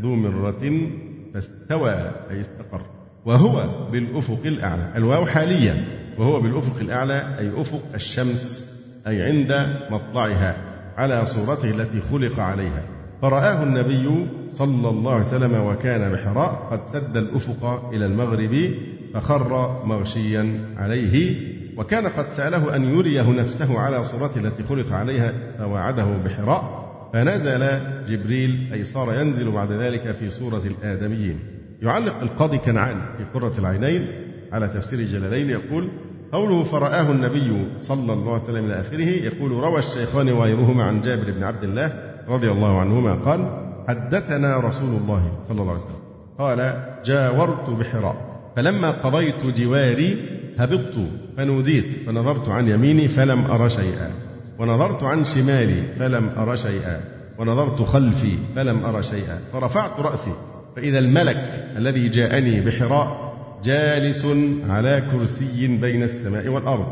ذو 0.00 0.14
مرة 0.14 0.90
فاستوى 1.34 1.92
أي 2.30 2.40
استقر. 2.40 2.82
وهو 3.24 3.68
بالأفق 3.92 4.40
الأعلى. 4.44 4.92
الواو 4.96 5.26
حاليا. 5.26 5.84
وهو 6.18 6.40
بالأفق 6.40 6.80
الأعلى 6.80 7.38
أي 7.38 7.60
أفق 7.60 7.82
الشمس 7.94 8.64
أي 9.06 9.22
عند 9.22 9.76
مطلعها. 9.90 10.67
على 10.98 11.26
صورته 11.26 11.70
التي 11.70 12.00
خلق 12.00 12.40
عليها. 12.40 12.82
فرآه 13.22 13.62
النبي 13.62 14.26
صلى 14.50 14.88
الله 14.88 15.12
عليه 15.12 15.26
وسلم 15.26 15.54
وكان 15.54 16.12
بحراء 16.12 16.68
قد 16.70 16.80
سد 16.92 17.16
الأفق 17.16 17.90
إلى 17.92 18.06
المغرب 18.06 18.70
فخر 19.14 19.84
مغشيا 19.86 20.60
عليه. 20.76 21.36
وكان 21.76 22.06
قد 22.06 22.26
سأله 22.36 22.76
أن 22.76 22.84
يريه 22.98 23.30
نفسه 23.30 23.78
على 23.78 24.04
صورته 24.04 24.38
التي 24.38 24.62
خلق 24.62 24.92
عليها 24.92 25.32
فوعده 25.58 26.16
بحراء. 26.24 26.88
فنزل 27.12 27.80
جبريل 28.08 28.70
أي 28.72 28.84
صار 28.84 29.20
ينزل 29.20 29.50
بعد 29.50 29.72
ذلك 29.72 30.12
في 30.12 30.30
صورة 30.30 30.62
الآدميين. 30.66 31.38
يعلق 31.82 32.20
القاضي 32.22 32.58
كنعان 32.58 32.96
في 33.18 33.24
قرة 33.34 33.58
العينين 33.58 34.06
على 34.52 34.68
تفسير 34.68 35.02
جلالين 35.02 35.50
يقول 35.50 35.88
قوله 36.32 36.62
فرآه 36.62 37.10
النبي 37.10 37.66
صلى 37.80 38.12
الله 38.12 38.32
عليه 38.32 38.42
وسلم 38.42 38.64
إلى 38.64 38.80
آخره 38.80 39.08
يقول 39.08 39.52
روى 39.52 39.78
الشيخان 39.78 40.32
وغيرهما 40.32 40.84
عن 40.84 41.00
جابر 41.00 41.32
بن 41.32 41.42
عبد 41.42 41.64
الله 41.64 41.92
رضي 42.28 42.50
الله 42.50 42.80
عنهما 42.80 43.14
قال 43.14 43.68
حدثنا 43.88 44.56
رسول 44.56 44.88
الله 44.88 45.32
صلى 45.48 45.62
الله 45.62 45.72
عليه 45.72 45.82
وسلم. 45.82 46.00
قال 46.38 46.84
جاورت 47.04 47.70
بحراء. 47.70 48.16
فلما 48.56 48.90
قضيت 48.90 49.46
جواري 49.46 50.24
هبطت 50.58 51.08
فنوديت 51.36 51.84
فنظرت 52.06 52.48
عن 52.48 52.68
يميني 52.68 53.08
فلم 53.08 53.44
أر 53.44 53.68
شيئا. 53.68 54.10
ونظرت 54.58 55.02
عن 55.02 55.24
شمالي 55.24 55.82
فلم 55.98 56.30
أر 56.38 56.56
شيئا. 56.56 57.00
ونظرت 57.38 57.82
خلفي 57.82 58.38
فلم 58.56 58.84
أر 58.84 59.02
شيئا. 59.02 59.38
فرفعت 59.52 60.00
رأسي. 60.00 60.32
فإذا 60.76 60.98
الملك 60.98 61.36
الذي 61.76 62.08
جاءني 62.08 62.60
بحراء 62.60 63.27
جالس 63.64 64.26
على 64.68 65.02
كرسي 65.12 65.78
بين 65.80 66.02
السماء 66.02 66.48
والأرض. 66.48 66.86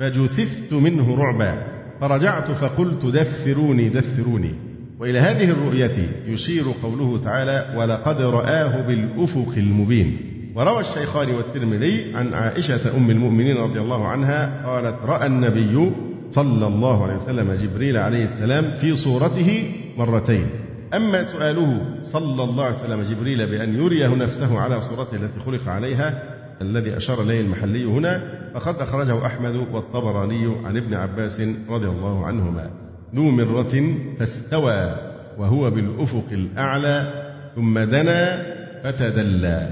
فجثثت 0.00 0.72
منه 0.72 1.16
رعبا. 1.16 1.62
فرجعت 2.00 2.50
فقلت 2.50 3.06
دثروني 3.06 3.88
دثروني. 3.88 4.54
وإلى 5.00 5.18
هذه 5.18 5.50
الرؤية 5.50 6.08
يشير 6.26 6.64
قوله 6.82 7.20
تعالى 7.24 7.74
ولقد 7.76 8.20
رآه 8.20 8.86
بالأفق 8.86 9.52
المبين 9.56 10.16
وروى 10.54 10.80
الشيخان 10.80 11.34
والترمذي 11.34 12.14
عن 12.14 12.34
عائشة 12.34 12.96
أم 12.96 13.10
المؤمنين 13.10 13.56
رضي 13.56 13.80
الله 13.80 14.08
عنها 14.08 14.66
قالت 14.66 14.96
رأى 15.04 15.26
النبي 15.26 15.92
صلى 16.30 16.66
الله 16.66 17.04
عليه 17.04 17.16
وسلم 17.16 17.52
جبريل 17.52 17.96
عليه 17.96 18.24
السلام 18.24 18.70
في 18.80 18.96
صورته 18.96 19.72
مرتين 19.98 20.46
أما 20.94 21.24
سؤاله 21.24 21.84
صلى 22.02 22.44
الله 22.44 22.64
عليه 22.64 22.76
وسلم 22.76 23.02
جبريل 23.02 23.46
بأن 23.46 23.74
يريه 23.74 24.14
نفسه 24.14 24.58
على 24.58 24.80
صورته 24.80 25.16
التي 25.16 25.40
خلق 25.40 25.68
عليها 25.68 26.22
الذي 26.60 26.96
أشار 26.96 27.22
إليه 27.22 27.40
المحلي 27.40 27.84
هنا 27.84 28.22
فقد 28.54 28.74
أخرجه 28.74 29.26
أحمد 29.26 29.54
والطبراني 29.72 30.56
عن 30.64 30.76
ابن 30.76 30.94
عباس 30.94 31.42
رضي 31.68 31.86
الله 31.86 32.26
عنهما. 32.26 32.70
ذو 33.14 33.30
مرة 33.30 33.94
فاستوى 34.18 34.96
وهو 35.38 35.70
بالأفق 35.70 36.26
الأعلى 36.32 37.24
ثم 37.56 37.78
دنا 37.78 38.42
فتدلى. 38.84 39.68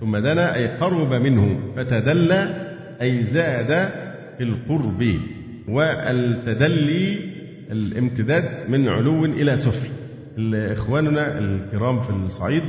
ثم 0.00 0.16
دنا 0.16 0.54
أي 0.54 0.66
قرب 0.66 1.12
منه 1.12 1.60
فتدلى 1.76 2.66
أي 3.02 3.22
زاد 3.22 3.90
في 4.38 4.44
القرب. 4.44 5.18
والتدلي 5.68 7.18
الامتداد 7.72 8.70
من 8.70 8.88
علو 8.88 9.24
إلى 9.24 9.56
سفل 9.56 9.99
إخواننا 10.54 11.38
الكرام 11.38 12.00
في 12.00 12.10
الصعيد 12.10 12.62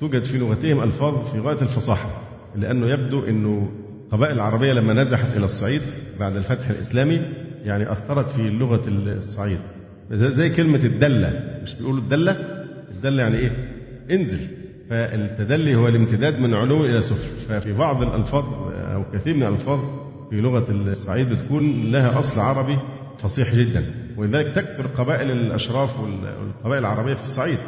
توجد 0.00 0.24
في 0.24 0.38
لغتهم 0.38 0.82
ألفاظ 0.82 1.32
في 1.32 1.38
غاية 1.40 1.62
الفصاحة 1.62 2.22
لأنه 2.56 2.86
يبدو 2.86 3.24
أنه 3.24 3.68
القبائل 4.06 4.34
العربية 4.34 4.72
لما 4.72 4.92
نزحت 4.92 5.36
إلى 5.36 5.44
الصعيد 5.44 5.82
بعد 6.20 6.36
الفتح 6.36 6.68
الإسلامي 6.68 7.20
يعني 7.64 7.92
أثرت 7.92 8.30
في 8.30 8.50
لغة 8.50 8.82
الصعيد. 8.88 9.58
زي 10.10 10.50
كلمة 10.50 10.84
الدلة 10.84 11.58
مش 11.62 11.74
بيقولوا 11.74 12.00
الدلة؟ 12.00 12.36
الدلة 12.90 13.22
يعني 13.22 13.36
إيه؟ 13.38 13.50
انزل. 14.10 14.48
فالتدلي 14.90 15.74
هو 15.74 15.88
الامتداد 15.88 16.40
من 16.40 16.54
علو 16.54 16.84
إلى 16.84 17.00
سفل 17.02 17.28
ففي 17.48 17.72
بعض 17.72 18.02
الألفاظ 18.02 18.44
أو 18.74 19.04
كثير 19.14 19.34
من 19.34 19.42
الألفاظ 19.42 19.80
في 20.30 20.40
لغة 20.40 20.64
الصعيد 20.70 21.28
بتكون 21.28 21.92
لها 21.92 22.18
أصل 22.18 22.40
عربي 22.40 22.78
فصيح 23.18 23.54
جدا. 23.54 23.84
ولذلك 24.16 24.54
تكثر 24.54 24.86
قبائل 24.86 25.30
الأشراف 25.30 26.00
والقبائل 26.00 26.78
العربية 26.78 27.14
في 27.14 27.22
الصعيد. 27.22 27.58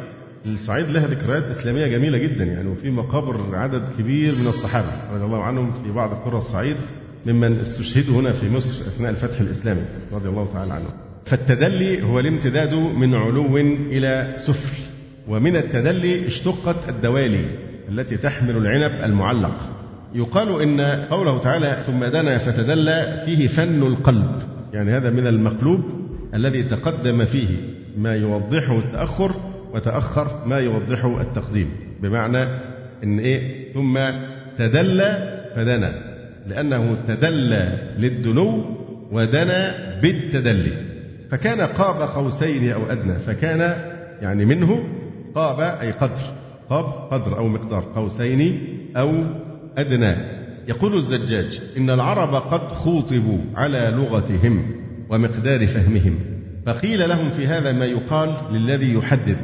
الصعيد 0.45 0.89
لها 0.89 1.07
ذكريات 1.07 1.43
إسلامية 1.43 1.87
جميلة 1.87 2.17
جدا 2.17 2.43
يعني 2.43 2.67
وفي 2.69 2.91
مقابر 2.91 3.55
عدد 3.55 3.83
كبير 3.97 4.35
من 4.35 4.47
الصحابة 4.47 4.87
رضي 5.13 5.25
الله 5.25 5.43
عنهم 5.43 5.71
في 5.83 5.91
بعض 5.91 6.09
قرى 6.09 6.37
الصعيد 6.37 6.75
ممن 7.25 7.59
استشهدوا 7.59 8.21
هنا 8.21 8.31
في 8.31 8.49
مصر 8.49 8.87
أثناء 8.87 9.11
الفتح 9.11 9.39
الإسلامي 9.39 9.81
رضي 10.13 10.29
الله 10.29 10.49
تعالى 10.53 10.73
عنهم 10.73 10.91
فالتدلي 11.25 12.03
هو 12.03 12.19
الامتداد 12.19 12.73
من 12.73 13.15
علو 13.15 13.57
إلى 13.57 14.33
سفل 14.37 14.73
ومن 15.27 15.55
التدلي 15.55 16.27
اشتقت 16.27 16.89
الدوالي 16.89 17.45
التي 17.89 18.17
تحمل 18.17 18.57
العنب 18.57 19.03
المعلق. 19.03 19.69
يقال 20.15 20.61
إن 20.61 20.81
قوله 21.09 21.39
تعالى 21.39 21.83
ثم 21.85 22.05
دنا 22.05 22.37
فتدلى 22.37 23.23
فيه 23.25 23.47
فن 23.47 23.83
القلب 23.83 24.41
يعني 24.73 24.91
هذا 24.91 25.09
من 25.09 25.27
المقلوب 25.27 26.04
الذي 26.35 26.63
تقدم 26.63 27.25
فيه 27.25 27.47
ما 27.97 28.15
يوضحه 28.15 28.77
التأخر 28.77 29.31
وتأخر 29.73 30.47
ما 30.47 30.59
يوضحه 30.59 31.21
التقديم. 31.21 31.69
بمعنى 32.01 32.43
إن 33.03 33.19
إيه؟ 33.19 33.73
ثم 33.73 33.99
تدلى 34.57 35.41
فدنا 35.55 35.91
لأنه 36.47 36.97
تدلى 37.07 37.79
للدنو 37.97 38.65
ودنا 39.11 39.75
بالتدلي. 40.01 40.73
فكان 41.31 41.61
قاب 41.61 42.09
قوسين 42.09 42.71
أو 42.71 42.85
أدنى 42.85 43.19
فكان 43.19 43.59
يعني 44.21 44.45
منه 44.45 44.83
قاب 45.35 45.59
أي 45.59 45.91
قدر 45.91 46.21
قاب 46.69 46.85
قدر 46.85 47.37
أو 47.37 47.47
مقدار 47.47 47.83
قوسين 47.95 48.67
أو 48.97 49.13
أدنى. 49.77 50.15
يقول 50.67 50.93
الزجاج 50.93 51.61
إن 51.77 51.89
العرب 51.89 52.35
قد 52.35 52.67
خوطبوا 52.67 53.39
على 53.55 53.93
لغتهم. 53.95 54.84
ومقدار 55.09 55.67
فهمهم. 55.67 56.19
فقيل 56.65 57.09
لهم 57.09 57.29
في 57.29 57.47
هذا 57.47 57.71
ما 57.71 57.85
يقال 57.85 58.35
للذي 58.51 58.93
يحدد. 58.93 59.37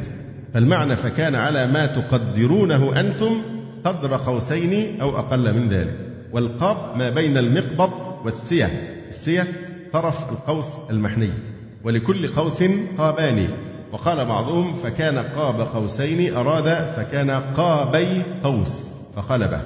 فالمعنى 0.54 0.96
فكان 0.96 1.34
على 1.34 1.66
ما 1.66 1.86
تقدرونه 1.86 3.00
أنتم 3.00 3.42
قدر 3.84 4.16
قوسين 4.16 5.00
أو 5.00 5.18
أقل 5.18 5.54
من 5.54 5.68
ذلك. 5.68 5.96
والقاب 6.32 6.96
ما 6.98 7.10
بين 7.10 7.36
المقبض 7.36 7.92
والسية. 8.24 8.70
السية 9.08 9.46
طرف 9.92 10.30
القوس 10.32 10.66
المحني. 10.90 11.30
ولكل 11.84 12.28
قوس 12.28 12.64
قابان. 12.98 13.48
وقال 13.92 14.24
بعضهم 14.26 14.74
فكان 14.74 15.18
قاب 15.18 15.60
قوسين 15.60 16.34
أراد 16.36 16.94
فكان 16.96 17.30
قابي 17.30 18.22
قوس. 18.44 18.92
فقلبه 19.16 19.60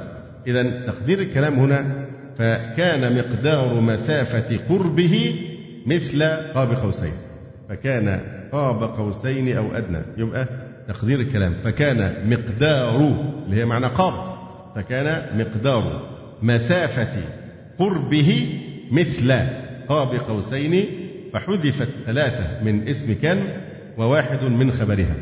إذا 0.47 0.63
تقدير 0.63 1.21
الكلام 1.21 1.55
هنا 1.55 2.07
فكان 2.39 3.17
مقدار 3.19 3.81
مسافة 3.81 4.59
قربه 4.69 5.35
مثل 5.87 6.23
قاب 6.55 6.73
قوسين 6.73 7.13
فكان 7.69 8.21
قاب 8.53 8.83
قوسين 8.83 9.57
أو 9.57 9.73
أدنى 9.73 9.99
يبقى 10.17 10.49
تقدير 10.89 11.21
الكلام 11.21 11.55
فكان 11.55 12.31
مقدار 12.31 12.97
اللي 13.47 13.61
هي 13.61 13.65
معنى 13.65 13.87
قاب 13.87 14.37
فكان 14.77 15.39
مقدار 15.39 16.03
مسافة 16.43 17.21
قربه 17.79 18.61
مثل 18.91 19.33
قاب 19.89 20.09
قوسين 20.09 20.87
فحذفت 21.33 21.89
ثلاثة 22.07 22.65
من 22.65 22.89
اسم 22.89 23.15
كان 23.23 23.39
وواحد 23.99 24.45
من 24.45 24.73
خبرها. 24.73 25.17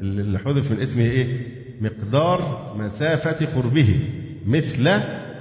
اللي 0.00 0.38
حذف 0.38 0.70
من 0.72 0.80
اسمه 0.80 1.02
إيه؟ 1.02 1.46
مقدار 1.80 2.72
مسافة 2.78 3.46
قربه 3.46 4.00
مثل 4.46 4.88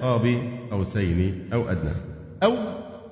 قاب 0.02 0.40
قوسين 0.72 1.34
أو 1.54 1.70
أدنى 1.70 1.92
أو 2.44 2.56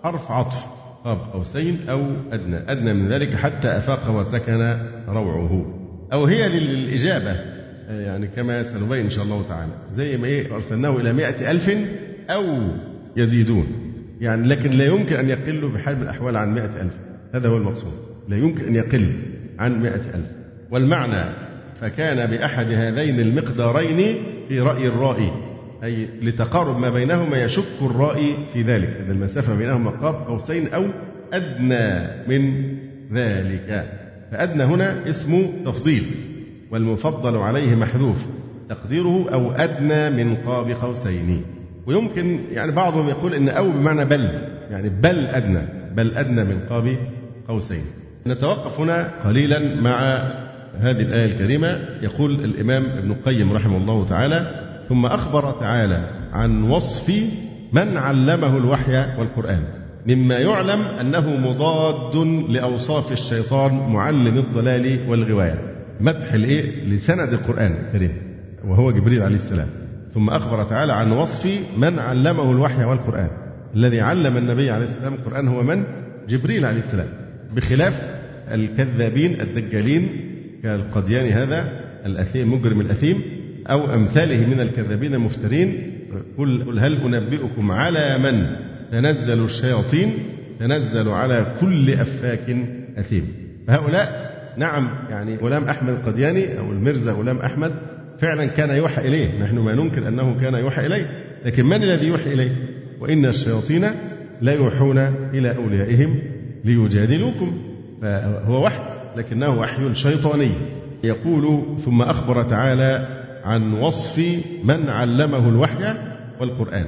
حرف 0.03 0.31
عطف. 0.31 0.74
قاب 1.05 1.17
قوسين 1.33 1.79
أو 1.89 2.01
أدنى. 2.31 2.57
أدنى 2.67 2.93
من 2.93 3.07
ذلك 3.07 3.35
حتى 3.35 3.77
أفاق 3.77 4.19
وسكن 4.19 4.77
روعه. 5.07 5.65
أو 6.13 6.25
هي 6.25 6.49
للإجابة 6.49 7.35
يعني 7.89 8.27
كما 8.27 8.63
سنبين 8.63 9.03
إن 9.03 9.09
شاء 9.09 9.23
الله 9.23 9.47
تعالى. 9.47 9.71
زي 9.91 10.17
ما 10.17 10.27
إيه 10.27 10.55
أرسلناه 10.55 10.97
إلى 10.97 11.13
مائة 11.13 11.51
ألف 11.51 11.71
أو 12.29 12.43
يزيدون. 13.17 13.67
يعني 14.21 14.47
لكن 14.47 14.69
لا 14.69 14.85
يمكن 14.85 15.15
أن 15.15 15.29
يقلوا 15.29 15.69
بحال 15.69 15.95
من 15.95 16.01
الأحوال 16.01 16.37
عن 16.37 16.53
مائة 16.53 16.81
ألف. 16.81 16.93
هذا 17.33 17.49
هو 17.49 17.57
المقصود. 17.57 17.93
لا 18.29 18.37
يمكن 18.37 18.65
أن 18.65 18.75
يقل 18.75 19.13
عن 19.59 19.81
مائة 19.81 19.95
ألف. 19.95 20.31
والمعنى 20.71 21.35
فكان 21.81 22.31
بأحد 22.31 22.65
هذين 22.71 23.19
المقدارين 23.19 24.17
في 24.47 24.59
رأي 24.59 24.87
الرائي. 24.87 25.31
أي 25.83 26.07
لتقارب 26.21 26.79
ما 26.79 26.89
بينهما 26.89 27.43
يشك 27.43 27.81
الرائي 27.81 28.35
في 28.53 28.61
ذلك 28.61 28.97
أن 28.97 29.11
المسافة 29.11 29.55
بينهما 29.55 29.91
قاب 29.91 30.15
قوسين 30.15 30.67
أو 30.67 30.85
أدنى 31.33 32.07
من 32.27 32.73
ذلك. 33.13 33.85
فأدنى 34.31 34.63
هنا 34.63 35.09
اسم 35.09 35.47
تفضيل 35.65 36.03
والمفضل 36.71 37.37
عليه 37.37 37.75
محذوف 37.75 38.25
تقديره 38.69 39.29
أو 39.33 39.51
أدنى 39.51 40.23
من 40.23 40.35
قاب 40.35 40.69
قوسين. 40.69 41.41
ويمكن 41.87 42.39
يعني 42.51 42.71
بعضهم 42.71 43.07
يقول 43.07 43.33
إن 43.33 43.49
أو 43.49 43.71
بمعنى 43.71 44.05
بل 44.05 44.29
يعني 44.71 44.89
بل 44.89 45.25
أدنى 45.25 45.61
بل 45.95 46.17
أدنى 46.17 46.43
من 46.43 46.59
قاب 46.69 46.97
قوسين. 47.47 47.83
نتوقف 48.27 48.79
هنا 48.79 49.11
قليلا 49.25 49.81
مع 49.81 49.99
هذه 50.79 51.01
الآية 51.01 51.25
الكريمة 51.25 51.79
يقول 52.01 52.31
الإمام 52.43 52.85
ابن 52.85 53.11
القيم 53.11 53.53
رحمه 53.53 53.77
الله 53.77 54.05
تعالى 54.05 54.64
ثم 54.89 55.05
أخبر 55.05 55.51
تعالى 55.51 56.09
عن 56.33 56.63
وصف 56.63 57.13
من 57.73 57.97
علمه 57.97 58.57
الوحي 58.57 59.19
والقرآن. 59.19 59.63
مما 60.07 60.37
يعلم 60.37 60.81
أنه 60.81 61.37
مضاد 61.37 62.15
لأوصاف 62.49 63.11
الشيطان 63.11 63.93
معلم 63.93 64.37
الضلال 64.37 65.09
والغواية. 65.09 65.59
مدح 65.99 66.33
الإيه؟ 66.33 66.85
لسند 66.85 67.33
القرآن 67.33 67.71
الكريم 67.71 68.11
وهو 68.67 68.91
جبريل 68.91 69.23
عليه 69.23 69.35
السلام. 69.35 69.67
ثم 70.13 70.29
أخبر 70.29 70.63
تعالى 70.63 70.93
عن 70.93 71.11
وصف 71.11 71.59
من 71.77 71.99
علمه 71.99 72.51
الوحي 72.51 72.83
والقرآن. 72.83 73.29
الذي 73.75 74.01
علم 74.01 74.37
النبي 74.37 74.71
عليه 74.71 74.85
السلام 74.85 75.13
القرآن 75.13 75.47
هو 75.47 75.63
من؟ 75.63 75.83
جبريل 76.29 76.65
عليه 76.65 76.79
السلام. 76.79 77.07
بخلاف 77.55 77.93
الكذابين 78.51 79.41
الدجالين 79.41 80.09
كالقدياني 80.63 81.31
هذا 81.31 81.79
الأثيم 82.05 82.53
مجرم 82.53 82.81
الأثيم 82.81 83.21
أو 83.67 83.93
أمثاله 83.93 84.47
من 84.47 84.59
الكذابين 84.59 85.13
المفترين 85.13 85.91
قل, 86.37 86.79
هل 86.79 87.15
أنبئكم 87.15 87.71
على 87.71 88.17
من 88.17 88.45
تنزل 88.91 89.43
الشياطين 89.43 90.13
تنزل 90.59 91.09
على 91.09 91.55
كل 91.61 91.93
أفاك 91.93 92.55
أثيم. 92.97 93.27
فهؤلاء 93.67 94.25
نعم 94.57 94.89
يعني 95.09 95.35
غلام 95.35 95.63
أحمد 95.63 95.89
القدياني 95.89 96.59
أو 96.59 96.71
المرزا 96.71 97.11
غلام 97.11 97.37
أحمد 97.37 97.71
فعلا 98.19 98.45
كان 98.45 98.69
يوحى 98.69 99.07
إليه. 99.07 99.43
نحن 99.43 99.59
ما 99.59 99.75
ننكر 99.75 100.07
أنه 100.07 100.39
كان 100.39 100.53
يوحى 100.53 100.85
إليه 100.85 101.09
لكن 101.45 101.65
من 101.65 101.83
الذي 101.83 102.07
يوحي 102.07 102.33
إليه؟ 102.33 102.51
وإن 102.99 103.25
الشياطين 103.25 103.85
لا 104.41 104.53
يوحون 104.53 104.97
إلى 105.33 105.55
أوليائهم 105.55 106.19
ليجادلوكم. 106.63 107.57
فهو 108.01 108.65
وحي 108.65 108.79
لكنه 109.17 109.59
وحي 109.59 109.95
شيطاني. 109.95 110.51
يقول 111.03 111.63
ثم 111.85 112.01
أخبر 112.01 112.43
تعالى 112.43 113.14
عن 113.45 113.73
وصف 113.73 114.19
من 114.63 114.89
علمه 114.89 115.49
الوحي 115.49 115.93
والقرآن 116.41 116.85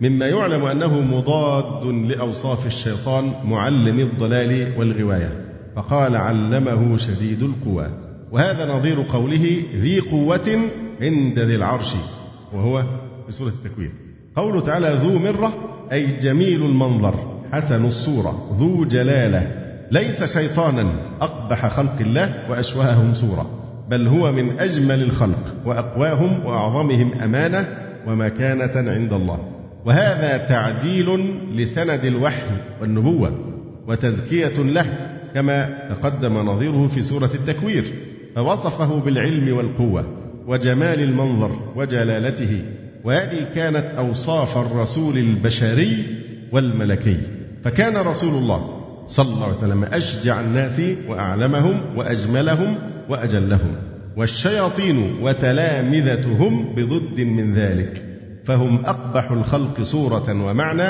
مما 0.00 0.26
يعلم 0.26 0.64
أنه 0.64 1.00
مضاد 1.00 1.86
لأوصاف 1.86 2.66
الشيطان 2.66 3.32
معلم 3.44 4.00
الضلال 4.00 4.78
والغواية 4.78 5.46
فقال 5.76 6.16
علمه 6.16 6.96
شديد 6.96 7.42
القوى 7.42 7.86
وهذا 8.32 8.72
نظير 8.72 9.02
قوله 9.02 9.62
ذي 9.74 10.00
قوة 10.00 10.60
عند 11.00 11.38
ذي 11.38 11.56
العرش 11.56 11.94
وهو 12.52 12.84
في 13.26 13.32
سورة 13.32 13.48
التكوير. 13.48 13.90
قوله 14.36 14.60
تعالى 14.60 15.00
ذو 15.02 15.18
مرة 15.18 15.54
أي 15.92 16.06
جميل 16.06 16.62
المنظر 16.62 17.14
حسن 17.52 17.84
الصورة 17.84 18.56
ذو 18.58 18.84
جلالة 18.84 19.56
ليس 19.90 20.24
شيطانا 20.24 20.92
أقبح 21.20 21.68
خلق 21.68 21.96
الله 22.00 22.50
وأشوههم 22.50 23.14
صورة 23.14 23.59
بل 23.90 24.08
هو 24.08 24.32
من 24.32 24.60
أجمل 24.60 25.02
الخلق 25.02 25.54
وأقواهم 25.64 26.46
وأعظمهم 26.46 27.12
أمانة 27.22 27.68
ومكانة 28.06 28.90
عند 28.90 29.12
الله. 29.12 29.38
وهذا 29.84 30.46
تعديل 30.48 31.36
لسند 31.54 32.04
الوحي 32.04 32.56
والنبوة 32.80 33.32
وتزكية 33.88 34.62
له 34.62 34.86
كما 35.34 35.78
تقدم 35.88 36.38
نظيره 36.38 36.88
في 36.94 37.02
سورة 37.02 37.30
التكوير. 37.34 37.84
فوصفه 38.34 39.00
بالعلم 39.00 39.56
والقوة 39.56 40.04
وجمال 40.46 41.02
المنظر 41.02 41.50
وجلالته 41.76 42.62
وهذه 43.04 43.46
كانت 43.54 43.84
أوصاف 43.98 44.58
الرسول 44.58 45.18
البشري 45.18 46.04
والملكي. 46.52 47.16
فكان 47.64 47.96
رسول 47.96 48.34
الله 48.34 48.76
صلى 49.06 49.28
الله 49.28 49.44
عليه 49.44 49.56
وسلم 49.56 49.84
أشجع 49.84 50.40
الناس 50.40 50.80
وأعلمهم 51.08 51.80
وأجملهم 51.96 52.74
وأجلهم 53.08 53.74
والشياطين 54.16 55.12
وتلامذتهم 55.22 56.74
بضد 56.74 57.20
من 57.20 57.54
ذلك. 57.54 58.02
فهم 58.44 58.78
أقبح 58.84 59.30
الخلق 59.30 59.82
صورة 59.82 60.46
ومعنى 60.46 60.88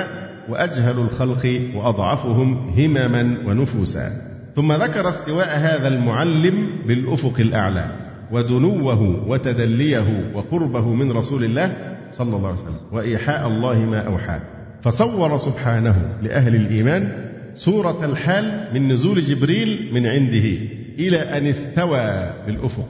وأجهل 0.49 0.99
الخلق 0.99 1.61
وأضعفهم 1.75 2.75
همما 2.79 3.37
ونفوسا. 3.47 4.11
ثم 4.57 4.73
ذكر 4.73 5.09
استواء 5.09 5.59
هذا 5.59 5.89
المعلم 5.89 6.69
بالأفق 6.87 7.41
الأعلى 7.41 7.97
ودنوه 8.33 9.29
وتدليه 9.29 10.31
وقربه 10.35 10.95
من 10.95 11.13
رسول 11.13 11.45
الله 11.45 11.97
صلى 12.11 12.37
الله 12.37 12.49
عليه 12.49 12.59
وسلم 12.59 12.77
وإيحاء 12.93 13.49
الله 13.49 13.79
ما 13.79 14.07
أوحى. 14.07 14.41
فصور 14.83 15.39
سبحانه 15.39 16.19
لأهل 16.23 16.55
الإيمان 16.57 17.13
صورة 17.55 18.05
الحال 18.05 18.69
من 18.75 18.93
نزول 18.93 19.21
جبريل 19.21 19.91
من 19.95 20.07
عنده. 20.07 20.59
إلى 20.99 21.19
أن 21.19 21.47
استوى 21.47 22.31
بالأفق 22.47 22.89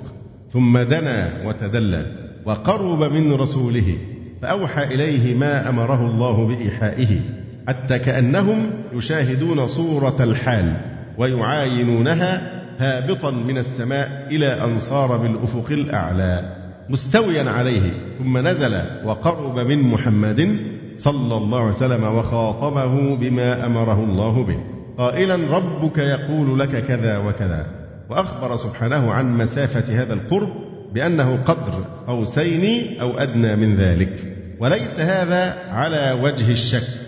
ثم 0.53 0.79
دنا 0.79 1.33
وتدلى 1.47 2.07
وقرب 2.45 3.13
من 3.13 3.33
رسوله 3.33 3.97
فأوحى 4.43 4.85
إليه 4.85 5.35
ما 5.35 5.69
أمره 5.69 6.07
الله 6.07 6.47
بإيحائه 6.47 7.21
حتى 7.69 7.99
كأنهم 7.99 8.71
يشاهدون 8.93 9.67
صورة 9.67 10.17
الحال 10.21 10.77
ويعاينونها 11.19 12.61
هابطا 12.79 13.31
من 13.31 13.59
السماء 13.59 14.27
إلى 14.31 14.65
أن 14.65 14.81
صار 14.81 15.17
بالأفق 15.17 15.67
الأعلى 15.71 16.57
مستويا 16.89 17.51
عليه 17.51 17.91
ثم 18.19 18.39
نزل 18.39 18.81
وقرب 19.05 19.59
من 19.59 19.83
محمد 19.83 20.57
صلى 20.97 21.37
الله 21.37 21.61
عليه 21.61 21.77
وسلم 21.77 22.05
وخاطبه 22.05 23.17
بما 23.17 23.67
أمره 23.67 24.05
الله 24.05 24.45
به 24.45 24.59
قائلا 24.99 25.57
ربك 25.57 25.99
يقول 25.99 26.59
لك 26.59 26.85
كذا 26.85 27.19
وكذا. 27.19 27.67
وأخبر 28.11 28.57
سبحانه 28.57 29.13
عن 29.13 29.39
مسافة 29.39 30.03
هذا 30.03 30.15
القرب 30.15 30.49
بأنه 30.95 31.37
قدر 31.37 31.85
قوسين 32.07 32.97
أو 33.01 33.19
أدنى 33.19 33.57
من 33.57 33.77
ذلك. 33.77 34.37
وليس 34.61 35.01
هذا 35.01 35.55
على 35.71 36.21
وجه 36.23 36.53
الشك 36.53 37.01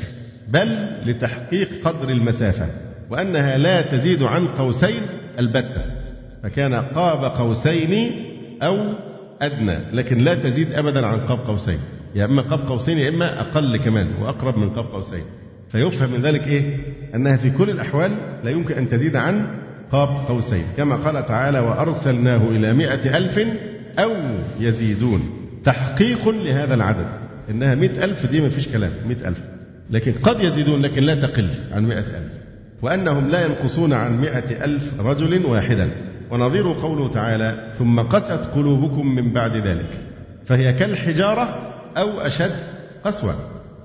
بل 0.49 0.89
لتحقيق 1.07 1.69
قدر 1.85 2.09
المسافة 2.09 2.67
وأنها 3.11 3.59
لا 3.59 3.83
تزيد 3.83 4.23
عن 4.23 4.47
قوسين 4.49 5.03
البتة 5.39 5.85
فكان 6.43 6.75
قاب 6.75 7.25
قوسين 7.25 8.13
أو 8.63 8.79
أدنى 9.43 9.79
لكن 9.93 10.19
لا 10.19 10.35
تزيد 10.35 10.73
ابدا 10.73 11.07
عن 11.07 11.21
قاب 11.21 11.39
قوسين. 11.39 11.79
يا 12.15 12.25
إما 12.25 12.43
قاب 12.43 12.61
قوسين 12.69 12.99
يا 12.99 13.09
إما 13.09 13.41
أقل 13.41 13.77
كمان 13.77 14.23
وأقرب 14.23 14.59
من 14.59 14.71
قاب 14.71 14.85
قوسين. 14.85 15.25
فيفهم 15.69 16.13
من 16.13 16.23
ذلك 16.23 16.47
إيه؟ 16.47 16.77
أنها 17.15 17.37
في 17.37 17.51
كل 17.51 17.71
الأحوال 17.71 18.13
لا 18.45 18.51
يمكن 18.51 18.75
أن 18.75 18.89
تزيد 18.89 19.17
عن 19.17 19.62
قاب 19.93 20.09
قوسين. 20.09 20.65
كما 20.77 20.97
قال 20.97 21.27
تعالى 21.27 21.59
وأرسلناه 21.59 22.49
إلى 22.49 22.73
مائة 22.73 23.17
ألف 23.17 23.39
أو 23.99 24.13
يزيدون. 24.61 25.31
تحقيق 25.65 26.29
لهذا 26.29 26.75
العدد. 26.75 27.07
إنها 27.51 27.75
مئة 27.75 28.05
ألف 28.05 28.27
دي 28.27 28.41
ما 28.41 28.49
فيش 28.49 28.69
كلام 28.69 28.91
مئة 29.07 29.29
ألف. 29.29 29.39
لكن 29.91 30.13
قد 30.13 30.41
يزيدون 30.41 30.83
لكن 30.83 31.03
لا 31.03 31.15
تقل 31.15 31.49
عن 31.73 31.85
مئة 31.85 31.99
ألف. 31.99 32.33
وأنهم 32.83 33.29
لا 33.29 33.47
ينقصون 33.47 33.93
عن 33.93 34.21
مئة 34.21 34.65
ألف 34.65 35.01
رجل 35.01 35.47
واحدا. 35.47 35.91
ونظير 36.31 36.73
قوله 36.73 37.09
تعالى 37.09 37.73
ثم 37.79 38.01
قست 38.01 38.51
قلوبكم 38.55 39.15
من 39.15 39.33
بعد 39.33 39.57
ذلك. 39.57 40.01
فهي 40.47 40.73
كالحجارة 40.73 41.73
أو 41.97 42.21
أشد 42.21 42.53
قسوة. 43.05 43.35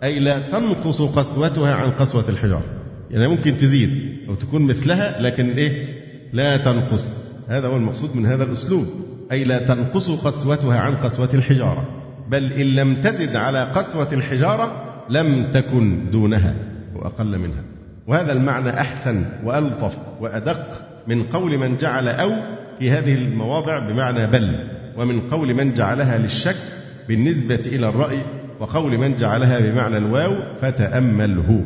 أي 0.03 0.19
لا 0.19 0.39
تنقص 0.39 1.01
قسوتها 1.01 1.75
عن 1.75 1.91
قسوة 1.91 2.29
الحجارة. 2.29 2.65
يعني 3.11 3.27
ممكن 3.27 3.57
تزيد 3.57 4.17
أو 4.29 4.35
تكون 4.35 4.61
مثلها 4.61 5.21
لكن 5.21 5.49
إيه؟ 5.49 5.96
لا 6.33 6.57
تنقص. 6.57 7.05
هذا 7.47 7.67
هو 7.67 7.75
المقصود 7.75 8.15
من 8.15 8.25
هذا 8.25 8.43
الأسلوب. 8.43 8.85
أي 9.31 9.43
لا 9.43 9.59
تنقص 9.59 10.09
قسوتها 10.09 10.79
عن 10.79 10.95
قسوة 10.95 11.29
الحجارة. 11.33 11.87
بل 12.31 12.53
إن 12.53 12.65
لم 12.65 12.95
تزد 12.95 13.35
على 13.35 13.63
قسوة 13.63 14.13
الحجارة 14.13 14.83
لم 15.09 15.51
تكن 15.53 16.11
دونها 16.11 16.55
وأقل 16.95 17.37
منها. 17.37 17.63
وهذا 18.07 18.31
المعنى 18.31 18.69
أحسن 18.69 19.25
وألطف 19.43 19.97
وأدق 20.21 20.81
من 21.07 21.23
قول 21.23 21.57
من 21.57 21.77
جعل 21.77 22.07
أو 22.07 22.31
في 22.79 22.91
هذه 22.91 23.13
المواضع 23.13 23.79
بمعنى 23.79 24.27
بل 24.27 24.55
ومن 24.97 25.21
قول 25.21 25.53
من 25.53 25.73
جعلها 25.73 26.17
للشك 26.17 26.55
بالنسبة 27.07 27.61
إلى 27.65 27.89
الرأي 27.89 28.19
وقول 28.59 28.97
من 28.97 29.17
جعلها 29.17 29.59
بمعنى 29.59 29.97
الواو 29.97 30.35
فتأمله. 30.61 31.65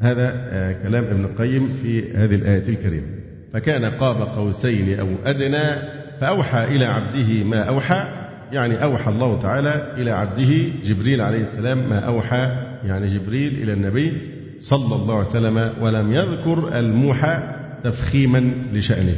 هذا 0.00 0.32
آه، 0.34 0.82
كلام 0.82 1.04
ابن 1.04 1.24
القيم 1.24 1.68
في 1.82 2.12
هذه 2.16 2.34
الآية 2.34 2.68
الكريمة. 2.68 3.06
فكان 3.54 3.84
قاب 3.84 4.16
قوسين 4.16 5.00
أو 5.00 5.08
أدنى 5.24 5.82
فأوحى 6.20 6.64
إلى 6.64 6.84
عبده 6.84 7.44
ما 7.44 7.62
أوحى 7.62 8.04
يعني 8.52 8.82
أوحى 8.82 9.10
الله 9.10 9.38
تعالى 9.38 9.92
إلى 9.96 10.10
عبده 10.10 10.54
جبريل 10.84 11.20
عليه 11.20 11.42
السلام 11.42 11.78
ما 11.78 11.98
أوحى 11.98 12.56
يعني 12.84 13.06
جبريل 13.06 13.62
إلى 13.62 13.72
النبي 13.72 14.12
صلى 14.58 14.96
الله 14.96 15.18
عليه 15.18 15.28
وسلم 15.28 15.72
ولم 15.80 16.12
يذكر 16.12 16.78
الموحى 16.78 17.38
تفخيما 17.84 18.52
لشأنه. 18.72 19.16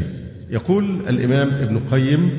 يقول 0.50 0.84
الإمام 1.08 1.48
ابن 1.48 1.76
القيم 1.76 2.30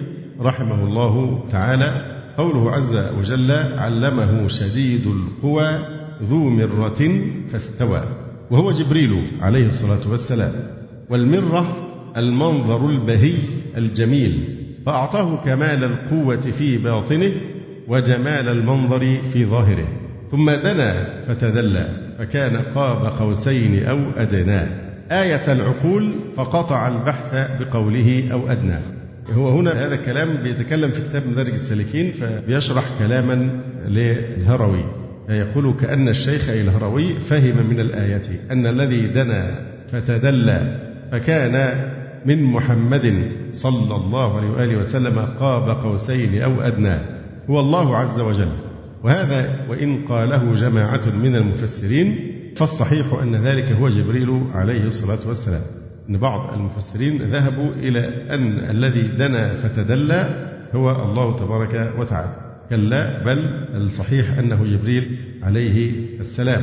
رحمه 0.41 0.83
الله 0.83 1.43
تعالى 1.51 2.01
قوله 2.37 2.71
عز 2.71 3.17
وجل 3.17 3.51
علمه 3.77 4.47
شديد 4.47 5.07
القوى 5.07 5.79
ذو 6.23 6.49
مرة 6.49 7.21
فاستوى 7.49 8.03
وهو 8.51 8.71
جبريل 8.71 9.31
عليه 9.41 9.67
الصلاة 9.67 10.11
والسلام. 10.11 10.53
والمرة 11.09 11.86
المنظر 12.17 12.89
البهي 12.89 13.37
الجميل 13.77 14.57
فأعطاه 14.85 15.43
كمال 15.45 15.83
القوة 15.83 16.41
في 16.41 16.77
باطنه 16.77 17.31
وجمال 17.87 18.49
المنظر 18.49 19.21
في 19.33 19.45
ظاهره. 19.45 19.87
ثم 20.31 20.49
دنا 20.49 21.23
فتدلى 21.27 21.87
فكان 22.19 22.57
قاب 22.75 23.05
قوسين 23.05 23.85
أو 23.85 23.99
أدنى. 24.17 24.61
آية 25.11 25.53
العقول 25.53 26.13
فقطع 26.35 26.87
البحث 26.87 27.61
بقوله 27.61 28.29
أو 28.31 28.51
أدنى. 28.51 28.79
هو 29.33 29.49
هنا 29.49 29.85
هذا 29.85 29.95
الكلام 29.95 30.29
بيتكلم 30.43 30.91
في 30.91 31.01
كتاب 31.01 31.27
مدارج 31.27 31.53
السالكين 31.53 32.11
فبيشرح 32.11 32.85
كلاما 32.99 33.49
للهروي. 33.87 34.85
يقول 35.29 35.73
كأن 35.79 36.09
الشيخ 36.09 36.49
أي 36.49 36.61
الهروي 36.61 37.19
فهم 37.19 37.69
من 37.69 37.79
الآية 37.79 38.21
أن 38.51 38.67
الذي 38.67 39.07
دنا 39.07 39.59
فتدلى 39.91 40.79
فكان 41.11 41.83
من 42.27 42.43
محمد 42.43 43.31
صلى 43.51 43.95
الله 43.95 44.37
عليه 44.37 44.49
وآله 44.49 44.77
وسلم 44.77 45.19
قاب 45.39 45.69
قوسين 45.69 46.41
أو 46.41 46.61
أدنى. 46.61 46.97
هو 47.49 47.59
الله 47.59 47.97
عز 47.97 48.19
وجل. 48.19 48.51
وهذا 49.03 49.65
وإن 49.69 50.05
قاله 50.07 50.55
جماعة 50.55 51.09
من 51.23 51.35
المفسرين 51.35 52.19
فالصحيح 52.55 53.13
أن 53.21 53.35
ذلك 53.35 53.71
هو 53.71 53.89
جبريل 53.89 54.43
عليه 54.53 54.87
الصلاة 54.87 55.27
والسلام. 55.27 55.61
أن 56.09 56.17
بعض 56.17 56.53
المفسرين 56.53 57.21
ذهبوا 57.21 57.71
إلى 57.73 57.99
أن 58.29 58.69
الذي 58.69 59.07
دنا 59.07 59.53
فتدلى 59.53 60.49
هو 60.75 60.91
الله 60.91 61.37
تبارك 61.37 61.93
وتعالى. 61.99 62.35
كلا 62.69 63.23
بل 63.23 63.39
الصحيح 63.75 64.37
أنه 64.37 64.65
جبريل 64.65 65.17
عليه 65.43 65.93
السلام. 66.19 66.61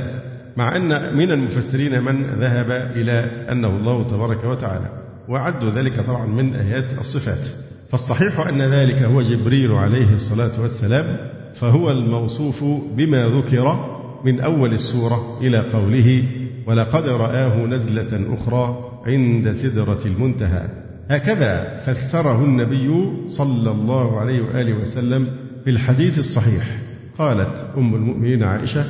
مع 0.57 0.77
أن 0.77 1.17
من 1.17 1.31
المفسرين 1.31 2.03
من 2.03 2.23
ذهب 2.23 2.71
إلى 2.97 3.31
أنه 3.53 3.69
الله 3.77 4.09
تبارك 4.09 4.45
وتعالى. 4.45 5.04
وعدوا 5.29 5.71
ذلك 5.71 6.01
طبعا 6.01 6.27
من 6.27 6.55
آيات 6.55 6.99
الصفات. 7.01 7.47
فالصحيح 7.91 8.41
أن 8.41 8.63
ذلك 8.63 9.03
هو 9.03 9.23
جبريل 9.23 9.73
عليه 9.73 10.15
الصلاة 10.15 10.61
والسلام 10.61 11.17
فهو 11.55 11.91
الموصوف 11.91 12.65
بما 12.97 13.27
ذكر 13.27 13.95
من 14.25 14.41
أول 14.41 14.73
السورة 14.73 15.39
إلى 15.41 15.59
قوله 15.59 16.25
ولقد 16.67 17.09
رآه 17.09 17.67
نزلة 17.67 18.35
أخرى 18.35 18.91
عند 19.07 19.53
سدرة 19.53 19.99
المنتهى 20.05 20.69
هكذا 21.11 21.83
فسره 21.87 22.45
النبي 22.45 22.89
صلى 23.29 23.71
الله 23.71 24.21
عليه 24.21 24.43
وآله 24.43 24.75
وسلم 24.83 25.27
في 25.65 25.71
الحديث 25.71 26.19
الصحيح. 26.19 26.79
قالت 27.19 27.67
أم 27.79 27.95
المؤمنين 27.95 28.43
عائشة 28.43 28.85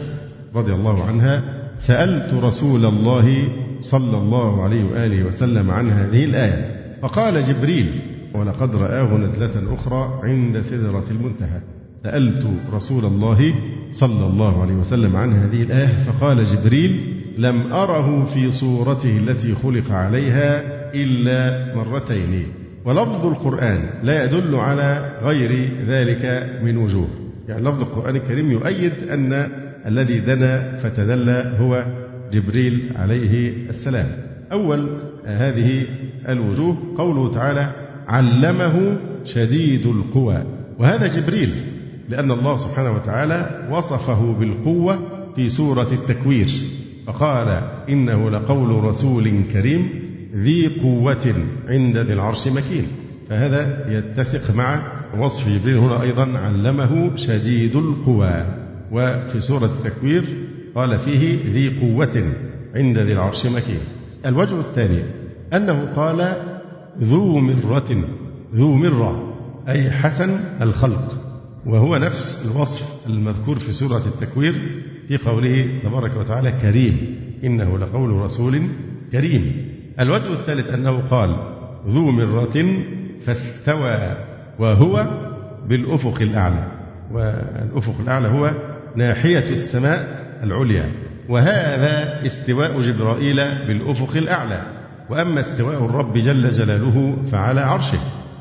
رضي 0.55 0.73
الله 0.73 1.05
عنها 1.05 1.43
سألت 1.79 2.35
رسول 2.35 2.85
الله 2.85 3.49
صلى 3.81 4.19
الله 4.19 4.63
عليه 4.63 4.85
وآله 4.85 5.25
وسلم 5.25 5.71
عن 5.71 5.91
هذه 5.91 6.25
الآية. 6.25 6.75
فقال 7.03 7.43
جبريل 7.43 7.87
ولقد 8.35 8.77
رآه 8.77 9.17
نزلة 9.17 9.75
أخرى 9.75 10.21
عند 10.23 10.61
سدرة 10.61 11.05
المنتهى. 11.11 11.61
سألت 12.03 12.47
رسول 12.73 13.05
الله 13.05 13.55
صلى 13.93 14.27
الله 14.27 14.63
عليه 14.63 14.75
وسلم 14.75 15.17
عن 15.17 15.33
هذه 15.33 15.63
الآية 15.63 16.05
فقال 16.05 16.45
جبريل 16.45 17.23
لم 17.39 17.73
أره 17.73 18.25
في 18.25 18.51
صورته 18.51 19.17
التي 19.17 19.55
خلق 19.55 19.91
عليها 19.91 20.63
إلا 20.95 21.75
مرتين. 21.77 22.43
ولفظ 22.85 23.27
القرآن 23.27 23.81
لا 24.03 24.25
يدل 24.25 24.55
على 24.55 25.19
غير 25.23 25.71
ذلك 25.89 26.51
من 26.63 26.77
وجوه. 26.77 27.09
يعني 27.49 27.63
لفظ 27.63 27.81
القرآن 27.81 28.17
الكريم 28.17 28.51
يؤيد 28.51 28.93
أن 29.11 29.49
الذي 29.87 30.19
دنا 30.21 30.77
فتدلى 30.77 31.57
هو 31.59 31.85
جبريل 32.35 32.93
عليه 32.97 33.53
السلام. 33.69 34.07
أول 34.53 34.89
هذه 35.25 35.87
الوجوه 36.29 36.77
قوله 36.99 37.33
تعالى 37.35 37.73
علمه 38.09 38.97
شديد 39.25 39.87
القوى 39.87 40.45
وهذا 40.79 41.07
جبريل 41.21 41.51
لأن 42.09 42.31
الله 42.31 42.57
سبحانه 42.57 42.91
وتعالى 42.91 43.69
وصفه 43.71 44.33
بالقوة 44.39 44.99
في 45.37 45.49
سورة 45.49 45.93
التكوير. 45.93 46.49
فقال 47.07 47.49
إنه 47.89 48.31
لقول 48.31 48.85
رسول 48.85 49.43
كريم 49.53 49.89
ذي 50.35 50.81
قوة 50.83 51.35
عند 51.69 51.97
ذي 51.97 52.13
العرش 52.13 52.49
مكين 52.49 52.87
فهذا 53.29 53.87
يتسق 53.99 54.55
مع 54.55 54.93
وصف 55.19 55.49
جبريل 55.49 55.77
هنا 55.77 56.03
أيضا 56.03 56.39
علمه 56.39 57.17
شديد 57.17 57.77
القوى 57.77 58.47
وفي 58.93 59.41
سورة 59.41 59.65
التكوير 59.65 60.25
قال 60.75 60.99
فيه 60.99 61.53
ذي 61.53 61.81
قوة 61.81 62.33
عند 62.75 62.99
ذي 62.99 63.13
العرش 63.13 63.47
مكين. 63.47 63.81
الوجه 64.27 64.61
الثاني 64.61 65.03
أنه 65.55 65.93
قال 65.97 66.37
ذو 67.01 67.41
مرة 67.41 68.05
ذو 68.55 68.75
مرة 68.75 69.35
أي 69.69 69.91
حسن 69.91 70.41
الخلق 70.61 71.21
وهو 71.67 71.97
نفس 71.97 72.43
الوصف 72.45 73.07
المذكور 73.07 73.59
في 73.59 73.73
سورة 73.73 74.03
التكوير 74.07 74.83
في 75.09 75.17
قوله 75.17 75.81
تبارك 75.83 76.17
وتعالى 76.17 76.53
كريم 76.53 77.17
إنه 77.45 77.79
لقول 77.79 78.11
رسول 78.11 78.63
كريم. 79.13 79.75
الوجه 80.01 80.33
الثالث 80.33 80.71
أنه 80.71 81.01
قال 81.11 81.37
ذو 81.89 82.11
مرة 82.11 82.83
فاستوى 83.27 84.17
وهو 84.59 85.07
بالأفق 85.69 86.23
الأعلى. 86.23 86.67
والأفق 87.13 88.01
الأعلى 88.01 88.29
هو 88.29 88.53
ناحية 88.97 89.51
السماء 89.51 90.24
العليا. 90.43 90.93
وهذا 91.29 92.27
استواء 92.27 92.81
جبرائيل 92.81 93.37
بالأفق 93.67 94.17
الأعلى. 94.17 94.63
وأما 95.11 95.41
استواء 95.41 95.85
الرب 95.85 96.19
جل 96.19 96.51
جلاله 96.51 97.17
فعلى 97.33 97.61
عرشه. 97.61 98.01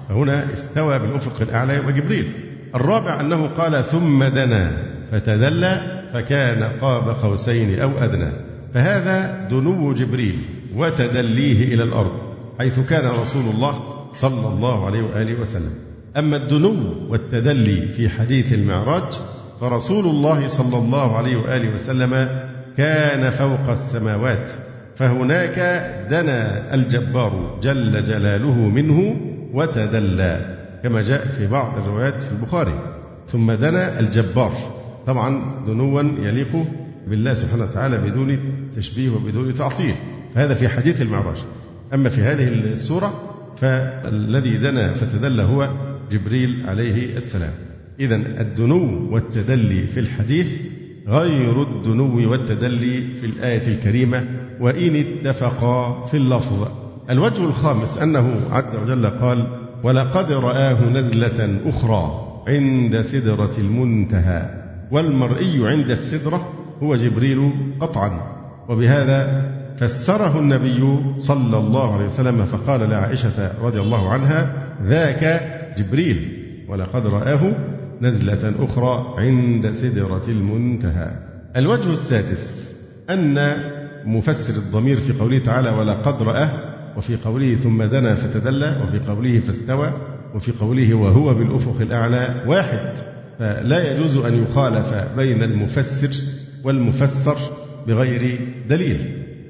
فهنا 0.10 0.54
استوى 0.54 1.00
بالأفق 1.00 1.42
الأعلى 1.42 1.80
وجبريل 1.80 2.32
الرابع 2.76 3.22
أنه 3.22 3.48
قال 3.48 3.84
ثم 3.84 4.24
دنا 4.24 4.72
فتدلى 5.12 5.82
فكان 6.14 6.64
قاب 6.64 7.10
قوسين 7.10 7.80
أو 7.80 7.98
أدنى. 7.98 8.32
فهذا 8.74 9.48
دنو 9.52 9.94
جبريل 9.94 10.36
وتدليه 10.76 11.74
إلى 11.74 11.84
الأرض 11.84 12.12
حيث 12.60 12.80
كان 12.80 13.12
رسول 13.22 13.46
الله 13.56 13.80
صلى 14.14 14.48
الله 14.48 14.86
عليه 14.86 15.02
وآله 15.02 15.42
وسلم. 15.42 15.72
أما 16.18 16.38
الدنو 16.38 16.94
والتدلي 17.10 17.88
في 17.88 18.10
حديث 18.10 18.54
المعراج 18.54 19.14
فرسول 19.64 20.06
الله 20.06 20.48
صلى 20.48 20.78
الله 20.78 21.18
عليه 21.18 21.38
وآله 21.38 21.76
وسلم 21.76 22.30
كان 22.78 23.30
فوق 23.30 23.70
السماوات 23.70 24.52
فهناك 24.96 25.60
دنا 26.12 26.74
الجبار 26.74 27.60
جل 27.64 28.04
جلاله 28.04 28.56
منه 28.56 29.16
وتدلى 29.54 30.58
كما 30.84 31.02
جاء 31.02 31.28
في 31.28 31.48
بعض 31.48 31.78
الروايات 31.78 32.24
في 32.24 32.32
البخاري. 32.32 32.80
ثم 33.28 33.52
دنا 33.52 34.00
الجبار. 34.00 34.52
طبعا 35.08 35.64
دنوا 35.68 36.02
يليق 36.02 36.66
بالله 37.08 37.34
سبحانه 37.34 37.64
وتعالى 37.64 37.98
بدون 37.98 38.40
تشبيه 38.76 39.10
وبدون 39.10 39.56
تعطيل. 39.56 39.96
هذا 40.36 40.54
في 40.54 40.70
حديث 40.70 41.02
المعراج. 41.02 41.38
أما 41.94 42.10
في 42.10 42.22
هذه 42.22 42.48
السورة 42.48 43.14
فالذي 43.58 44.58
دنا 44.58 44.94
فتدلى 44.94 45.44
هو 45.44 45.70
جبريل 46.12 46.64
عليه 46.68 47.18
السلام. 47.18 47.73
إذا 48.00 48.16
الدنو 48.16 49.14
والتدلي 49.14 49.88
في 49.88 50.00
الحديث 50.00 50.48
غير 51.08 51.62
الدنو 51.62 52.32
والتدلي 52.32 53.02
في 53.20 53.26
الآية 53.26 53.68
الكريمة 53.68 54.24
وإن 54.60 54.96
اتفقا 54.96 56.06
في 56.08 56.18
اللفظ. 56.18 56.68
الوجه 57.10 57.46
الخامس 57.46 57.98
أنه 57.98 58.40
عز 58.52 58.76
وجل 58.76 59.06
قال 59.06 59.48
ولقد 59.84 60.32
رآه 60.32 60.90
نزلة 60.90 61.60
أخرى 61.66 62.24
عند 62.48 63.02
سدرة 63.02 63.58
المنتهى 63.58 64.50
والمرئي 64.92 65.68
عند 65.68 65.90
السدرة 65.90 66.54
هو 66.84 66.96
جبريل 66.96 67.52
قطعا. 67.80 68.34
وبهذا 68.70 69.52
فسره 69.78 70.40
النبي 70.40 71.00
صلى 71.18 71.58
الله 71.58 71.94
عليه 71.94 72.06
وسلم 72.06 72.46
فقال 72.46 72.90
لعائشة 72.90 73.52
رضي 73.62 73.80
الله 73.80 74.10
عنها 74.10 74.54
ذاك 74.84 75.42
جبريل 75.78 76.44
ولقد 76.70 77.08
رآه 77.08 77.54
نزلة 78.04 78.66
أخرى 78.66 79.16
عند 79.18 79.72
سدرة 79.72 80.24
المنتهى. 80.28 81.12
الوجه 81.56 81.90
السادس 81.90 82.74
أن 83.10 83.56
مفسر 84.06 84.56
الضمير 84.56 84.98
في 84.98 85.14
قوله 85.14 85.40
تعالى 85.40 85.70
ولقد 85.70 86.24
رآه 86.24 86.50
وفي 86.98 87.16
قوله 87.16 87.56
ثم 87.56 87.84
دنا 87.84 88.16
فتدلى 88.16 88.82
وفي 88.84 89.00
قوله 89.00 89.40
فاستوى 89.40 89.94
وفي 90.36 90.52
قوله 90.52 90.94
وهو 90.94 91.34
بالأفق 91.34 91.82
الأعلى 91.82 92.44
واحد. 92.48 92.98
فلا 93.40 93.94
يجوز 93.94 94.18
أن 94.18 94.44
يخالف 94.44 94.94
بين 95.16 95.44
المفسر 95.44 96.12
والمفسر 96.64 97.38
بغير 97.88 98.40
دليل. 98.70 99.00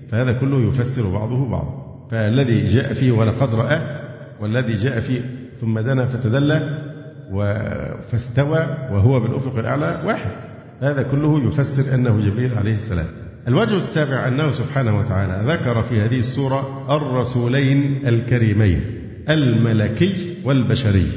فهذا 0.09 0.31
كله 0.31 0.67
يفسر 0.67 1.11
بعضه 1.11 1.49
بعضا 1.49 1.83
فالذي 2.11 2.67
جاء 2.67 2.93
فيه 2.93 3.11
ولقد 3.11 3.55
رأى 3.55 3.81
والذي 4.41 4.73
جاء 4.73 4.99
فيه 4.99 5.21
ثم 5.61 5.79
دنا 5.79 6.05
فتدلى 6.05 6.92
فاستوى 8.11 8.67
وهو 8.91 9.19
بالأفق 9.19 9.57
الأعلى 9.57 10.01
واحد. 10.05 10.31
هذا 10.81 11.03
كله 11.03 11.47
يفسر 11.47 11.95
أنه 11.95 12.19
جبريل 12.19 12.57
عليه 12.57 12.73
السلام. 12.73 13.07
الوجه 13.47 13.77
السابع 13.77 14.27
أنه 14.27 14.51
سبحانه 14.51 14.99
وتعالى 14.99 15.53
ذكر 15.53 15.83
في 15.83 16.01
هذه 16.01 16.19
السورة 16.19 16.87
الرسولين 16.97 18.07
الكريمين 18.07 18.81
الملكي 19.29 20.37
والبشري. 20.45 21.07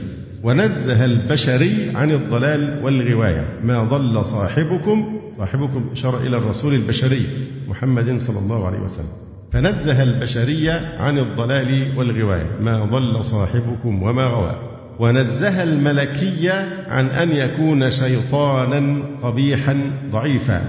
ونزه 0.42 1.04
البشري 1.04 1.92
عن 1.94 2.10
الضلال 2.10 2.84
والغواية 2.84 3.60
ما 3.64 3.84
ضل 3.84 4.24
صاحبكم 4.24 5.20
صاحبكم 5.36 5.90
إشارة 5.92 6.26
إلى 6.26 6.36
الرسول 6.36 6.74
البشري 6.74 7.26
محمد 7.68 8.16
صلى 8.16 8.38
الله 8.38 8.66
عليه 8.66 8.78
وسلم. 8.78 9.12
فنزه 9.52 10.02
البشرية 10.02 10.96
عن 10.98 11.18
الضلال 11.18 11.98
والغواية 11.98 12.60
ما 12.60 12.84
ضل 12.84 13.24
صاحبكم 13.24 14.02
وما 14.02 14.24
غوى. 14.24 14.75
ونزه 14.98 15.62
الملكية 15.62 16.84
عن 16.88 17.06
أن 17.06 17.32
يكون 17.32 17.90
شيطانا 17.90 19.02
قبيحا 19.22 19.76
ضعيفا 20.10 20.62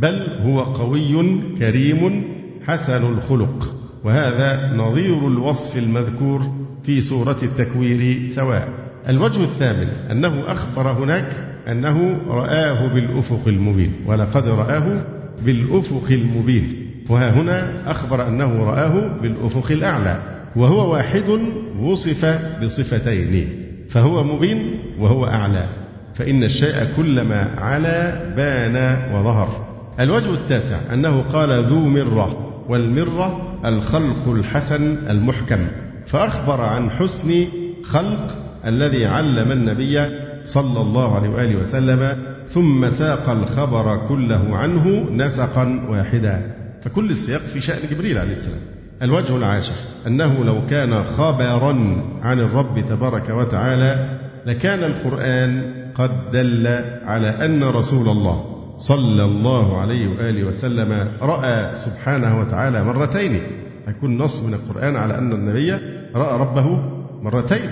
بل 0.00 0.26
هو 0.42 0.62
قوي 0.62 1.40
كريم 1.58 2.24
حسن 2.66 3.06
الخلق 3.06 3.74
وهذا 4.04 4.76
نظير 4.76 5.28
الوصف 5.28 5.78
المذكور 5.78 6.42
في 6.82 7.00
سورة 7.00 7.36
التكوير 7.42 8.28
سواء. 8.30 8.68
الوجه 9.08 9.42
الثامن 9.42 9.88
أنه 10.10 10.52
أخبر 10.52 10.92
هناك 10.92 11.36
أنه 11.68 12.18
رآه 12.28 12.94
بالأفق 12.94 13.48
المبين 13.48 13.92
ولقد 14.06 14.48
رآه 14.48 15.04
بالأفق 15.44 16.10
المبين. 16.10 16.88
وها 17.08 17.30
هنا 17.30 17.90
أخبر 17.90 18.28
أنه 18.28 18.64
رآه 18.64 19.20
بالأفق 19.22 19.72
الأعلى 19.72 20.22
وهو 20.56 20.92
واحد 20.92 21.40
وصف 21.80 22.24
بصفتين. 22.62 23.57
فهو 23.88 24.24
مبين 24.24 24.78
وهو 24.98 25.26
أعلى. 25.26 25.68
فإن 26.14 26.42
الشيء 26.44 26.96
كلما 26.96 27.50
علا 27.58 28.28
بان 28.34 28.76
وظهر. 29.14 29.66
الوجه 30.00 30.30
التاسع 30.30 30.78
أنه 30.92 31.22
قال 31.22 31.64
ذو 31.64 31.78
مرة 31.78 32.54
والمرة 32.68 33.58
الخلق 33.64 34.28
الحسن 34.28 34.96
المحكم. 35.10 35.66
فأخبر 36.06 36.60
عن 36.60 36.90
حسن 36.90 37.46
خلق 37.84 38.34
الذي 38.66 39.06
علم 39.06 39.52
النبي 39.52 40.00
صلى 40.44 40.80
الله 40.80 41.16
عليه 41.16 41.28
وآله 41.28 41.56
وسلم 41.56 42.18
ثم 42.48 42.90
ساق 42.90 43.30
الخبر 43.30 44.08
كله 44.08 44.56
عنه 44.56 45.10
نسقا 45.12 45.86
واحدا. 45.88 46.54
فكل 46.82 47.10
السياق 47.10 47.40
في 47.40 47.60
شأن 47.60 47.88
جبريل 47.90 48.18
عليه 48.18 48.32
السلام. 48.32 48.77
الوجه 49.02 49.36
العاشر 49.36 49.74
أنه 50.06 50.44
لو 50.44 50.66
كان 50.66 51.04
خبرا 51.04 52.02
عن 52.22 52.40
الرب 52.40 52.86
تبارك 52.88 53.28
وتعالى 53.28 54.18
لكان 54.46 54.78
القرآن 54.78 55.74
قد 55.94 56.10
دل 56.32 56.66
على 57.04 57.28
أن 57.28 57.64
رسول 57.64 58.08
الله 58.08 58.44
صلى 58.76 59.24
الله 59.24 59.80
عليه 59.80 60.08
وآله 60.08 60.44
وسلم 60.44 61.08
رأى 61.22 61.74
سبحانه 61.74 62.40
وتعالى 62.40 62.84
مرتين. 62.84 63.40
يكون 63.88 64.18
نص 64.18 64.42
من 64.42 64.54
القرآن 64.54 64.96
على 64.96 65.18
أن 65.18 65.32
النبي 65.32 65.72
رأى 66.14 66.40
ربه 66.40 66.82
مرتين. 67.22 67.70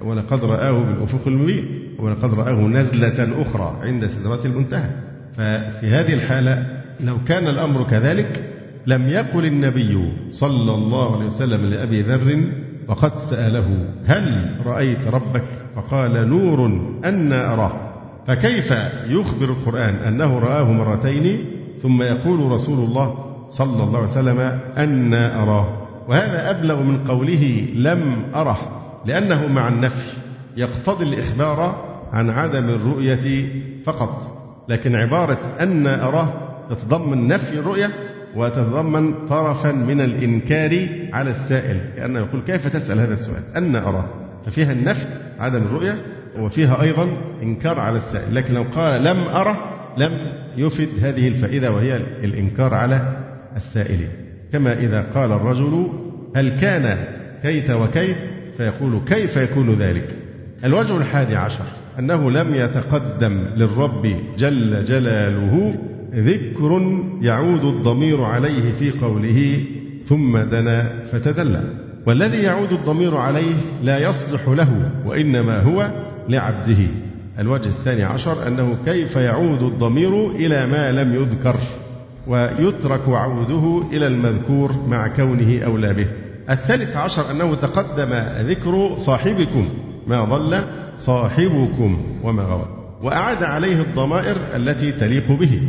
ولقد 0.00 0.44
رآه 0.44 0.78
بالأفق 0.84 1.26
المبين 1.26 1.94
ولقد 1.98 2.34
رآه 2.34 2.60
نزلة 2.60 3.42
أخرى 3.42 3.76
عند 3.82 4.06
سدرة 4.06 4.40
المنتهى. 4.44 4.90
ففي 5.36 5.86
هذه 5.86 6.14
الحالة 6.14 6.66
لو 7.00 7.16
كان 7.28 7.48
الأمر 7.48 7.82
كذلك 7.84 8.57
لم 8.88 9.08
يقل 9.08 9.44
النبي 9.44 10.12
صلى 10.30 10.74
الله 10.74 11.16
عليه 11.16 11.26
وسلم 11.26 11.70
لأبي 11.70 12.02
ذر 12.02 12.52
وقد 12.88 13.18
سأله 13.30 13.88
هل 14.06 14.56
رأيت 14.66 15.08
ربك؟ 15.08 15.44
فقال 15.76 16.28
نور 16.28 16.66
أن 17.04 17.32
أراه. 17.32 17.72
فكيف 18.26 18.70
يخبر 19.06 19.44
القرآن 19.44 19.94
أنه 19.94 20.38
رآه 20.38 20.72
مرتين 20.72 21.44
ثم 21.82 22.02
يقول 22.02 22.52
رسول 22.52 22.78
الله 22.78 23.14
صلى 23.48 23.82
الله 23.84 23.98
عليه 23.98 24.08
وسلم 24.08 24.40
أن 24.78 25.14
أراه 25.14 25.66
وهذا 26.08 26.50
أبلغ 26.50 26.82
من 26.82 27.04
قوله 27.08 27.66
لم 27.74 28.22
أره 28.34 28.58
لأنه 29.06 29.46
مع 29.46 29.68
النفي 29.68 30.12
يقتضي 30.56 31.04
الإخبار 31.04 31.84
عن 32.12 32.30
عدم 32.30 32.68
الرؤية 32.68 33.48
فقط 33.84 34.38
لكن 34.68 34.94
عبارة 34.94 35.38
أن 35.60 35.86
أراه 35.86 36.32
تتضمن 36.70 37.28
نفي 37.28 37.58
الرؤية 37.58 37.90
وتتضمن 38.36 39.26
طرفا 39.26 39.72
من 39.72 40.00
الإنكار 40.00 40.88
على 41.12 41.30
السائل 41.30 41.80
كأنه 41.96 42.18
يقول 42.18 42.42
كيف 42.42 42.66
تسأل 42.66 43.00
هذا 43.00 43.14
السؤال؟ 43.14 43.42
أن 43.56 43.76
أراه. 43.76 44.04
ففيها 44.46 44.72
النفي 44.72 45.06
عدم 45.38 45.62
الرؤية 45.62 46.02
وفيها 46.38 46.82
أيضا 46.82 47.08
إنكار 47.42 47.80
على 47.80 47.98
السائل. 47.98 48.34
لكن 48.34 48.54
لو 48.54 48.64
قال 48.74 49.04
لم 49.04 49.18
أره 49.18 49.78
لم 49.98 50.10
يفد 50.56 50.88
هذه 51.02 51.28
الفائدة 51.28 51.72
وهي 51.72 51.96
الإنكار 52.24 52.74
على 52.74 53.16
السائلين 53.56 54.08
كما 54.52 54.78
إذا 54.78 55.06
قال 55.14 55.32
الرجل 55.32 55.88
هل 56.36 56.60
كان 56.60 56.98
كيت 57.42 57.70
وكيف 57.70 58.16
فيقول 58.56 59.00
كيف 59.06 59.36
يكون 59.36 59.74
ذلك؟ 59.74 60.16
الوجه 60.64 60.96
الحادي 60.96 61.36
عشر 61.36 61.64
أنه 61.98 62.30
لم 62.30 62.54
يتقدم 62.54 63.46
للرب 63.56 64.16
جل 64.38 64.84
جلاله 64.84 65.74
ذكر 66.14 67.00
يعود 67.20 67.64
الضمير 67.64 68.22
عليه 68.22 68.72
في 68.72 68.90
قوله 68.90 69.64
ثم 70.06 70.38
دنا 70.38 71.04
فتدلى. 71.12 71.62
والذي 72.06 72.36
يعود 72.36 72.72
الضمير 72.72 73.16
عليه 73.16 73.54
لا 73.82 73.98
يصلح 73.98 74.48
له 74.48 74.90
وإنما 75.06 75.62
هو 75.62 75.92
لعبده. 76.28 76.86
الوجه 77.38 77.68
الثاني 77.68 78.02
عشر 78.02 78.48
أنه 78.48 78.78
كيف 78.84 79.16
يعود 79.16 79.62
الضمير 79.62 80.30
إلى 80.30 80.66
ما 80.66 80.92
لم 80.92 81.14
يذكر 81.14 81.56
ويترك 82.26 83.08
عوده 83.08 83.82
إلى 83.92 84.06
المذكور 84.06 84.72
مع 84.88 85.08
كونه 85.08 85.64
أولى 85.64 85.94
به. 85.94 86.06
الثالث 86.50 86.96
عشر 86.96 87.30
أنه 87.30 87.54
تقدم 87.54 88.12
ذكر 88.48 88.98
صاحبكم 88.98 89.68
ما 90.06 90.24
ضل 90.24 90.64
صاحبكم 90.98 91.98
وما 92.22 92.42
غوى. 92.42 92.68
وأعاد 93.02 93.42
عليه 93.42 93.82
الضمائر 93.82 94.36
التي 94.56 94.92
تليق 94.92 95.32
به. 95.32 95.60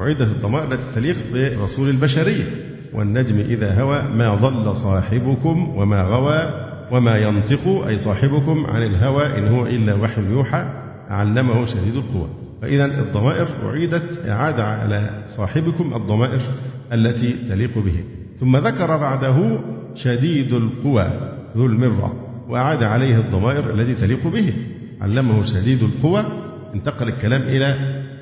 أعيدت 0.00 0.22
الضمائر 0.22 0.72
التي 0.72 0.94
تليق 0.94 1.16
برسول 1.32 1.90
البشرية 1.90 2.44
والنجم 2.92 3.38
إذا 3.38 3.82
هوى 3.82 4.02
ما 4.02 4.34
ضل 4.34 4.76
صاحبكم 4.76 5.68
وما 5.76 6.02
غوى 6.02 6.50
وما 6.90 7.18
ينطق 7.18 7.84
أي 7.86 7.98
صاحبكم 7.98 8.66
عن 8.66 8.82
الهوى 8.82 9.38
إن 9.38 9.48
هو 9.48 9.66
إلا 9.66 9.94
وحي 9.94 10.22
يوحى 10.22 10.66
علمه 11.08 11.64
شديد 11.64 11.96
القوى. 11.96 12.28
فإذا 12.62 12.84
الضمائر 12.84 13.48
أعيدت 13.64 14.26
إعادة 14.28 14.64
على 14.64 15.24
صاحبكم 15.28 15.94
الضمائر 15.94 16.40
التي 16.92 17.32
تليق 17.48 17.78
به. 17.78 18.04
ثم 18.40 18.56
ذكر 18.56 18.96
بعده 18.96 19.60
شديد 19.94 20.52
القوى 20.52 21.06
ذو 21.56 21.66
المرة 21.66 22.12
وأعاد 22.48 22.82
عليه 22.82 23.18
الضمائر 23.18 23.70
التي 23.70 23.94
تليق 23.94 24.26
به. 24.26 24.54
علمه 25.00 25.42
شديد 25.42 25.82
القوى 25.82 26.24
انتقل 26.74 27.08
الكلام 27.08 27.42
إلى 27.42 27.76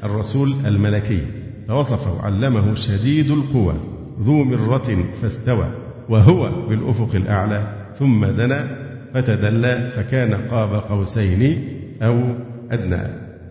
الرسول 0.05 0.55
الملكي. 0.67 1.40
فوصفه 1.71 2.23
علمه 2.23 2.75
شديد 2.75 3.31
القوى 3.31 3.75
ذو 4.23 4.45
مرة 4.45 5.05
فاستوى 5.23 5.67
وهو 6.09 6.67
بالأفق 6.69 7.15
الأعلى 7.15 7.63
ثم 7.95 8.25
دنا 8.25 8.67
فتدلى 9.15 9.91
فكان 9.97 10.35
قاب 10.35 10.75
قوسين 10.75 11.69
أو 12.03 12.35
أدنى. 12.71 13.03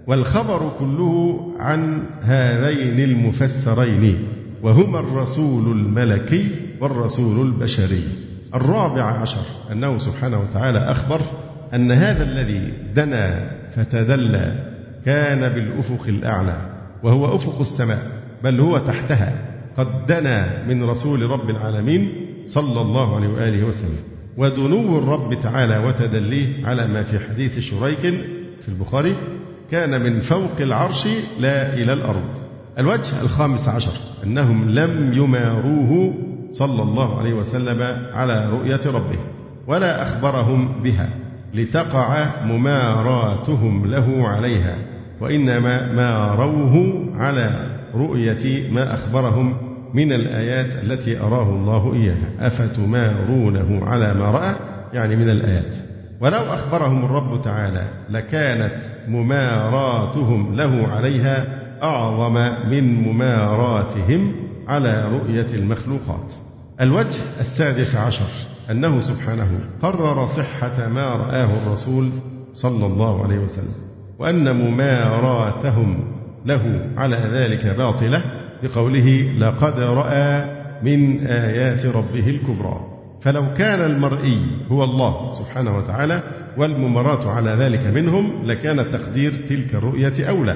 والخبر 0.07 0.71
كله 0.79 1.39
عن 1.59 2.03
هذين 2.21 2.99
المفسرين 2.99 4.17
وهما 4.63 4.99
الرسول 4.99 5.71
الملكي 5.71 6.51
والرسول 6.81 7.47
البشري. 7.47 8.03
الرابع 8.55 9.03
عشر 9.03 9.45
أنه 9.71 9.97
سبحانه 9.97 10.39
وتعالى 10.39 10.79
أخبر 10.79 11.21
أن 11.73 11.91
هذا 11.91 12.23
الذي 12.23 12.73
دنا 12.95 13.51
فتدلى 13.75 14.73
كان 15.05 15.39
بالأفق 15.53 16.07
الأعلى. 16.07 16.78
وهو 17.03 17.35
أفق 17.35 17.59
السماء 17.59 18.11
بل 18.43 18.59
هو 18.59 18.77
تحتها 18.77 19.33
قد 19.77 20.05
دنا 20.07 20.63
من 20.67 20.83
رسول 20.83 21.31
رب 21.31 21.49
العالمين 21.49 22.11
صلى 22.47 22.81
الله 22.81 23.15
عليه 23.15 23.27
وآله 23.27 23.63
وسلم. 23.63 23.99
ودنو 24.37 24.97
الرب 24.97 25.41
تعالى 25.41 25.77
وتدليه 25.77 26.67
على 26.67 26.87
ما 26.87 27.03
في 27.03 27.19
حديث 27.19 27.59
شريك 27.59 27.99
في 28.61 28.67
البخاري 28.67 29.15
كان 29.71 30.01
من 30.01 30.19
فوق 30.19 30.59
العرش 30.59 31.07
لا 31.39 31.73
إلى 31.73 31.93
الأرض. 31.93 32.29
الوجه 32.79 33.21
الخامس 33.21 33.67
عشر 33.67 33.91
أنهم 34.23 34.69
لم 34.69 35.13
يماروه 35.13 36.13
صلى 36.51 36.83
الله 36.83 37.19
عليه 37.19 37.33
وسلم 37.33 37.81
على 38.13 38.49
رؤية 38.49 38.81
ربه 38.85 39.19
ولا 39.67 40.03
أخبرهم 40.03 40.83
بها 40.83 41.09
لتقع 41.53 42.29
مماراتهم 42.45 43.85
له 43.85 44.27
عليها. 44.27 44.75
وإنما 45.21 45.93
ماروه 45.93 47.05
على 47.15 47.51
رؤية 47.95 48.71
ما 48.71 48.93
أخبرهم 48.93 49.57
من 49.93 50.11
الآيات 50.13 50.83
التي 50.83 51.19
أراه 51.19 51.49
الله 51.49 51.93
إياها. 51.93 52.47
أفتمارونه 52.47 53.85
على 53.85 54.13
ما 54.13 54.31
رأى؟ 54.31 54.55
يعني 54.93 55.15
من 55.15 55.29
الآيات. 55.29 55.75
ولو 56.21 56.37
أخبرهم 56.37 57.05
الرب 57.05 57.41
تعالى 57.41 57.87
لكانت 58.09 58.81
مماراتهم 59.07 60.55
له 60.55 60.87
عليها 60.87 61.47
أعظم 61.83 62.33
من 62.69 62.95
مماراتهم 63.03 64.31
على 64.67 65.09
رؤية 65.11 65.47
المخلوقات. 65.53 66.33
الوجه 66.81 67.19
السادس 67.39 67.95
عشر 67.95 68.29
أنه 68.71 68.99
سبحانه 68.99 69.59
قرر 69.81 70.27
صحة 70.27 70.87
ما 70.87 71.05
رآه 71.05 71.49
الرسول 71.63 72.09
صلى 72.53 72.85
الله 72.85 73.23
عليه 73.23 73.39
وسلم. 73.39 73.88
وأن 74.19 74.55
مماراتهم 74.55 75.99
له 76.45 76.89
على 76.97 77.15
ذلك 77.15 77.65
باطلة 77.65 78.21
بقوله 78.63 79.33
لقد 79.39 79.79
رأى 79.79 80.45
من 80.83 81.27
آيات 81.27 81.85
ربه 81.85 82.29
الكبرى. 82.29 82.79
فلو 83.21 83.53
كان 83.57 83.91
المرئي 83.91 84.41
هو 84.71 84.83
الله 84.83 85.29
سبحانه 85.29 85.77
وتعالى 85.77 86.23
والممارات 86.57 87.25
على 87.25 87.51
ذلك 87.51 87.87
منهم 87.87 88.45
لكان 88.45 88.91
تقدير 88.91 89.33
تلك 89.49 89.75
الرؤية 89.75 90.29
أولى 90.29 90.55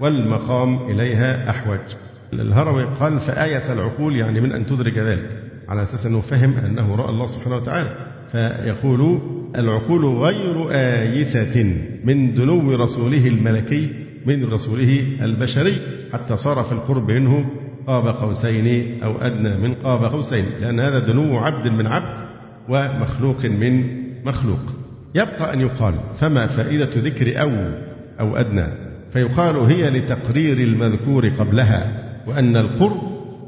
والمقام 0.00 0.78
إليها 0.90 1.50
أحوج. 1.50 1.78
الهروي 2.32 2.84
قال 2.84 3.20
فآية 3.20 3.72
العقول 3.72 4.16
يعني 4.16 4.40
من 4.40 4.52
أن 4.52 4.66
تدرك 4.66 4.98
ذلك 4.98 5.30
على 5.68 5.82
أساس 5.82 6.06
أنه 6.06 6.20
فهم 6.20 6.54
أنه 6.64 6.96
رأى 6.96 7.08
الله 7.08 7.26
سبحانه 7.26 7.56
وتعالى. 7.56 7.90
فيقول 8.32 9.20
العقول 9.56 10.04
غير 10.04 10.70
آيسة 10.70 11.76
من 12.04 12.34
دنو 12.34 12.74
رسوله 12.74 13.28
الملكي 13.28 13.90
من 14.26 14.44
رسوله 14.44 15.02
البشري 15.22 15.76
حتى 16.12 16.36
صار 16.36 16.64
في 16.64 16.72
القرب 16.72 17.10
منه 17.10 17.50
قاب 17.86 18.06
قوسين 18.06 19.02
أو 19.02 19.18
أدنى 19.18 19.58
من 19.58 19.74
قاب 19.74 20.04
قوسين 20.04 20.44
لأن 20.60 20.80
هذا 20.80 21.06
دنو 21.06 21.38
عبد 21.38 21.72
من 21.72 21.86
عبد 21.86 22.24
ومخلوق 22.68 23.44
من 23.44 23.84
مخلوق. 24.24 24.60
يبقى 25.14 25.54
أن 25.54 25.60
يقال 25.60 25.94
فما 26.20 26.46
فائدة 26.46 26.90
ذكر 26.96 27.40
أو 27.40 27.50
أو 28.20 28.36
أدنى؟ 28.36 28.66
فيقال 29.12 29.56
هي 29.56 29.90
لتقرير 29.90 30.58
المذكور 30.58 31.28
قبلها 31.28 32.02
وأن 32.26 32.56
القرب 32.56 33.02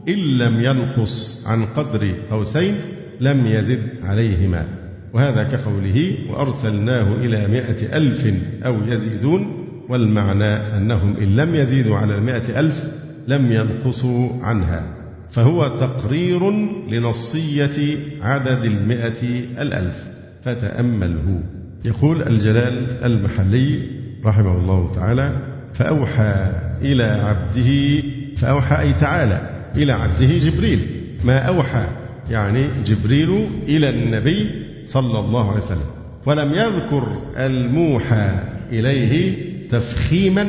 إن 0.08 0.38
لم 0.38 0.60
ينقص 0.60 1.46
عن 1.46 1.64
قدر 1.64 2.14
قوسين 2.30 2.74
لم 3.20 3.46
يزد 3.46 3.82
عليهما. 4.04 4.85
وهذا 5.12 5.42
كقوله 5.42 6.16
وأرسلناه 6.30 7.14
إلى 7.14 7.48
مائة 7.48 7.96
ألف 7.96 8.34
أو 8.66 8.82
يزيدون 8.84 9.66
والمعنى 9.88 10.52
أنهم 10.76 11.16
إن 11.16 11.36
لم 11.36 11.54
يزيدوا 11.54 11.96
على 11.96 12.14
المائة 12.14 12.60
ألف 12.60 12.84
لم 13.28 13.52
ينقصوا 13.52 14.42
عنها. 14.42 14.82
فهو 15.30 15.68
تقرير 15.68 16.50
لنصية 16.90 17.98
عدد 18.22 18.64
المائة 18.64 19.22
الألف. 19.62 20.10
فتأمله. 20.42 21.40
يقول 21.84 22.22
الجلال 22.22 23.04
المحلي 23.04 23.78
رحمه 24.24 24.58
الله 24.58 24.94
تعالى 24.94 25.32
فأوحى 25.74 26.52
إلى 26.82 27.04
عبده 27.04 28.02
فأوحى 28.36 28.80
أي 28.80 28.92
تعالى 28.92 29.50
إلى 29.76 29.92
عبده 29.92 30.38
جبريل. 30.38 30.86
ما 31.24 31.38
أوحى 31.38 31.86
يعني 32.30 32.66
جبريل 32.86 33.48
إلى 33.68 33.88
النبي 33.90 34.65
صلى 34.86 35.18
الله 35.18 35.50
عليه 35.50 35.60
وسلم. 35.60 35.90
ولم 36.26 36.52
يذكر 36.54 37.06
الموحى 37.36 38.30
إليه 38.72 39.36
تفخيما 39.68 40.46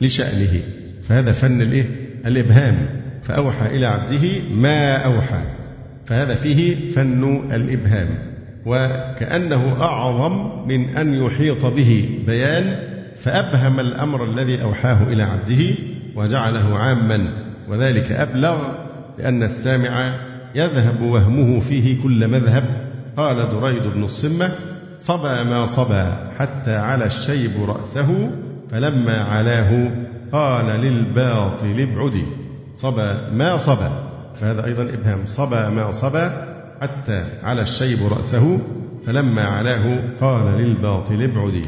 لشأنه. 0.00 0.60
فهذا 1.04 1.32
فن 1.32 1.62
الإيه؟ 1.62 1.86
الإبهام. 2.26 2.76
فأوحى 3.22 3.66
إلى 3.66 3.86
عبده 3.86 4.40
ما 4.54 4.96
أوحى. 4.96 5.42
فهذا 6.06 6.34
فيه 6.34 6.92
فن 6.92 7.52
الإبهام. 7.54 8.08
وكأنه 8.66 9.76
أعظم 9.80 10.66
من 10.68 10.96
أن 10.96 11.14
يحيط 11.14 11.66
به 11.66 12.18
بيان 12.26 12.76
فأبهم 13.16 13.80
الأمر 13.80 14.24
الذي 14.24 14.62
أوحاه 14.62 15.02
إلى 15.02 15.22
عبده 15.22 15.74
وجعله 16.16 16.78
عاما. 16.78 17.26
وذلك 17.68 18.12
أبلغ 18.12 18.56
لأن 19.18 19.42
السامع 19.42 20.14
يذهب 20.54 21.02
وهمه 21.02 21.60
فيه 21.60 22.02
كل 22.02 22.28
مذهب 22.28 22.64
قال 23.16 23.60
دريد 23.60 23.82
بن 23.82 24.04
الصمة 24.04 24.52
صبا 24.98 25.42
ما 25.42 25.66
صبا 25.66 26.30
حتى 26.38 26.76
على 26.76 27.04
الشيب 27.04 27.50
رأسه 27.68 28.30
فلما 28.70 29.20
علاه 29.20 29.90
قال 30.32 30.66
للباطل 30.66 31.80
ابعدي 31.80 32.24
صبا 32.74 33.30
ما 33.30 33.56
صبا. 33.56 33.90
فهذا 34.34 34.64
أيضا 34.64 34.82
إبهام. 34.82 35.26
صبا 35.26 35.68
ما 35.68 35.90
صبا 35.90 36.52
حتى 36.80 37.24
على 37.42 37.62
الشيب 37.62 38.12
رأسه 38.12 38.58
فلما 39.06 39.42
علاه 39.42 40.16
قال 40.20 40.58
للباطل 40.58 41.22
ابعدي 41.22 41.64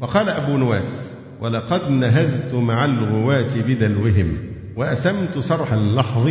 وقال 0.00 0.28
أبو 0.28 0.56
نواس 0.56 1.16
ولقد 1.40 1.90
نهزت 1.90 2.54
مع 2.54 2.84
الغواة 2.84 3.60
بدلوهم 3.66 4.36
وأسمت 4.76 5.38
سرح 5.38 5.72
اللحظ 5.72 6.28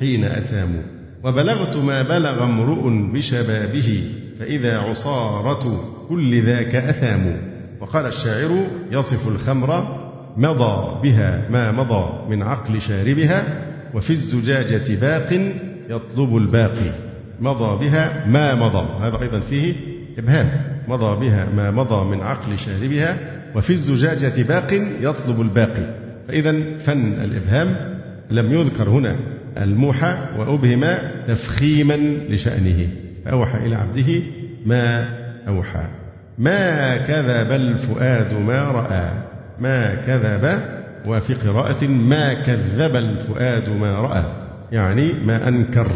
حين 0.00 0.24
أساموا. 0.24 0.93
وبلغت 1.24 1.76
ما 1.76 2.02
بلغ 2.02 2.44
امرؤ 2.44 3.12
بشبابه 3.12 4.10
فإذا 4.38 4.78
عصارة 4.78 5.94
كل 6.08 6.42
ذاك 6.46 6.74
أثام. 6.74 7.36
وقال 7.80 8.06
الشاعر 8.06 8.66
يصف 8.90 9.28
الخمر 9.28 10.00
مضى 10.36 11.00
بها 11.02 11.48
ما 11.50 11.72
مضى 11.72 12.04
من 12.28 12.42
عقل 12.42 12.80
شاربها 12.80 13.66
وفي 13.94 14.10
الزجاجة 14.10 15.00
باق 15.00 15.52
يطلب 15.90 16.36
الباقي. 16.36 16.92
مضى 17.40 17.86
بها 17.86 18.26
ما 18.26 18.54
مضى. 18.54 18.86
هذا 19.00 19.22
أيضا 19.22 19.40
فيه 19.40 19.74
إبهام. 20.18 20.50
مضى 20.88 21.26
بها 21.26 21.48
ما 21.56 21.70
مضى 21.70 22.04
من 22.04 22.20
عقل 22.20 22.58
شاربها 22.58 23.18
وفي 23.54 23.70
الزجاجة 23.70 24.42
باق 24.42 24.72
يطلب 25.00 25.40
الباقي. 25.40 25.94
فإذا 26.28 26.78
فن 26.78 27.12
الإبهام 27.12 27.98
لم 28.30 28.52
يذكر 28.52 28.88
هنا. 28.88 29.16
الموحى 29.58 30.16
وأبهم 30.38 30.84
تفخيما 31.28 31.96
لشأنه. 32.28 32.88
فأوحى 33.24 33.66
إلى 33.66 33.76
عبده 33.76 34.22
ما 34.66 35.08
أوحى. 35.48 35.86
ما 36.38 36.96
كذب 36.96 37.52
الفؤاد 37.52 38.32
ما 38.32 38.62
رأى. 38.62 39.10
ما 39.60 39.94
كذب 39.94 40.60
وفي 41.06 41.34
قراءة 41.34 41.84
ما 41.86 42.34
كذب 42.34 42.96
الفؤاد 42.96 43.68
ما 43.68 44.00
رأى. 44.00 44.24
يعني 44.72 45.12
ما 45.12 45.48
أنكر. 45.48 45.90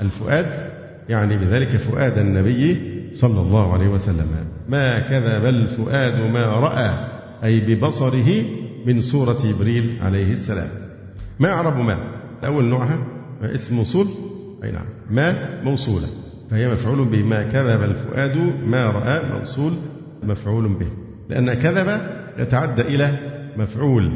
الفؤاد 0.00 0.70
يعني 1.08 1.38
بذلك 1.38 1.76
فؤاد 1.76 2.18
النبي 2.18 2.80
صلى 3.12 3.40
الله 3.40 3.72
عليه 3.72 3.88
وسلم. 3.88 4.28
ما 4.68 4.98
كذب 4.98 5.44
الفؤاد 5.44 6.20
ما 6.32 6.44
رأى. 6.44 7.08
أي 7.44 7.60
ببصره 7.60 8.44
من 8.86 9.00
سورة 9.00 9.38
جبريل 9.44 9.98
عليه 10.02 10.32
السلام. 10.32 10.68
ما 11.40 11.50
أعرب 11.50 11.76
ما؟ 11.76 11.96
أول 12.44 12.64
نوعها 12.64 12.98
اسم 13.42 13.76
موصول 13.76 14.06
أي 14.64 14.70
نعم. 14.70 14.86
ما 15.10 15.60
موصولة 15.64 16.06
فهي 16.50 16.68
مفعول 16.68 17.04
به. 17.08 17.22
ما 17.22 17.42
كذب 17.42 17.82
الفؤاد 17.82 18.36
ما 18.66 18.86
رأى 18.86 19.38
موصول 19.38 19.72
مفعول 20.22 20.78
به. 20.78 20.88
لأن 21.28 21.54
كذب 21.54 22.00
يتعدى 22.38 22.82
إلى 22.82 23.18
مفعول. 23.56 24.12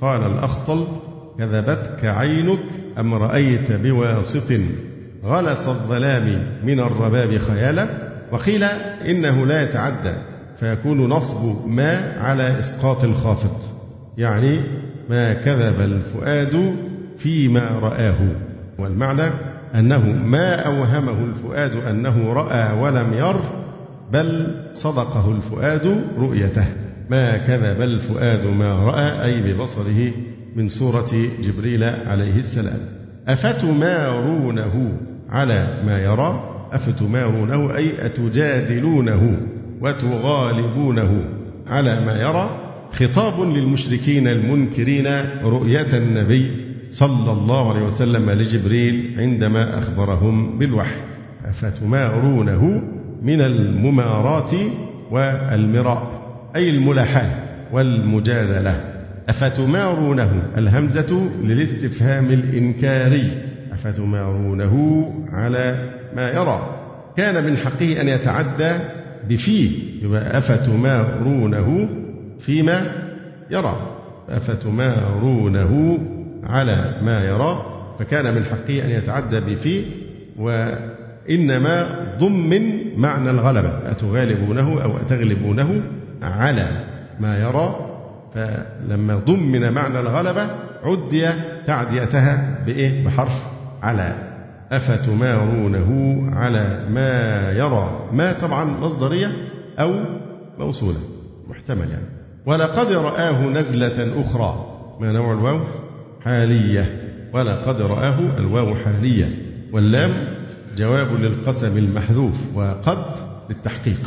قال 0.00 0.22
الأخطل 0.22 0.86
كذبتك 1.38 2.04
عينك 2.04 2.58
أم 2.98 3.14
رأيت 3.14 3.72
بواسط؟ 3.72 4.52
غلس 5.24 5.68
الظلام 5.68 6.46
من 6.64 6.80
الرباب 6.80 7.38
خيالا. 7.38 7.88
وقيل 8.32 8.64
إنه 9.04 9.46
لا 9.46 9.62
يتعدى. 9.62 10.14
فيكون 10.60 11.08
نصب 11.08 11.66
ما 11.66 12.20
على 12.20 12.60
إسقاط 12.60 13.04
الخافض 13.04 13.62
يعني 14.18 14.60
ما 15.10 15.34
كذب 15.34 15.80
الفؤاد 15.80 16.76
فيما 17.18 17.78
رآه. 17.82 18.18
والمعنى 18.78 19.30
أنه 19.74 20.06
ما 20.12 20.54
أوهمه 20.54 21.24
الفؤاد 21.24 21.76
أنه 21.76 22.32
رأى 22.32 22.80
ولم 22.80 23.14
ير 23.14 23.36
بل 24.12 24.54
صدقه 24.74 25.32
الفؤاد 25.36 26.04
رؤيته. 26.18 26.66
ما 27.10 27.36
كذب 27.36 27.82
الفؤاد 27.82 28.46
ما 28.46 28.74
رأى 28.74 29.24
أي 29.24 29.52
ببصره 29.52 30.12
من 30.56 30.68
سورة 30.68 31.10
جبريل 31.42 31.84
عليه 31.84 32.38
السلام. 32.38 32.80
أفتمارونه 33.28 34.92
على 35.28 35.82
ما 35.86 35.98
يرى؟ 35.98 36.52
أفتمارونه 36.72 37.76
أي 37.76 38.06
أتجادلونه 38.06 39.38
وتغالبونه 39.80 41.24
على 41.66 42.00
ما 42.06 42.20
يرى؟ 42.20 42.50
خطاب 42.92 43.40
للمشركين 43.40 44.28
المنكرين 44.28 45.06
رؤية 45.42 45.98
النبي 45.98 46.65
صلى 46.90 47.32
الله 47.32 47.70
عليه 47.72 47.82
وسلم 47.86 48.30
لجبريل 48.30 49.14
عندما 49.18 49.78
أخبرهم 49.78 50.58
بالوحي. 50.58 51.00
أفتمارونه 51.44 52.82
من 53.22 53.40
الممارات 53.40 54.50
والمراء 55.10 56.02
أي 56.56 56.70
الملاحاة 56.70 57.30
والمجادلة. 57.72 58.80
أفتمارونه 59.28 60.42
الهمزة 60.58 61.30
للاستفهام 61.44 62.24
الإنكاري. 62.24 63.30
أفتمارونه 63.72 65.04
على 65.32 65.90
ما 66.16 66.30
يرى. 66.30 66.76
كان 67.16 67.44
من 67.44 67.56
حقه 67.56 68.00
أن 68.00 68.08
يتعدى 68.08 68.78
بفيه. 69.28 69.70
يبقى 70.02 70.38
أفتمارونه 70.38 71.88
فيما 72.38 72.92
يرى. 73.50 73.76
أفتمارونه 74.28 75.98
على 76.46 77.00
ما 77.02 77.24
يرى 77.24 77.66
فكان 77.98 78.34
من 78.34 78.44
حقه 78.44 78.84
أن 78.84 78.90
يتعدى 78.90 79.40
بفيه 79.40 79.84
وإنما 80.38 81.88
ضمن 82.18 82.96
معنى 83.00 83.30
الغلبة 83.30 83.90
أتغالبونه 83.90 84.82
أو 84.82 84.96
أتغلبونه 84.96 85.82
على 86.22 86.68
ما 87.20 87.38
يرى 87.38 87.76
فلما 88.34 89.16
ضمن 89.16 89.72
معنى 89.72 90.00
الغلبة 90.00 90.50
عدي 90.84 91.32
تعديتها 91.66 92.58
بإيه؟ 92.66 93.04
بحرف 93.04 93.46
على. 93.82 94.14
أفتمارونه 94.72 96.20
على 96.32 96.86
ما 96.90 97.52
يرى 97.52 98.08
ما 98.12 98.32
طبعا 98.32 98.64
مصدرية 98.64 99.28
أو 99.78 99.94
موصولة 100.58 100.98
محتمل 101.48 101.90
يعني. 101.90 102.06
ولقد 102.46 102.92
رآه 102.92 103.46
نزلة 103.46 104.22
أخرى. 104.22 104.66
ما 105.00 105.12
نوع 105.12 105.32
الواو؟ 105.32 105.60
حالية 106.24 107.02
ولقد 107.32 107.80
رآه 107.80 108.38
الواو 108.38 108.74
حالية. 108.74 109.28
واللام 109.72 110.10
جواب 110.76 111.20
للقسم 111.20 111.78
المحذوف 111.78 112.34
وقد 112.54 113.04
للتحقيق. 113.50 114.00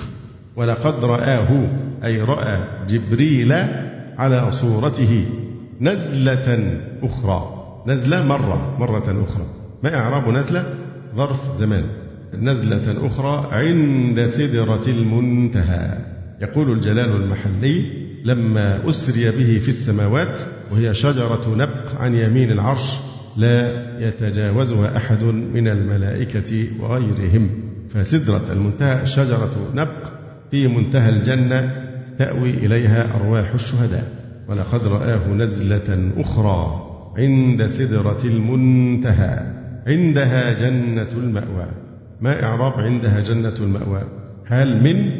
ولقد 0.56 1.06
رآه 1.06 1.70
أي 2.04 2.22
رأى 2.22 2.58
جبريل 2.88 3.54
على 4.18 4.52
صورته 4.52 5.26
نزلة 5.82 6.78
أخرى. 7.04 7.56
نزلة 7.88 8.28
مرة 8.28 8.78
مرة 8.80 9.24
أخرى. 9.24 9.46
ما 9.84 9.96
إعراب 9.96 10.30
نزلة؟ 10.30 10.76
ظرف 11.16 11.58
زمان. 11.58 11.84
نزلة 12.34 13.08
أخرى 13.08 13.48
عند 13.52 14.28
سدرة 14.28 14.88
المنتهى. 14.88 15.98
يقول 16.42 16.72
الجلال 16.72 17.16
المحلي 17.24 17.86
لما 18.26 18.90
أسري 18.90 19.32
به 19.32 19.60
في 19.60 19.70
السماوات 19.70 20.42
وهي 20.72 20.94
شجرة 20.94 21.56
نبق 21.56 22.02
عن 22.02 22.16
يمين 22.16 22.52
العرش 22.52 22.94
لا 23.38 23.72
يتجاوزها 24.08 24.98
أحد 24.98 25.24
من 25.24 25.68
الملائكة 25.68 26.68
وغيرهم. 26.82 27.50
فسدرة 27.90 28.52
المنتهى 28.52 29.06
شجرة 29.06 29.72
نبق 29.74 30.10
في 30.52 30.68
منتهى 30.68 31.10
الجنة 31.10 31.72
تأوي 32.18 32.50
إليها 32.50 33.16
أرواح 33.16 33.54
الشهداء. 33.54 34.20
ولقد 34.48 34.88
رآه 34.88 35.28
نزلة 35.28 36.12
أخرى 36.18 36.86
عند 37.18 37.68
سدرة 37.68 38.22
المنتهى 38.26 39.54
عندها 39.88 40.54
جنة 40.54 41.10
المأوى. 41.14 41.66
ما 42.22 42.44
إعراب 42.44 42.74
عندها 42.74 43.20
جنة 43.20 43.56
المأوى؟ 43.60 44.02
حال 44.46 44.84
من؟ 44.84 45.12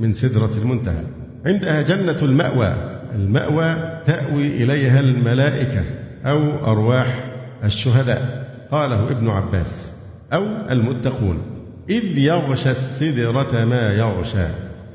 من 0.00 0.12
سدرة 0.12 0.58
المنتهى. 0.62 1.04
عندها 1.46 1.82
جنة 1.82 2.22
المأوى. 2.22 2.74
المأوى 3.14 3.85
تأوي 4.06 4.46
إليها 4.46 5.00
الملائكة 5.00 5.84
أو 6.26 6.72
أرواح 6.72 7.32
الشهداء. 7.64 8.46
قاله 8.70 9.10
ابن 9.10 9.28
عباس. 9.28 9.94
أو 10.32 10.44
المتقون. 10.70 11.42
إذ 11.90 12.18
يغشى 12.18 12.70
السدرة 12.70 13.64
ما 13.64 13.92
يغشى. 13.92 14.46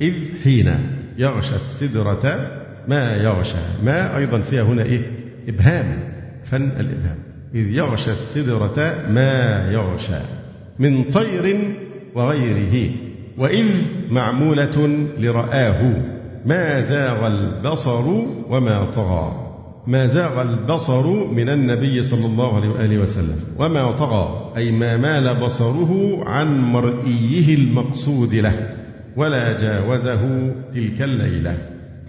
إذ 0.02 0.14
حين 0.44 0.74
يغشى 1.18 1.56
السدرة 1.56 2.52
ما 2.88 3.16
يغشى. 3.16 3.84
ما 3.84 4.18
أيضا 4.18 4.42
فيها 4.42 4.64
هنا 4.64 4.84
إيه؟ 4.84 5.02
إبهام. 5.48 6.00
فن 6.44 6.72
الإبهام. 6.80 7.18
إذ 7.56 7.68
يغشى 7.68 8.12
السدرة 8.12 9.06
ما 9.10 9.68
يغشى. 9.72 10.20
من 10.80 11.04
طير 11.04 11.76
وغيره. 12.16 12.92
وإذ 13.38 13.68
معمولة 14.12 15.08
لرآه. 15.20 15.96
ما 16.46 16.82
زاغ 16.82 17.28
البصر 17.28 18.04
وما 18.50 18.92
طغى. 18.96 19.32
ما 19.88 20.08
زاغ 20.08 20.42
البصر 20.42 21.08
من 21.34 21.50
النبي 21.50 22.04
صلى 22.04 22.26
الله 22.26 22.56
عليه 22.56 22.70
وآله 22.70 22.98
وسلم. 23.00 23.40
وما 23.60 23.92
طغى 23.92 24.54
أي 24.58 24.72
ما 24.72 24.98
مال 24.98 25.40
بصره 25.42 26.20
عن 26.26 26.62
مرئيه 26.62 27.56
المقصود 27.56 28.34
له 28.34 28.70
ولا 29.18 29.58
جاوزه 29.58 30.52
تلك 30.74 31.02
الليلة. 31.02 31.58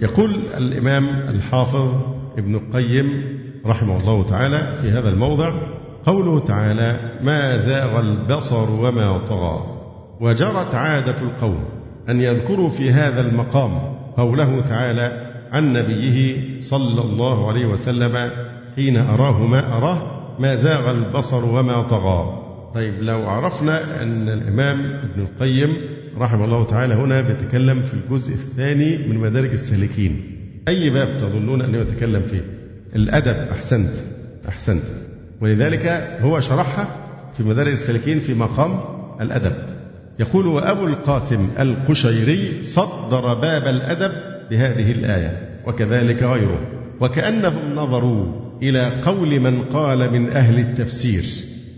يقول 0.03 0.41
الإمام 0.57 1.09
الحافظ 1.29 1.95
ابن 2.39 2.55
القيم 2.55 3.25
رحمه 3.67 4.01
الله 4.01 4.27
تعالى 4.27 4.79
في 4.83 4.91
هذا 4.91 5.09
الموضع 5.09 5.53
قوله 6.07 6.41
تعالى 6.41 6.97
ما 7.23 7.59
زاغ 7.59 8.01
البصر 8.01 8.71
وما 8.71 9.19
طغى 9.19 9.67
وجرت 10.21 10.75
عادة 10.75 11.17
القوم 11.21 11.65
أن 12.09 12.21
يذكروا 12.21 12.71
في 12.71 12.91
هذا 12.91 13.21
المقام 13.21 13.92
قوله 14.17 14.61
تعالى 14.61 15.33
عن 15.53 15.73
نبيه 15.73 16.41
صلى 16.61 17.01
الله 17.03 17.49
عليه 17.49 17.67
وسلم 17.67 18.31
حين 18.77 18.97
أراه 18.97 19.47
ما 19.47 19.77
أراه 19.77 20.23
ما 20.39 20.57
زاغ 20.57 20.91
البصر 20.91 21.45
وما 21.45 21.83
طغى. 21.83 22.43
طيب 22.75 22.95
لو 23.01 23.29
عرفنا 23.29 24.03
أن 24.03 24.29
الإمام 24.29 24.81
ابن 24.81 25.23
القيم 25.23 25.77
رحمه 26.19 26.45
الله 26.45 26.65
تعالى 26.67 26.95
هنا 26.95 27.21
بيتكلم 27.21 27.83
في 27.83 27.95
الجزء 27.95 28.33
الثاني 28.33 29.09
من 29.09 29.19
مدارج 29.19 29.51
السالكين. 29.51 30.23
أي 30.69 30.91
باب 30.91 31.19
تظنون 31.19 31.63
أنه 31.63 31.79
يتكلم 31.79 32.23
فيه؟ 32.23 32.43
الأدب 32.97 33.51
أحسنت 33.53 33.95
أحسنت. 34.49 34.85
ولذلك 35.41 35.87
هو 36.23 36.41
شرحها 36.41 36.97
في 37.37 37.43
مدارج 37.43 37.73
السالكين 37.73 38.21
في 38.21 38.35
مقام 38.35 38.81
الأدب. 39.21 39.53
يقول 40.21 40.47
وأبو 40.47 40.87
القاسم 40.87 41.49
القشيري 41.61 42.63
صدر 42.63 43.35
باب 43.35 43.67
الأدب 43.67 44.13
بهذه 44.51 44.93
الآية 44.93 45.49
وكذلك 45.67 46.23
غيره 46.23 46.61
وكأنهم 47.01 47.75
نظروا 47.75 48.27
إلى 48.63 49.01
قول 49.05 49.41
من 49.41 49.63
قال 49.63 50.13
من 50.13 50.33
أهل 50.33 50.59
التفسير 50.59 51.25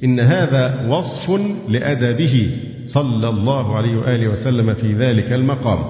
إن 0.04 0.20
هذا 0.20 0.86
وصف 0.88 1.40
لأدبه 1.68 2.56
صلى 2.86 3.28
الله 3.28 3.76
عليه 3.76 3.96
وآله 3.96 4.28
وسلم 4.28 4.74
في 4.74 4.92
ذلك 4.92 5.32
المقام 5.32 5.84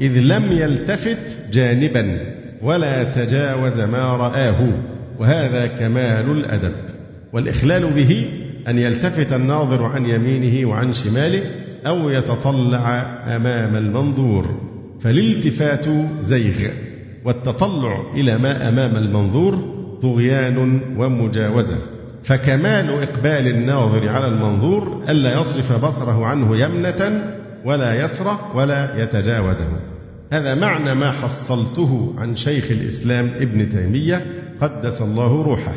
إذ 0.00 0.18
لم 0.18 0.52
يلتفت 0.52 1.36
جانبا 1.52 2.18
ولا 2.62 3.04
تجاوز 3.04 3.80
ما 3.80 4.16
رآه 4.16 4.72
وهذا 5.18 5.66
كمال 5.66 6.30
الأدب 6.30 6.72
والإخلال 7.32 7.90
به 7.90 8.28
أن 8.68 8.78
يلتفت 8.78 9.32
الناظر 9.32 9.84
عن 9.84 10.06
يمينه 10.06 10.68
وعن 10.68 10.92
شماله 10.92 11.42
أو 11.86 12.10
يتطلع 12.10 13.00
أمام 13.36 13.76
المنظور. 13.76 14.46
فالالتفات 15.00 15.86
زيغ 16.22 16.70
والتطلع 17.24 18.12
إلى 18.14 18.38
ما 18.38 18.68
أمام 18.68 18.96
المنظور 18.96 19.58
طغيان 20.02 20.80
ومجاوزة. 20.96 21.78
فكمال 22.22 22.90
إقبال 22.90 23.46
الناظر 23.46 24.08
على 24.08 24.26
المنظور 24.26 25.04
ألا 25.08 25.40
يصرف 25.40 25.84
بصره 25.84 26.26
عنه 26.26 26.56
يمنة 26.56 27.24
ولا 27.64 28.04
يسرى 28.04 28.38
ولا 28.54 29.02
يتجاوزه. 29.02 29.68
هذا 30.32 30.54
معنى 30.54 30.94
ما 30.94 31.12
حصلته 31.12 32.14
عن 32.18 32.36
شيخ 32.36 32.70
الإسلام 32.70 33.30
ابن 33.40 33.70
تيمية 33.70 34.26
قدس 34.60 35.02
الله 35.02 35.42
روحه. 35.42 35.74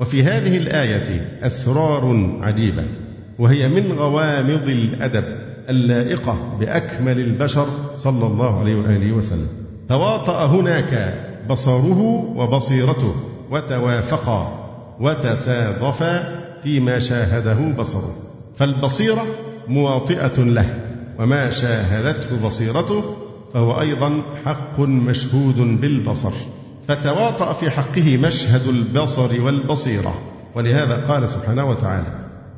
وفي 0.00 0.22
هذه 0.22 0.56
الآية 0.56 1.20
أسرار 1.42 2.36
عجيبة 2.40 2.84
وهي 3.38 3.68
من 3.68 3.92
غوامض 3.92 4.68
الأدب. 4.68 5.45
اللائقة 5.68 6.56
بأكمل 6.60 7.20
البشر 7.20 7.66
صلى 7.94 8.26
الله 8.26 8.60
عليه 8.60 8.76
وآله 8.76 9.12
وسلم. 9.12 9.48
تواطأ 9.88 10.46
هناك 10.46 11.14
بصره 11.50 12.00
وبصيرته 12.36 13.14
وتوافقا 13.50 14.68
وتصادفا 15.00 16.40
فيما 16.62 16.98
شاهده 16.98 17.74
بصره. 17.78 18.14
فالبصيرة 18.56 19.24
مواطئة 19.68 20.38
له 20.38 20.74
وما 21.18 21.50
شاهدته 21.50 22.46
بصيرته 22.46 23.04
فهو 23.54 23.80
أيضا 23.80 24.22
حق 24.44 24.80
مشهود 24.80 25.56
بالبصر. 25.56 26.32
فتواطأ 26.88 27.52
في 27.52 27.70
حقه 27.70 28.16
مشهد 28.16 28.68
البصر 28.68 29.42
والبصيرة. 29.42 30.14
ولهذا 30.54 31.06
قال 31.08 31.28
سبحانه 31.28 31.64
وتعالى 31.64 32.06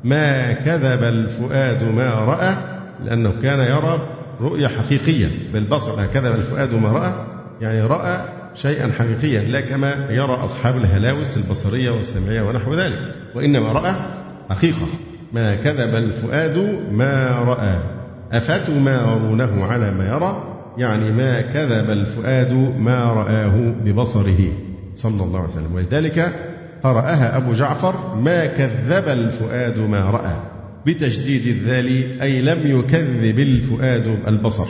ما 0.03 0.53
كذب 0.53 1.03
الفؤاد 1.03 1.83
ما 1.83 2.09
رأى 2.09 2.78
لأنه 3.03 3.41
كان 3.41 3.59
يرى 3.59 3.99
رؤية 4.41 4.67
حقيقية 4.67 5.29
بالبصر 5.53 6.05
كذب 6.05 6.35
الفؤاد 6.35 6.73
ما 6.73 6.89
رأى 6.89 7.13
يعني 7.61 7.81
رأى 7.81 8.39
شيئا 8.55 8.91
حقيقيا 8.91 9.41
لا 9.41 9.61
كما 9.61 10.07
يرى 10.09 10.43
أصحاب 10.43 10.77
الهلاوس 10.77 11.37
البصرية 11.37 11.91
والسمعية 11.91 12.41
ونحو 12.41 12.73
ذلك 12.73 12.99
وإنما 13.35 13.71
رأى 13.71 13.95
حقيقة. 14.49 14.87
ما 15.33 15.55
كذب 15.55 15.95
الفؤاد 15.95 16.57
ما 16.91 17.29
رأى 17.29 17.79
أفتمارونه 18.31 19.65
على 19.65 19.91
ما 19.91 20.07
يرى 20.07 20.43
يعني 20.77 21.11
ما 21.11 21.41
كذب 21.41 21.89
الفؤاد 21.89 22.53
ما 22.77 23.03
رآه 23.03 23.73
ببصره 23.85 24.51
صلى 24.95 25.23
الله 25.23 25.39
عليه 25.39 25.49
وسلم. 25.49 25.73
ولذلك 25.73 26.33
قرأها 26.83 27.37
أبو 27.37 27.53
جعفر 27.53 28.15
ما 28.15 28.45
كذب 28.45 29.07
الفؤاد 29.07 29.79
ما 29.79 30.01
رأى. 30.01 30.58
بتشديد 30.89 31.47
الذال 31.47 32.21
أي 32.21 32.41
لم 32.41 32.79
يكذب 32.79 33.39
الفؤاد 33.39 34.07
البصر 34.27 34.67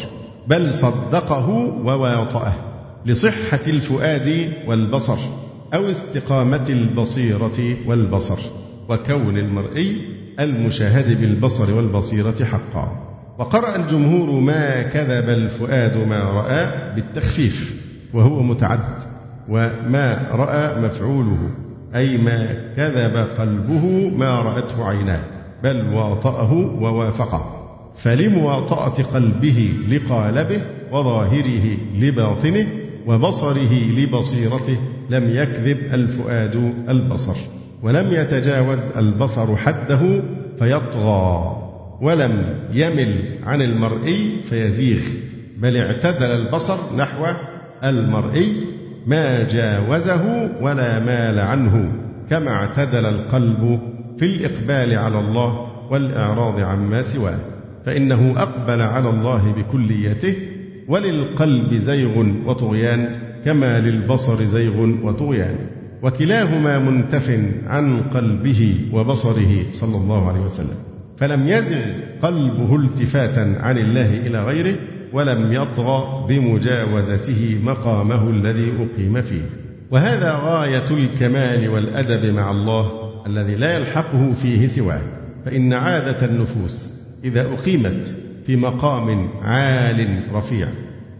بل 0.47 0.73
صدقه 0.73 1.49
وواطأه 1.85 2.53
لصحة 3.05 3.61
الفؤاد 3.67 4.53
والبصر 4.67 5.17
أو 5.73 5.89
استقامة 5.89 6.69
البصيرة 6.69 7.77
والبصر 7.87 8.39
وكون 8.89 9.37
المرئي 9.37 10.01
المشاهد 10.39 11.21
بالبصر 11.21 11.73
والبصيرة 11.73 12.45
حقا. 12.45 13.05
وقرأ 13.39 13.75
الجمهور 13.75 14.39
ما 14.39 14.81
كذب 14.81 15.29
الفؤاد 15.29 15.97
ما 16.07 16.19
رأى 16.19 16.95
بالتخفيف 16.95 17.81
وهو 18.13 18.43
متعد 18.43 19.03
وما 19.49 20.27
رأى 20.31 20.81
مفعوله 20.81 21.49
أي 21.95 22.17
ما 22.17 22.53
كذب 22.77 23.27
قلبه 23.39 24.09
ما 24.17 24.41
رأته 24.41 24.85
عيناه. 24.85 25.38
بل 25.63 25.93
واطأه 25.93 26.53
ووافقه 26.53 27.55
فلمواطأة 27.97 29.03
قلبه 29.03 29.73
لقالبه 29.89 30.61
وظاهره 30.91 31.77
لباطنه 31.99 32.67
وبصره 33.07 33.73
لبصيرته 33.73 34.77
لم 35.09 35.29
يكذب 35.35 35.77
الفؤاد 35.93 36.55
البصر 36.89 37.35
ولم 37.83 38.13
يتجاوز 38.13 38.79
البصر 38.97 39.55
حده 39.55 40.21
فيطغى 40.59 41.55
ولم 42.01 42.55
يمل 42.73 43.39
عن 43.43 43.61
المرئي 43.61 44.43
فيزيغ 44.43 45.01
بل 45.57 45.77
اعتدل 45.77 46.25
البصر 46.31 46.97
نحو 46.97 47.25
المرئي 47.83 48.53
ما 49.07 49.43
جاوزه 49.43 50.49
ولا 50.61 50.99
مال 50.99 51.39
عنه 51.39 51.91
كما 52.29 52.51
اعتدل 52.51 53.05
القلب 53.05 53.79
في 54.19 54.25
الإقبال 54.25 54.95
على 54.97 55.19
الله 55.19 55.67
والإعراض 55.91 56.59
عما 56.59 57.01
سواه 57.01 57.39
فإنه 57.85 58.33
أقبل 58.37 58.81
على 58.81 59.09
الله 59.09 59.51
بكليته 59.51 60.35
وللقلب 60.87 61.73
زيغ 61.73 62.25
وطغيان 62.45 63.09
كما 63.45 63.79
للبصر 63.79 64.43
زيغ 64.43 64.89
وطغيان 65.03 65.55
وكلاهما 66.03 66.79
منتف 66.79 67.39
عن 67.67 68.01
قلبه 68.01 68.75
وبصره 68.93 69.65
صلى 69.71 69.97
الله 69.97 70.29
عليه 70.29 70.39
وسلم 70.39 70.75
فلم 71.17 71.47
يزغ 71.47 71.81
قلبه 72.21 72.75
التفاتا 72.75 73.55
عن 73.59 73.77
الله 73.77 74.17
إلى 74.27 74.43
غيره 74.43 74.75
ولم 75.13 75.53
يطغى 75.53 76.25
بمجاوزته 76.29 77.59
مقامه 77.63 78.29
الذي 78.29 78.71
أقيم 78.71 79.21
فيه 79.21 79.41
وهذا 79.91 80.31
غاية 80.31 80.89
الكمال 80.91 81.69
والأدب 81.69 82.33
مع 82.35 82.51
الله 82.51 82.98
الذي 83.29 83.55
لا 83.55 83.77
يلحقه 83.77 84.33
فيه 84.33 84.67
سواه. 84.67 85.01
فإن 85.45 85.73
عادة 85.73 86.25
النفوس 86.25 86.89
إذا 87.23 87.41
أقيمت 87.41 88.13
في 88.45 88.55
مقام 88.55 89.29
عال 89.41 90.23
رفيع 90.33 90.67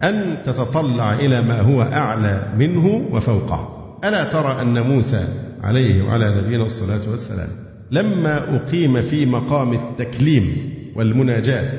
أن 0.02 0.36
تتطلع 0.46 1.14
إلى 1.14 1.42
ما 1.42 1.60
هو 1.60 1.82
أعلى 1.82 2.52
منه 2.58 2.86
وفوقه. 3.12 3.68
ألا 4.04 4.24
ترى 4.24 4.62
أن 4.62 4.80
موسى 4.80 5.28
عليه 5.62 6.02
وعلى 6.02 6.42
نبينا 6.42 6.66
الصلاة 6.66 7.10
والسلام 7.10 7.48
لما 7.90 8.56
أقيم 8.56 9.02
في 9.02 9.26
مقام 9.26 9.72
التكليم 9.72 10.56
والمناجاة 10.96 11.70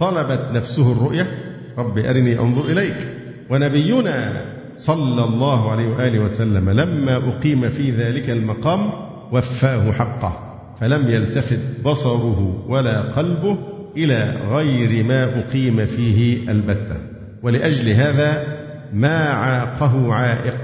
طلبت 0.00 0.48
نفسه 0.54 0.92
الرؤية؟ 0.92 1.26
رب 1.78 1.98
أرني 1.98 2.38
أنظر 2.38 2.64
إليك. 2.64 2.96
ونبينا 3.50 4.42
صلى 4.76 5.24
الله 5.24 5.70
عليه 5.70 5.88
وآله 5.88 6.18
وسلم 6.18 6.70
لما 6.70 7.16
أقيم 7.16 7.68
في 7.68 7.90
ذلك 7.90 8.30
المقام 8.30 9.05
وفاه 9.32 9.92
حقه 9.92 10.46
فلم 10.80 11.10
يلتفت 11.10 11.60
بصره 11.84 12.64
ولا 12.68 13.00
قلبه 13.00 13.58
إلى 13.96 14.34
غير 14.50 15.04
ما 15.04 15.40
أقيم 15.40 15.86
فيه 15.86 16.50
البتة. 16.50 16.96
ولأجل 17.42 17.88
هذا 17.88 18.44
ما 18.92 19.18
عاقه 19.18 20.14
عائق 20.14 20.60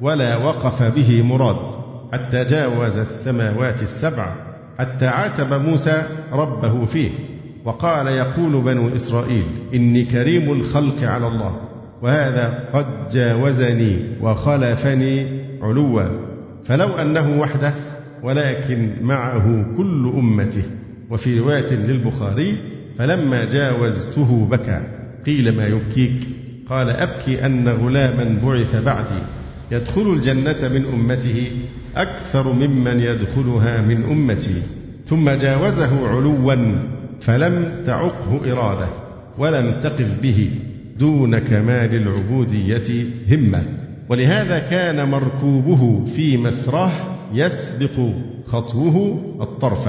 ولا 0.00 0.36
وقف 0.36 0.82
به 0.82 1.22
مراد 1.22 1.56
حتى 2.12 2.44
جاوز 2.44 2.98
السماوات 2.98 3.82
السبع 3.82 4.36
حتى 4.78 5.06
عاتب 5.06 5.52
موسى 5.62 6.02
ربه 6.32 6.86
فيه. 6.86 7.10
وقال 7.64 8.06
يقول 8.06 8.62
بنو 8.64 8.96
إسرائيل 8.96 9.44
إني 9.74 10.04
كريم 10.04 10.52
الخلق 10.52 11.02
على 11.02 11.26
الله 11.26 11.56
وهذا 12.02 12.64
قد 12.72 13.08
جاوزني 13.12 14.16
وخلفني 14.20 15.42
علوا. 15.62 16.02
فلو 16.64 16.88
أنه 16.88 17.40
وحده 17.40 17.74
ولكن 18.22 18.90
معه 19.02 19.76
كل 19.76 20.12
أمته. 20.18 20.64
وفي 21.10 21.38
رواية 21.38 21.74
للبخاري 21.74 22.56
فلما 22.98 23.44
جاوزته 23.44 24.48
بكى. 24.50 24.80
قيل 25.26 25.56
ما 25.56 25.66
يبكيك؟ 25.66 26.26
قال 26.68 26.90
أبكي 26.90 27.46
أن 27.46 27.68
غلاما 27.68 28.38
بعث 28.44 28.76
بعدي. 28.84 29.22
يدخل 29.70 30.12
الجنة 30.12 30.68
من 30.68 30.84
أمته 30.84 31.50
أكثر 31.96 32.52
ممن 32.52 33.00
يدخلها 33.00 33.80
من 33.82 34.04
أمتي. 34.04 34.62
ثم 35.06 35.30
جاوزه 35.30 36.08
علوا 36.08 36.54
فلم 37.20 37.72
تعقه 37.86 38.52
إرادة 38.52 38.88
ولم 39.38 39.80
تقف 39.82 40.22
به 40.22 40.50
دون 40.98 41.38
كمال 41.38 41.94
العبودية 41.94 43.06
همة. 43.30 43.62
ولهذا 44.08 44.58
كان 44.58 45.08
مركوبه 45.08 46.04
في 46.04 46.36
مسراه 46.36 47.17
يسبق 47.32 48.12
خطوه 48.46 49.18
الطرف 49.40 49.88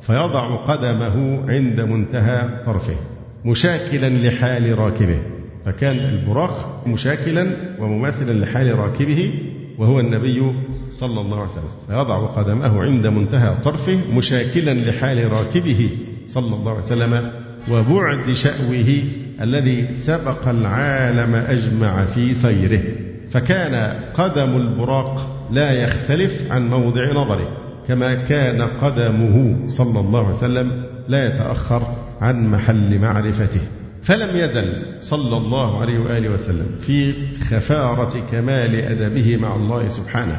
فيضع 0.00 0.56
قدمه 0.64 1.44
عند 1.50 1.80
منتهى 1.80 2.48
طرفه 2.66 2.96
مشاكلا 3.44 4.08
لحال 4.08 4.78
راكبه 4.78 5.18
فكان 5.64 5.96
البراق 5.96 6.82
مشاكلا 6.86 7.46
ومماثلا 7.78 8.44
لحال 8.44 8.78
راكبه 8.78 9.34
وهو 9.78 10.00
النبي 10.00 10.52
صلى 10.90 11.20
الله 11.20 11.36
عليه 11.36 11.50
وسلم 11.50 11.70
فيضع 11.86 12.26
قدمه 12.26 12.82
عند 12.82 13.06
منتهى 13.06 13.54
طرفه 13.64 13.98
مشاكلا 14.12 14.74
لحال 14.74 15.32
راكبه 15.32 15.90
صلى 16.26 16.56
الله 16.56 16.70
عليه 16.70 16.84
وسلم 16.84 17.30
وبعد 17.70 18.32
شأوه 18.32 19.02
الذي 19.40 19.94
سبق 19.94 20.48
العالم 20.48 21.34
أجمع 21.34 22.04
في 22.04 22.34
سيره 22.34 22.82
فكان 23.30 23.94
قدم 24.14 24.56
البراق 24.56 25.37
لا 25.50 25.70
يختلف 25.70 26.52
عن 26.52 26.70
موضع 26.70 27.12
نظره 27.12 27.48
كما 27.88 28.14
كان 28.14 28.62
قدمه 28.62 29.66
صلى 29.66 30.00
الله 30.00 30.26
عليه 30.26 30.36
وسلم 30.36 30.82
لا 31.08 31.26
يتأخر 31.26 31.82
عن 32.20 32.46
محل 32.50 32.98
معرفته. 32.98 33.60
فلم 34.02 34.36
يزل 34.36 34.72
صلى 34.98 35.36
الله 35.36 35.80
عليه 35.80 35.98
وآله 35.98 36.28
وسلم 36.28 36.66
في 36.80 37.14
خفارة 37.40 38.30
كمال 38.32 38.74
أدبه 38.74 39.36
مع 39.36 39.56
الله 39.56 39.88
سبحانه 39.88 40.38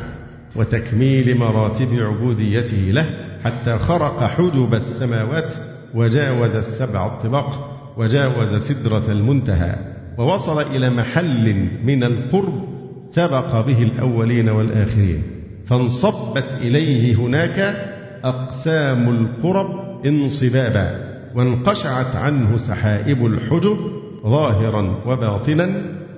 وتكميل 0.56 1.38
مراتب 1.38 1.94
عبوديته 1.94 2.92
له 2.92 3.06
حتى 3.44 3.78
خرق 3.78 4.24
حجب 4.24 4.74
السماوات 4.74 5.54
وجاوز 5.96 6.56
السبع 6.56 7.06
الطباق 7.06 7.76
وجاوز 7.98 8.62
سدرة 8.64 9.12
المنتهى 9.12 9.76
ووصل 10.18 10.62
إلى 10.62 10.90
محل 10.90 11.70
من 11.84 12.04
القرب 12.04 12.69
سبق 13.12 13.66
به 13.66 13.84
الأولين 13.84 14.50
والآخرين. 14.50 15.24
فانصبت 15.66 16.58
إليه 16.62 17.16
هناك 17.16 17.76
أقسام 18.24 19.10
القرب 19.10 20.06
انصبابا 20.06 21.10
وانقشعت 21.36 22.16
عنه 22.16 22.58
سحائب 22.58 23.26
الحجب 23.26 23.78
ظاهرا 24.24 24.96
وباطنا 25.06 25.70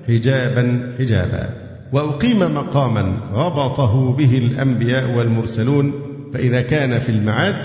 حجابا 0.08 0.94
حجابا. 1.00 1.50
وأقيم 1.94 2.40
مقاما 2.40 3.18
غبطه 3.34 4.14
به 4.16 4.38
الأنبياء 4.38 5.18
والمرسلون 5.18 5.94
فإذا 6.34 6.62
كان 6.62 7.00
في 7.00 7.10
المعاد 7.10 7.56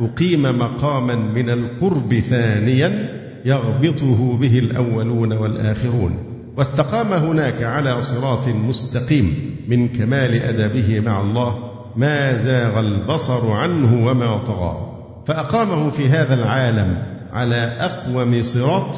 أقيم 0.00 0.42
مقاما 0.42 1.14
من 1.14 1.50
القرب 1.50 2.20
ثانيا 2.20 3.08
يغبطه 3.44 4.36
به 4.36 4.58
الأولون 4.58 5.32
والآخرون. 5.32 6.31
واستقام 6.56 7.12
هناك 7.12 7.62
على 7.62 8.02
صراط 8.02 8.48
مستقيم 8.48 9.56
من 9.68 9.88
كمال 9.88 10.42
أدبه 10.42 11.00
مع 11.00 11.20
الله 11.20 11.72
ما 11.96 12.44
زاغ 12.44 12.80
البصر 12.80 13.50
عنه 13.50 14.06
وما 14.06 14.36
طغى. 14.36 14.92
فأقامه 15.26 15.90
في 15.90 16.08
هذا 16.08 16.34
العالم 16.34 16.98
على 17.32 17.56
أقوم 17.56 18.42
صراط 18.42 18.96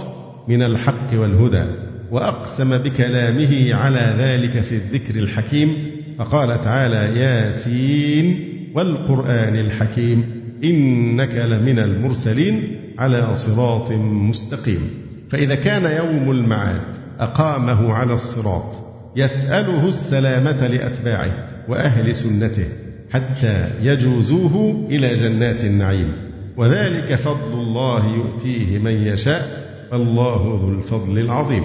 من 0.49 0.63
الحق 0.63 1.15
والهدى 1.15 1.65
وأقسم 2.11 2.79
بكلامه 2.79 3.75
على 3.75 4.15
ذلك 4.19 4.65
في 4.65 4.75
الذكر 4.75 5.15
الحكيم. 5.15 5.77
فقال 6.19 6.61
تعالى 6.61 7.21
ياسين 7.21 8.49
والقرآن 8.75 9.57
الحكيم 9.57 10.25
إنك 10.65 11.35
لمن 11.35 11.79
المرسلين 11.79 12.77
على 12.99 13.35
صراط 13.35 13.93
مستقيم. 13.93 14.91
فإذا 15.31 15.55
كان 15.55 15.85
يوم 15.85 16.31
المعاد 16.31 17.04
أقامه 17.21 17.93
على 17.93 18.15
الصراط 18.15 18.85
يسأله 19.17 19.89
السلامة 19.89 20.67
لأتباعه 20.67 21.33
وأهل 21.69 22.17
سنته 22.17 22.69
حتى 23.11 23.71
يجوزوه 23.81 24.87
إلى 24.91 25.15
جنات 25.15 25.65
النعيم. 25.65 26.13
وذلك 26.57 27.15
فضل 27.15 27.53
الله 27.53 28.15
يؤتيه 28.15 28.79
من 28.79 28.93
يشاء 28.93 29.65
الله 29.93 30.61
ذو 30.63 30.69
الفضل 30.69 31.19
العظيم. 31.19 31.65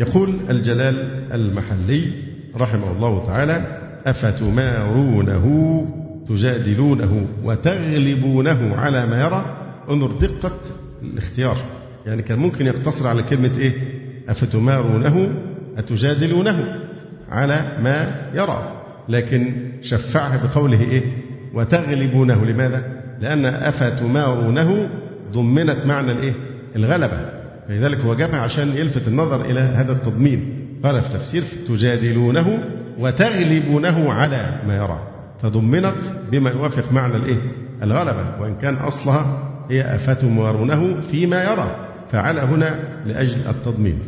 يقول 0.00 0.34
الجلال 0.50 1.24
المحلي 1.32 2.02
رحمه 2.56 2.92
الله 2.92 3.26
تعالى 3.26 3.78
أفتمارونه 4.06 5.46
تجادلونه 6.28 7.26
وتغلبونه 7.44 8.76
على 8.76 9.06
ما 9.06 9.20
يرى؟ 9.20 9.56
انظر 9.90 10.12
دقة 10.12 10.58
الاختيار. 11.02 11.56
يعني 12.06 12.22
كان 12.22 12.38
ممكن 12.38 12.66
يقتصر 12.66 13.08
على 13.08 13.22
كلمة 13.22 13.58
إيه؟ 13.58 13.72
أفتمارونه؟ 14.28 15.28
أتجادلونه 15.78 16.74
على 17.30 17.72
ما 17.80 18.14
يرى. 18.34 18.72
لكن 19.08 19.54
شفعها 19.82 20.46
بقوله 20.46 20.80
إيه؟ 20.80 21.02
وتغلبونه. 21.54 22.44
لماذا؟ 22.44 22.82
لأن 23.20 23.44
أفتمارونه 23.44 24.88
ضمنت 25.32 25.86
معنى 25.86 26.12
الإيه؟ 26.12 26.34
الغلبة. 26.76 27.20
فلذلك 27.68 28.00
هو 28.00 28.14
جابها 28.14 28.40
عشان 28.40 28.68
يلفت 28.68 29.08
النظر 29.08 29.44
إلى 29.44 29.60
هذا 29.60 29.92
التضمين. 29.92 30.54
قال 30.84 31.02
في 31.02 31.08
تفسير 31.08 31.42
تجادلونه 31.68 32.58
وتغلبونه 32.98 34.12
على 34.12 34.60
ما 34.66 34.76
يرى. 34.76 35.08
فضمنت 35.42 35.96
بما 36.32 36.50
يوافق 36.50 36.92
معنى 36.92 37.16
الإيه؟ 37.16 37.38
الغلبة. 37.82 38.40
وإن 38.40 38.54
كان 38.54 38.74
أصلها 38.74 39.50
هي 39.70 39.94
أفتمارونه 39.94 41.00
فيما 41.00 41.44
يرى. 41.44 41.76
فعلى 42.12 42.40
هنا 42.40 42.78
لأجل 43.06 43.40
التضمين. 43.48 43.98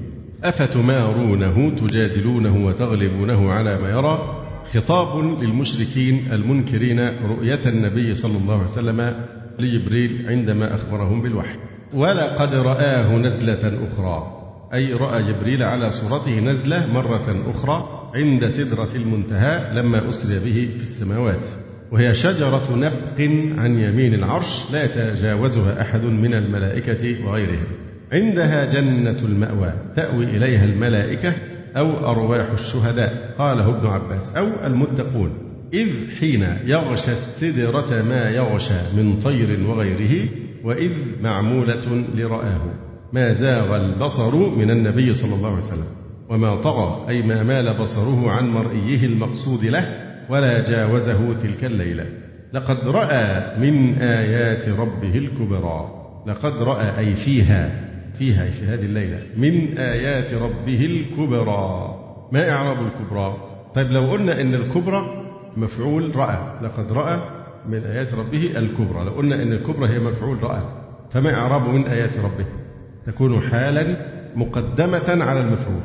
أفتمارونه 0.44 1.70
تجادلونه 1.70 2.66
وتغلبونه 2.66 3.52
على 3.52 3.80
ما 3.80 3.88
يرى؟ 3.88 4.46
خطاب 4.72 5.40
للمشركين 5.42 6.32
المنكرين 6.32 7.00
رؤية 7.00 7.60
النبي 7.66 8.14
صلى 8.14 8.38
الله 8.38 8.54
عليه 8.54 8.72
وسلم 8.72 9.14
لجبريل 9.58 10.26
عندما 10.28 10.74
أخبرهم 10.74 11.22
بالوحي. 11.22 11.56
ولقد 11.94 12.54
رآه 12.54 13.16
نزلة 13.16 13.86
أخرى 13.86 14.36
أي 14.74 14.92
رأى 14.92 15.22
جبريل 15.22 15.62
على 15.62 15.90
صورته 15.90 16.40
نزلة 16.40 16.92
مرة 16.92 17.50
أخرى 17.50 17.88
عند 18.14 18.48
سدرة 18.48 18.88
المنتهى 18.94 19.74
لما 19.74 20.08
أسري 20.08 20.38
به 20.38 20.68
في 20.76 20.82
السماوات. 20.82 21.48
وهي 21.92 22.14
شجرة 22.14 22.76
نفق 22.76 23.20
عن 23.58 23.78
يمين 23.78 24.14
العرش 24.14 24.72
لا 24.72 24.84
يتجاوزها 24.84 25.82
أحد 25.82 26.04
من 26.04 26.34
الملائكة 26.34 27.26
وغيرهم. 27.26 27.89
عندها 28.12 28.64
جنة 28.64 29.18
المأوى 29.24 29.72
تأوي 29.96 30.24
إليها 30.24 30.64
الملائكة 30.64 31.34
أو 31.76 32.10
أرواح 32.10 32.50
الشهداء 32.50 33.34
قاله 33.38 33.78
ابن 33.78 33.86
عباس 33.86 34.36
أو 34.36 34.66
المتقون. 34.66 35.30
إذ 35.72 36.10
حين 36.20 36.46
يغشى 36.64 37.12
السدرة 37.12 38.02
ما 38.02 38.30
يغشى 38.30 38.96
من 38.96 39.18
طير 39.18 39.66
وغيره 39.66 40.28
وإذ 40.64 40.92
معمولة 41.22 42.04
لرآه. 42.14 42.60
ما 43.12 43.32
زاغ 43.32 43.76
البصر 43.76 44.36
من 44.58 44.70
النبي 44.70 45.14
صلى 45.14 45.34
الله 45.34 45.48
عليه 45.48 45.64
وسلم 45.64 45.88
وما 46.28 46.56
طغى 46.56 47.08
أي 47.08 47.22
ما 47.22 47.42
مال 47.42 47.78
بصره 47.80 48.30
عن 48.30 48.48
مرئيه 48.48 49.06
المقصود 49.06 49.64
له 49.64 49.86
ولا 50.28 50.64
جاوزه 50.64 51.34
تلك 51.34 51.64
الليلة. 51.64 52.06
لقد 52.52 52.88
رأى 52.88 53.56
من 53.60 53.94
آيات 53.94 54.68
ربه 54.68 55.18
الكبرى 55.18 55.90
لقد 56.26 56.62
رأى 56.62 56.98
أي 56.98 57.14
فيها 57.14 57.89
فيها 58.20 58.50
في 58.50 58.66
هذه 58.66 58.84
الليلة. 58.84 59.22
من 59.36 59.78
آيات 59.78 60.32
ربه 60.32 60.86
الكبرى. 60.86 61.94
ما 62.32 62.50
إعراب 62.50 62.86
الكبرى؟ 62.86 63.36
طيب 63.74 63.90
لو 63.90 64.10
قلنا 64.10 64.40
إن 64.40 64.54
الكبرى 64.54 65.24
مفعول 65.56 66.16
رأى 66.16 66.38
لقد 66.62 66.92
رأى 66.92 67.20
من 67.68 67.84
آيات 67.84 68.14
ربه 68.14 68.50
الكبرى. 68.56 69.04
لو 69.04 69.10
قلنا 69.10 69.42
إن 69.42 69.52
الكبرى 69.52 69.88
هي 69.88 69.98
مفعول 69.98 70.42
رأى 70.42 70.62
فما 71.10 71.34
إعراب 71.34 71.68
من 71.74 71.86
آيات 71.86 72.18
ربه؟ 72.18 72.46
تكون 73.04 73.40
حالا 73.40 73.96
مقدمة 74.36 75.24
على 75.24 75.40
المفعول. 75.40 75.82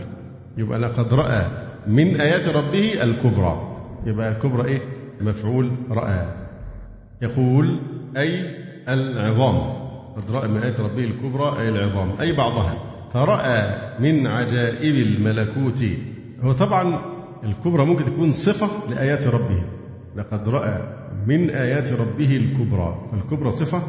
يبقى 0.58 0.80
لقد 0.80 1.14
رأى 1.14 1.48
من 1.88 2.22
آيات 2.22 2.48
ربه 2.48 3.04
الكبرى. 3.04 3.78
يبقى 4.06 4.30
الكبرى 4.30 4.68
إيه؟ 4.68 4.80
مفعول 5.22 5.72
رأى. 5.92 6.26
يقول 7.22 7.80
أي 8.18 8.42
العظام. 8.90 9.75
قد 10.16 10.32
رأى 10.32 10.48
من 10.48 10.58
آيات 10.58 10.80
ربه 10.80 11.04
الكبرى 11.04 11.60
أي 11.60 11.70
العظام 11.70 12.12
أي 12.20 12.34
بعضها. 12.34 12.78
فرأى 13.14 13.76
من 14.00 14.28
عجائب 14.28 14.96
الملكوت. 14.96 15.84
هو 16.42 16.52
طبعا 16.52 17.00
الكبرى 17.44 17.86
ممكن 17.86 18.06
تكون 18.06 18.32
صفة 18.32 18.90
لآيات 18.90 19.28
ربه. 19.28 19.64
لقد 20.16 20.50
رأى 20.50 20.80
من 21.28 21.50
آيات 21.50 21.92
ربه 21.92 22.38
الكبرى. 22.38 23.10
فالكبرى 23.12 23.52
صفة 23.52 23.84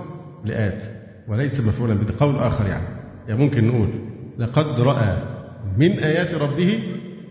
لآيات 0.44 0.82
وليس 1.28 1.60
مفعولا 1.60 1.94
به 1.94 2.06
قول 2.18 2.36
آخر 2.36 2.66
يعني. 2.66 2.86
يعني 3.28 3.44
ممكن 3.44 3.68
نقول 3.68 3.88
لقد 4.38 4.80
رأى 4.80 5.16
من 5.78 5.90
آيات 5.90 6.34
ربه 6.34 6.78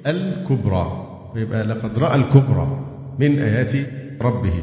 الكبرى. 0.07 1.05
فيبقى 1.34 1.63
لقد 1.63 1.99
رأى 1.99 2.15
الكبرى 2.15 2.85
من 3.19 3.39
آيات 3.39 3.73
ربه. 4.22 4.53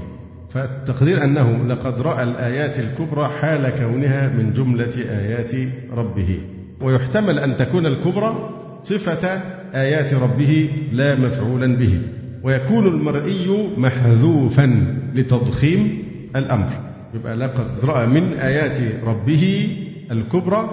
فالتقدير 0.54 1.24
أنه 1.24 1.66
لقد 1.66 2.00
رأى 2.00 2.22
الآيات 2.22 2.78
الكبرى 2.78 3.28
حال 3.28 3.70
كونها 3.70 4.28
من 4.28 4.52
جملة 4.52 4.96
آيات 4.96 5.52
ربه. 5.96 6.38
ويحتمل 6.80 7.38
أن 7.38 7.56
تكون 7.56 7.86
الكبرى 7.86 8.50
صفة 8.82 9.28
آيات 9.74 10.14
ربه 10.14 10.70
لا 10.92 11.14
مفعولا 11.14 11.76
به. 11.76 12.00
ويكون 12.42 12.86
المرئي 12.86 13.68
محذوفا 13.76 14.86
لتضخيم 15.14 15.98
الأمر. 16.36 16.68
يبقى 17.14 17.36
لقد 17.36 17.84
رأى 17.84 18.06
من 18.06 18.32
آيات 18.32 19.04
ربه 19.04 19.76
الكبرى 20.10 20.70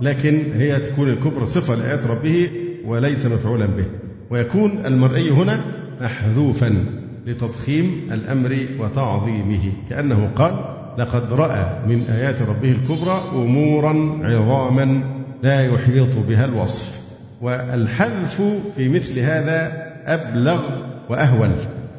لكن 0.00 0.42
هي 0.54 0.80
تكون 0.80 1.08
الكبرى 1.08 1.46
صفة 1.46 1.74
لآيات 1.74 2.06
ربه 2.06 2.50
وليس 2.86 3.26
مفعولا 3.26 3.66
به. 3.66 3.86
ويكون 4.30 4.86
المرئي 4.86 5.30
هنا 5.30 5.60
محذوفا 6.00 7.01
لتضخيم 7.26 8.08
الأمر 8.12 8.66
وتعظيمه. 8.78 9.72
كأنه 9.90 10.30
قال 10.36 10.54
لقد 10.98 11.32
رأى 11.32 11.66
من 11.86 12.02
آيات 12.02 12.42
ربه 12.42 12.70
الكبرى 12.70 13.22
أمورا 13.32 14.18
عظاما 14.22 15.02
لا 15.42 15.66
يحيط 15.66 16.16
بها 16.28 16.44
الوصف 16.44 17.02
والحذف 17.42 18.42
في 18.76 18.88
مثل 18.88 19.18
هذا 19.18 19.72
أبلغ 20.06 20.62
وأهول 21.08 21.50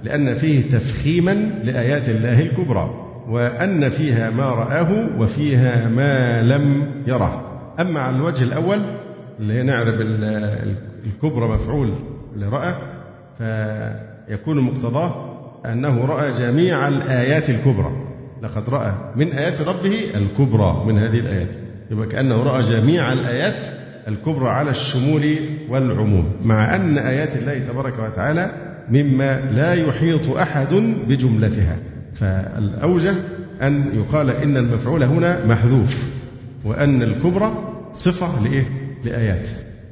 لأن 0.03 0.35
فيه 0.35 0.71
تفخيما 0.71 1.33
لآيات 1.63 2.09
الله 2.09 2.39
الكبرى 2.39 2.89
وأن 3.29 3.89
فيها 3.89 4.29
ما 4.29 4.43
رآه 4.49 5.19
وفيها 5.19 5.89
ما 5.89 6.41
لم 6.41 6.85
يره. 7.07 7.59
أما 7.79 7.99
على 7.99 8.15
الوجه 8.15 8.43
الأول 8.43 8.79
اللي 9.39 9.53
هي 9.53 9.63
نعرب 9.63 10.01
الكبرى 11.05 11.47
مفعول 11.55 11.93
لرأى 12.35 12.73
فيكون 14.27 14.59
مقتضاه 14.59 15.33
أنه 15.65 16.05
رأى 16.05 16.31
جميع 16.31 16.87
الآيات 16.87 17.49
الكبرى. 17.49 17.91
لقد 18.43 18.69
رأى 18.69 18.93
من 19.15 19.31
آيات 19.31 19.61
ربه 19.61 20.11
الكبرى 20.15 20.85
من 20.85 20.97
هذه 20.97 21.19
الآيات. 21.19 21.55
يبقى 21.91 22.07
كأنه 22.07 22.43
رأى 22.43 22.61
جميع 22.61 23.13
الآيات 23.13 23.65
الكبرى 24.07 24.49
على 24.49 24.69
الشمول 24.69 25.35
والعموم. 25.69 26.31
مع 26.43 26.75
أن 26.75 26.97
آيات 26.97 27.35
الله 27.35 27.59
تبارك 27.59 27.99
وتعالى 27.99 28.51
مما 28.89 29.41
لا 29.51 29.73
يحيط 29.73 30.29
أحد 30.29 30.73
بجملتها. 31.07 31.77
فالأوجه 32.15 33.15
أن 33.61 33.85
يقال 33.93 34.29
إن 34.29 34.57
المفعول 34.57 35.03
هنا 35.03 35.45
محذوف 35.45 35.95
وأن 36.65 37.03
الكبرى 37.03 37.51
صفة 37.93 38.43
لإيه؟ 38.43 38.63
لآيات. 39.03 39.49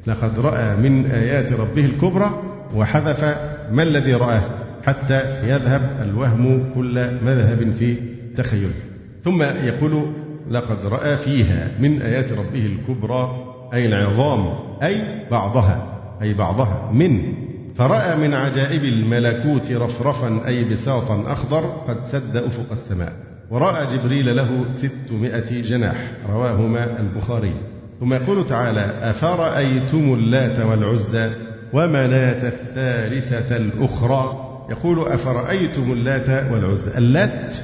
لقد 0.08 0.40
رأى 0.40 0.76
من 0.76 1.06
آيات 1.06 1.54
ربه 1.54 1.86
الكبرى 1.86 2.42
وحذف 2.76 3.51
ما 3.72 3.84
الذي 3.84 4.14
رآه 4.14 4.42
حتى 4.84 5.48
يذهب 5.48 5.82
الوهم 6.02 6.74
كل 6.76 7.08
مذهب 7.24 7.74
في 7.80 7.98
تخيله. 8.36 8.74
ثم 9.22 9.42
يقول 9.42 10.06
لقد 10.50 10.86
رأى 10.86 11.18
فيها 11.18 11.68
من 11.80 12.02
آيات 12.02 12.32
ربه 12.32 12.66
الكبرى 12.66 13.46
أي 13.74 13.86
العظام 13.86 14.54
أي 14.84 15.02
بعضها 15.32 15.88
أي 16.22 16.34
بعضها 16.34 16.92
من 16.94 17.34
فرأى 17.76 18.18
من 18.18 18.34
عجائب 18.34 18.84
الملكوت 18.84 19.72
رفرفا 19.72 20.48
أي 20.48 20.64
بساطا 20.64 21.32
أخضر 21.32 21.66
قد 21.88 21.98
سد 22.12 22.36
أفق 22.36 22.72
السماء 22.72 23.14
ورأى 23.50 23.98
جبريل 23.98 24.36
له 24.36 24.66
ستمائة 24.72 25.62
جناح 25.62 26.12
رواهما 26.30 27.00
البخاري. 27.00 27.54
ثم 28.00 28.14
يقول 28.14 28.48
تعالى 28.48 28.94
أفرأيتم 29.02 30.14
اللات 30.14 30.60
والعزى 30.60 31.30
ومناة 31.74 32.48
الثالثة 32.48 33.58
الأخرى. 33.58 34.48
يقول 34.70 35.08
أفرأيتم 35.08 35.92
اللات 35.92 36.30
والعزى. 36.30 36.98
اللات 36.98 37.56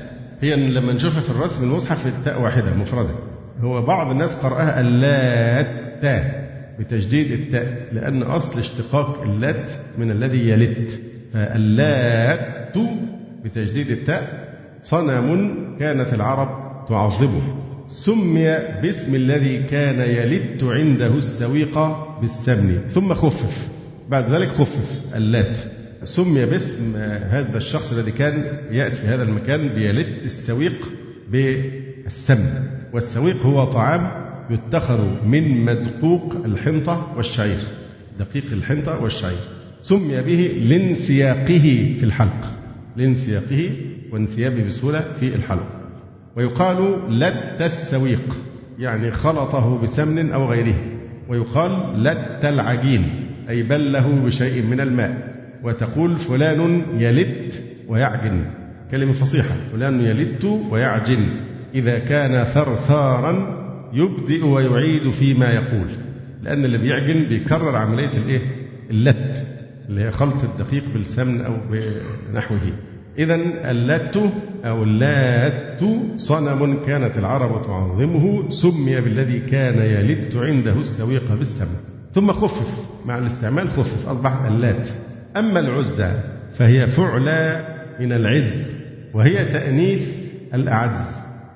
هي 0.41 0.55
لما 0.55 0.93
نشوفها 0.93 1.21
في 1.21 1.29
الرسم 1.29 1.63
المصحف 1.63 2.07
التاء 2.07 2.41
واحدة 2.41 2.73
مفردة. 2.73 3.15
هو 3.61 3.81
بعض 3.81 4.11
الناس 4.11 4.35
قرأها 4.35 4.79
اللات 4.81 6.27
بتجديد 6.79 7.31
التاء 7.31 7.87
لأن 7.91 8.23
أصل 8.23 8.59
اشتقاق 8.59 9.21
اللات 9.21 9.71
من 9.97 10.11
الذي 10.11 10.49
يلت. 10.49 11.01
فاللات 11.33 12.77
بتجديد 13.45 13.91
التاء 13.91 14.47
صنم 14.81 15.57
كانت 15.79 16.13
العرب 16.13 16.49
تعظمه. 16.89 17.41
سمي 17.87 18.57
باسم 18.81 19.15
الذي 19.15 19.63
كان 19.63 19.99
يلت 19.99 20.63
عنده 20.63 21.17
السويق 21.17 21.79
بالسمن. 22.21 22.79
ثم 22.87 23.13
خفف. 23.13 23.67
بعد 24.09 24.29
ذلك 24.29 24.47
خفف 24.47 25.01
اللات. 25.15 25.57
سمي 26.03 26.45
باسم 26.45 26.95
هذا 27.29 27.57
الشخص 27.57 27.93
الذي 27.93 28.11
كان 28.11 28.43
يأتي 28.71 28.95
في 28.95 29.07
هذا 29.07 29.23
المكان 29.23 29.67
بيلت 29.67 30.25
السويق 30.25 30.89
بالسمن 31.31 32.63
والسويق 32.93 33.45
هو 33.45 33.65
طعام 33.65 34.11
يتخذ 34.49 35.25
من 35.25 35.65
مدقوق 35.65 36.35
الحنطة 36.45 37.13
والشعير. 37.17 37.59
دقيق 38.19 38.43
الحنطة 38.51 39.03
والشعير. 39.03 39.37
سمي 39.81 40.21
به 40.21 40.63
لانسياقه 40.63 41.95
في 41.99 42.03
الحلق. 42.03 42.51
لانسياقه 42.97 43.69
وانسيابه 44.11 44.63
بسهولة 44.63 45.05
في 45.19 45.35
الحلق. 45.35 45.67
ويقال 46.35 47.19
لت 47.19 47.61
السويق 47.61 48.37
يعني 48.79 49.11
خلطه 49.11 49.81
بسمن 49.81 50.31
أو 50.31 50.49
غيره. 50.49 50.75
ويقال 51.29 52.03
لت 52.03 52.45
العجين. 52.45 53.26
أي 53.49 53.63
بله 53.63 54.09
بشيء 54.25 54.65
من 54.65 54.79
الماء. 54.79 55.37
وتقول 55.63 56.17
فلان 56.17 56.83
يلت 56.97 57.63
ويعجن. 57.87 58.45
كلمة 58.91 59.13
فصيحة. 59.13 59.55
فلان 59.71 60.01
يلت 60.01 60.45
ويعجن. 60.45 61.25
إذا 61.75 61.99
كان 61.99 62.43
ثرثارا 62.43 63.57
يبدئ 63.93 64.45
ويعيد 64.45 65.11
فيما 65.11 65.45
يقول. 65.45 65.87
لأن 66.43 66.65
اللي 66.65 66.77
بيعجن 66.77 67.23
بيكرر 67.29 67.75
عملية 67.75 68.17
الإيه؟ 68.17 68.41
اللت. 68.91 69.47
اللي 69.89 70.01
هي 70.03 70.11
خلط 70.11 70.43
الدقيق 70.43 70.83
بالسمن 70.93 71.41
أو 71.41 71.53
بنحوه. 72.31 72.59
إذا 73.19 73.35
اللات 73.71 74.17
أو 74.65 74.83
اللات 74.83 75.81
صنم 76.17 76.77
كانت 76.85 77.17
العرب 77.17 77.65
تعظمه. 77.65 78.49
سمي 78.49 79.01
بالذي 79.01 79.39
كان 79.39 79.77
يلت 79.77 80.35
عنده 80.35 80.79
السويق 80.79 81.33
بالسمن 81.39 81.96
ثم 82.17 82.33
خفف 82.33 82.67
مع 83.05 83.17
الاستعمال 83.17 83.69
خفف 83.71 84.09
أصبح 84.09 84.45
اللات. 84.45 84.89
أما 85.37 85.59
العزى 85.59 86.11
فهي 86.53 86.87
فعلى 86.87 87.65
من 87.99 88.11
العز 88.11 88.67
وهي 89.13 89.45
تأنيث 89.45 90.01
الأعز 90.53 91.05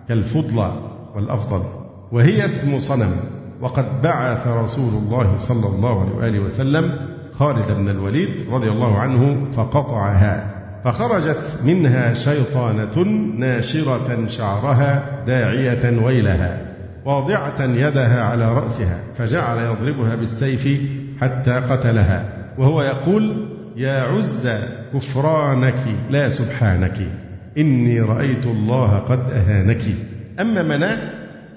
كالفضلى 0.09 0.73
والأفضل 1.15 1.63
وهي 2.11 2.45
اسم 2.45 2.79
صنم. 2.79 3.15
وقد 3.61 4.01
بعث 4.01 4.47
رسول 4.47 4.93
الله 4.93 5.37
صلى 5.37 5.67
الله 5.67 6.01
عليه 6.01 6.15
وآله 6.15 6.39
وسلم 6.39 6.91
خالد 7.33 7.71
بن 7.77 7.89
الوليد 7.89 8.29
رضي 8.51 8.69
الله 8.69 8.97
عنه 8.97 9.47
فقطعها 9.55 10.51
فخرجت 10.83 11.59
منها 11.65 12.13
شيطانة 12.13 13.03
ناشرة 13.37 14.27
شعرها 14.27 15.23
داعية 15.27 16.05
ويلها. 16.05 16.70
واضعة 17.05 17.63
يدها 17.63 18.23
على 18.23 18.53
رأسها 18.53 18.99
فجعل 19.15 19.57
يضربها 19.57 20.15
بالسيف 20.15 20.81
حتى 21.21 21.51
قتلها. 21.51 22.25
وهو 22.57 22.81
يقول 22.81 23.47
يا 23.75 24.01
عز 24.01 24.51
كفرانك 24.93 25.83
لا 26.09 26.29
سبحانك 26.29 27.07
إني 27.57 27.99
رأيت 28.01 28.45
الله 28.45 28.97
قد 28.97 29.19
أهانك. 29.31 29.81
أما 30.39 30.63
مناة 30.63 31.09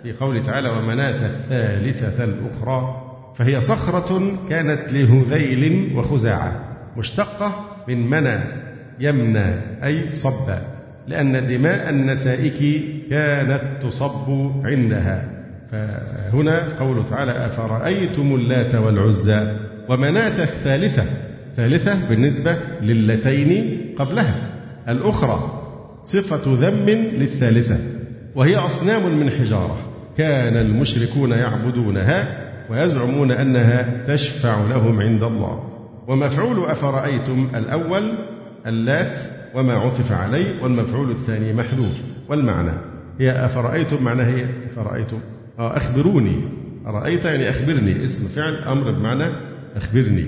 في 0.03 0.13
قوله 0.13 0.43
تعالى 0.43 0.69
ومناة 0.69 1.27
الثالثة 1.27 2.25
الأخرى 2.25 3.01
فهي 3.37 3.61
صخرة 3.61 4.39
كانت 4.51 4.93
لهذيل 4.93 5.93
وخزاعة 5.97 6.53
مشتقة 6.97 7.55
من 7.89 8.11
منى 8.11 8.39
يمنى 9.01 9.55
أي 9.85 10.15
صب 10.15 10.55
لأن 11.09 11.47
دماء 11.49 11.91
النسائك 11.91 12.85
كانت 13.11 13.63
تصب 13.83 14.53
عندها. 14.65 15.34
فهنا 15.73 16.79
قوله 16.81 17.03
تعالى 17.03 17.47
أفرأيتم 17.47 18.35
اللات 18.35 18.75
والعزى؟ 18.75 19.57
ومناة 19.89 20.43
الثالثة؟ 20.43 21.05
ثالثة 21.57 22.09
بالنسبة 22.09 22.57
للتين 22.83 23.81
قبلها. 23.99 24.35
الأخرى 24.89 25.61
صفة 26.05 26.43
ذم 26.47 26.91
للثالثة 26.91 27.79
وهي 28.35 28.57
أصنام 28.57 29.21
من 29.21 29.31
حجارة. 29.31 29.79
كان 30.19 30.57
المشركون 30.57 31.31
يعبدونها 31.31 32.45
ويزعمون 32.71 33.31
أنها 33.31 34.05
تشفع 34.07 34.65
لهم 34.71 35.01
عند 35.01 35.23
الله. 35.23 35.71
ومفعول 36.09 36.65
أفرأيتم 36.65 37.49
الأول 37.55 38.03
اللات 38.67 39.21
وما 39.55 39.75
عطف 39.75 40.13
عليه 40.13 40.63
والمفعول 40.63 41.11
الثاني 41.11 41.53
محذوف. 41.53 42.03
والمعنى 42.29 42.73
هي 43.21 43.45
أفرأيتم 43.45 44.05
معناها 44.05 44.37
هي 44.37 44.45
أفرأيتم. 44.71 45.19
آه 45.59 45.77
أخبروني. 45.77 46.37
أرأيت 46.87 47.25
يعني 47.25 47.51
أخبرني. 47.51 48.05
اسم 48.05 48.29
فعل 48.29 48.55
أمر 48.55 48.91
بمعنى 48.91 49.25
أخبرني. 49.77 50.27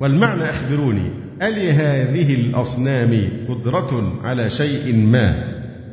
والمعنى 0.00 0.50
أخبروني. 0.50 1.10
ألي 1.42 1.70
هذه 1.72 2.34
الأصنام 2.34 3.28
قدرة 3.48 4.12
على 4.24 4.50
شيء 4.50 4.96
ما 4.96 5.34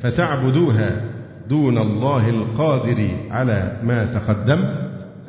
فتعبدوها 0.02 1.02
دون 1.50 1.78
الله 1.78 2.30
القادر 2.30 3.08
على 3.32 3.78
ما 3.84 4.06
تقدم؟ 4.06 4.64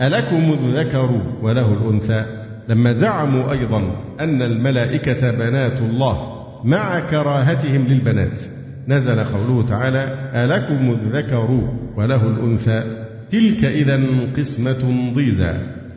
ألكم 0.00 0.52
الذكر 0.52 1.20
وله 1.42 1.72
الأنثى؟ 1.72 2.24
لما 2.68 2.92
زعموا 2.92 3.52
أيضا 3.52 3.82
أن 4.20 4.42
الملائكة 4.42 5.30
بنات 5.30 5.80
الله 5.80 6.42
مع 6.64 7.00
كراهتهم 7.10 7.86
للبنات 7.86 8.40
نزل 8.88 9.24
قوله 9.24 9.66
تعالى 9.68 10.30
ألكم 10.34 10.90
الذكر 10.90 11.68
وله 11.96 12.26
الأنثى؟ 12.26 13.01
تلك 13.32 13.64
إذا 13.64 14.00
قسمة 14.36 15.12
ضيزى 15.14 15.54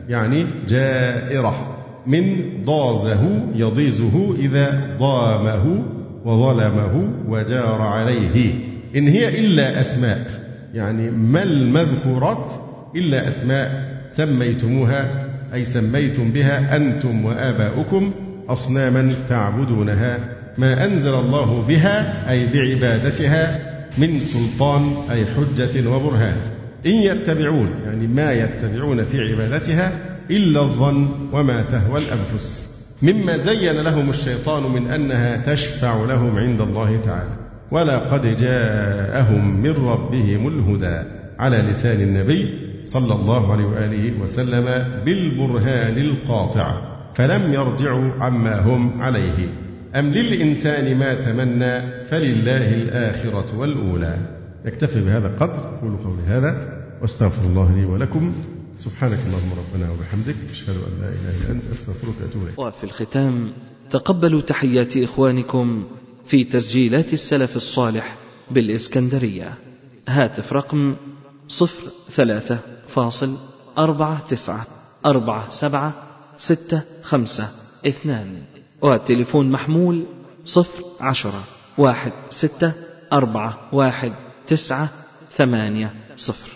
يعني 0.08 0.46
جائرة 0.68 1.76
من 2.06 2.24
ضازه 2.64 3.52
يضيزه 3.54 4.36
إذا 4.38 4.96
ضامه 4.98 5.84
وظلمه 6.24 7.12
وجار 7.28 7.82
عليه. 7.82 8.54
إن 8.96 9.08
هي 9.08 9.40
إلا 9.40 9.80
أسماء 9.80 10.26
يعني 10.74 11.10
ما 11.10 11.42
المذكورات 11.42 12.52
إلا 12.96 13.28
أسماء 13.28 13.96
سميتموها 14.08 15.26
أي 15.54 15.64
سميتم 15.64 16.32
بها 16.32 16.76
أنتم 16.76 17.24
وآباؤكم 17.24 18.12
أصناما 18.48 19.14
تعبدونها. 19.28 20.18
ما 20.58 20.84
أنزل 20.84 21.14
الله 21.14 21.62
بها 21.62 22.30
أي 22.30 22.46
بعبادتها 22.46 23.58
من 23.98 24.20
سلطان 24.20 24.92
أي 25.10 25.24
حجة 25.26 25.88
وبرهان. 25.88 26.55
إن 26.86 26.92
يتبعون 26.92 27.68
يعني 27.84 28.06
ما 28.06 28.32
يتبعون 28.32 29.04
في 29.04 29.20
عبادتها 29.20 30.00
إلا 30.30 30.60
الظن 30.60 31.08
وما 31.32 31.62
تهوى 31.62 32.00
الأنفس. 32.00 32.76
مما 33.02 33.38
زين 33.38 33.80
لهم 33.80 34.10
الشيطان 34.10 34.72
من 34.72 34.90
أنها 34.90 35.36
تشفع 35.36 36.04
لهم 36.04 36.38
عند 36.38 36.60
الله 36.60 37.00
تعالى. 37.04 37.36
ولقد 37.70 38.36
جاءهم 38.36 39.60
من 39.60 39.70
ربهم 39.70 40.48
الهدى 40.48 41.08
على 41.38 41.56
لسان 41.56 42.00
النبي 42.00 42.66
صلى 42.84 43.14
الله 43.14 43.52
عليه 43.52 43.64
وآله 43.64 44.20
وسلم 44.20 44.64
بالبرهان 45.04 45.98
القاطع 45.98 46.96
فلم 47.14 47.52
يرجعوا 47.52 48.10
عما 48.20 48.60
هم 48.60 49.02
عليه. 49.02 49.48
أم 49.94 50.06
للإنسان 50.06 50.98
ما 50.98 51.14
تمنى 51.14 52.04
فلله 52.04 52.74
الآخرة 52.74 53.58
والأولى. 53.58 54.16
نكتفي 54.66 55.04
بهذا 55.04 55.26
القدر 55.26 55.78
أقول 55.78 55.96
قولي 55.96 56.22
هذا. 56.28 56.75
واستغفر 57.02 57.42
الله 57.42 57.74
لي 57.76 57.84
ولكم. 57.84 58.32
سبحانك 58.78 59.18
اللهم 59.18 59.52
ربنا 59.52 59.90
وبحمدك 59.90 60.36
أشهد 60.50 60.76
أن 60.76 61.00
لا 61.00 61.08
إله 61.08 61.36
إلا 61.36 61.50
أنت 61.52 61.62
أستغفرك 61.72 62.14
وأتوب 62.20 62.42
إليك. 62.42 62.58
وفي 62.58 62.84
الختام 62.84 63.52
تقبلوا 63.90 64.40
تحيات 64.40 64.96
إخوانكم 64.96 65.86
في 66.26 66.44
تسجيلات 66.44 67.12
السلف 67.12 67.56
الصالح 67.56 68.16
بالإسكندرية. 68.50 69.54
هاتف 70.08 70.52
رقم 70.52 70.96
صفر 71.48 71.90
ثلاثة 72.10 72.58
فاصل 72.88 73.36
أربعة 73.78 74.20
تسعة 74.20 74.66
أربعة 75.06 75.50
سبعة 75.50 75.94
ستة 76.38 76.82
خمسة 77.02 77.50
اثنان. 77.86 78.42
والتليفون 78.82 79.50
محمول 79.50 80.06
صفر 80.44 80.84
عشرة 81.00 81.44
واحد 81.78 82.12
ستة 82.30 82.72
أربعة 83.12 83.68
واحد 83.72 84.12
تسعة 84.46 84.90
ثمانية 85.36 85.94
صفر. 86.16 86.55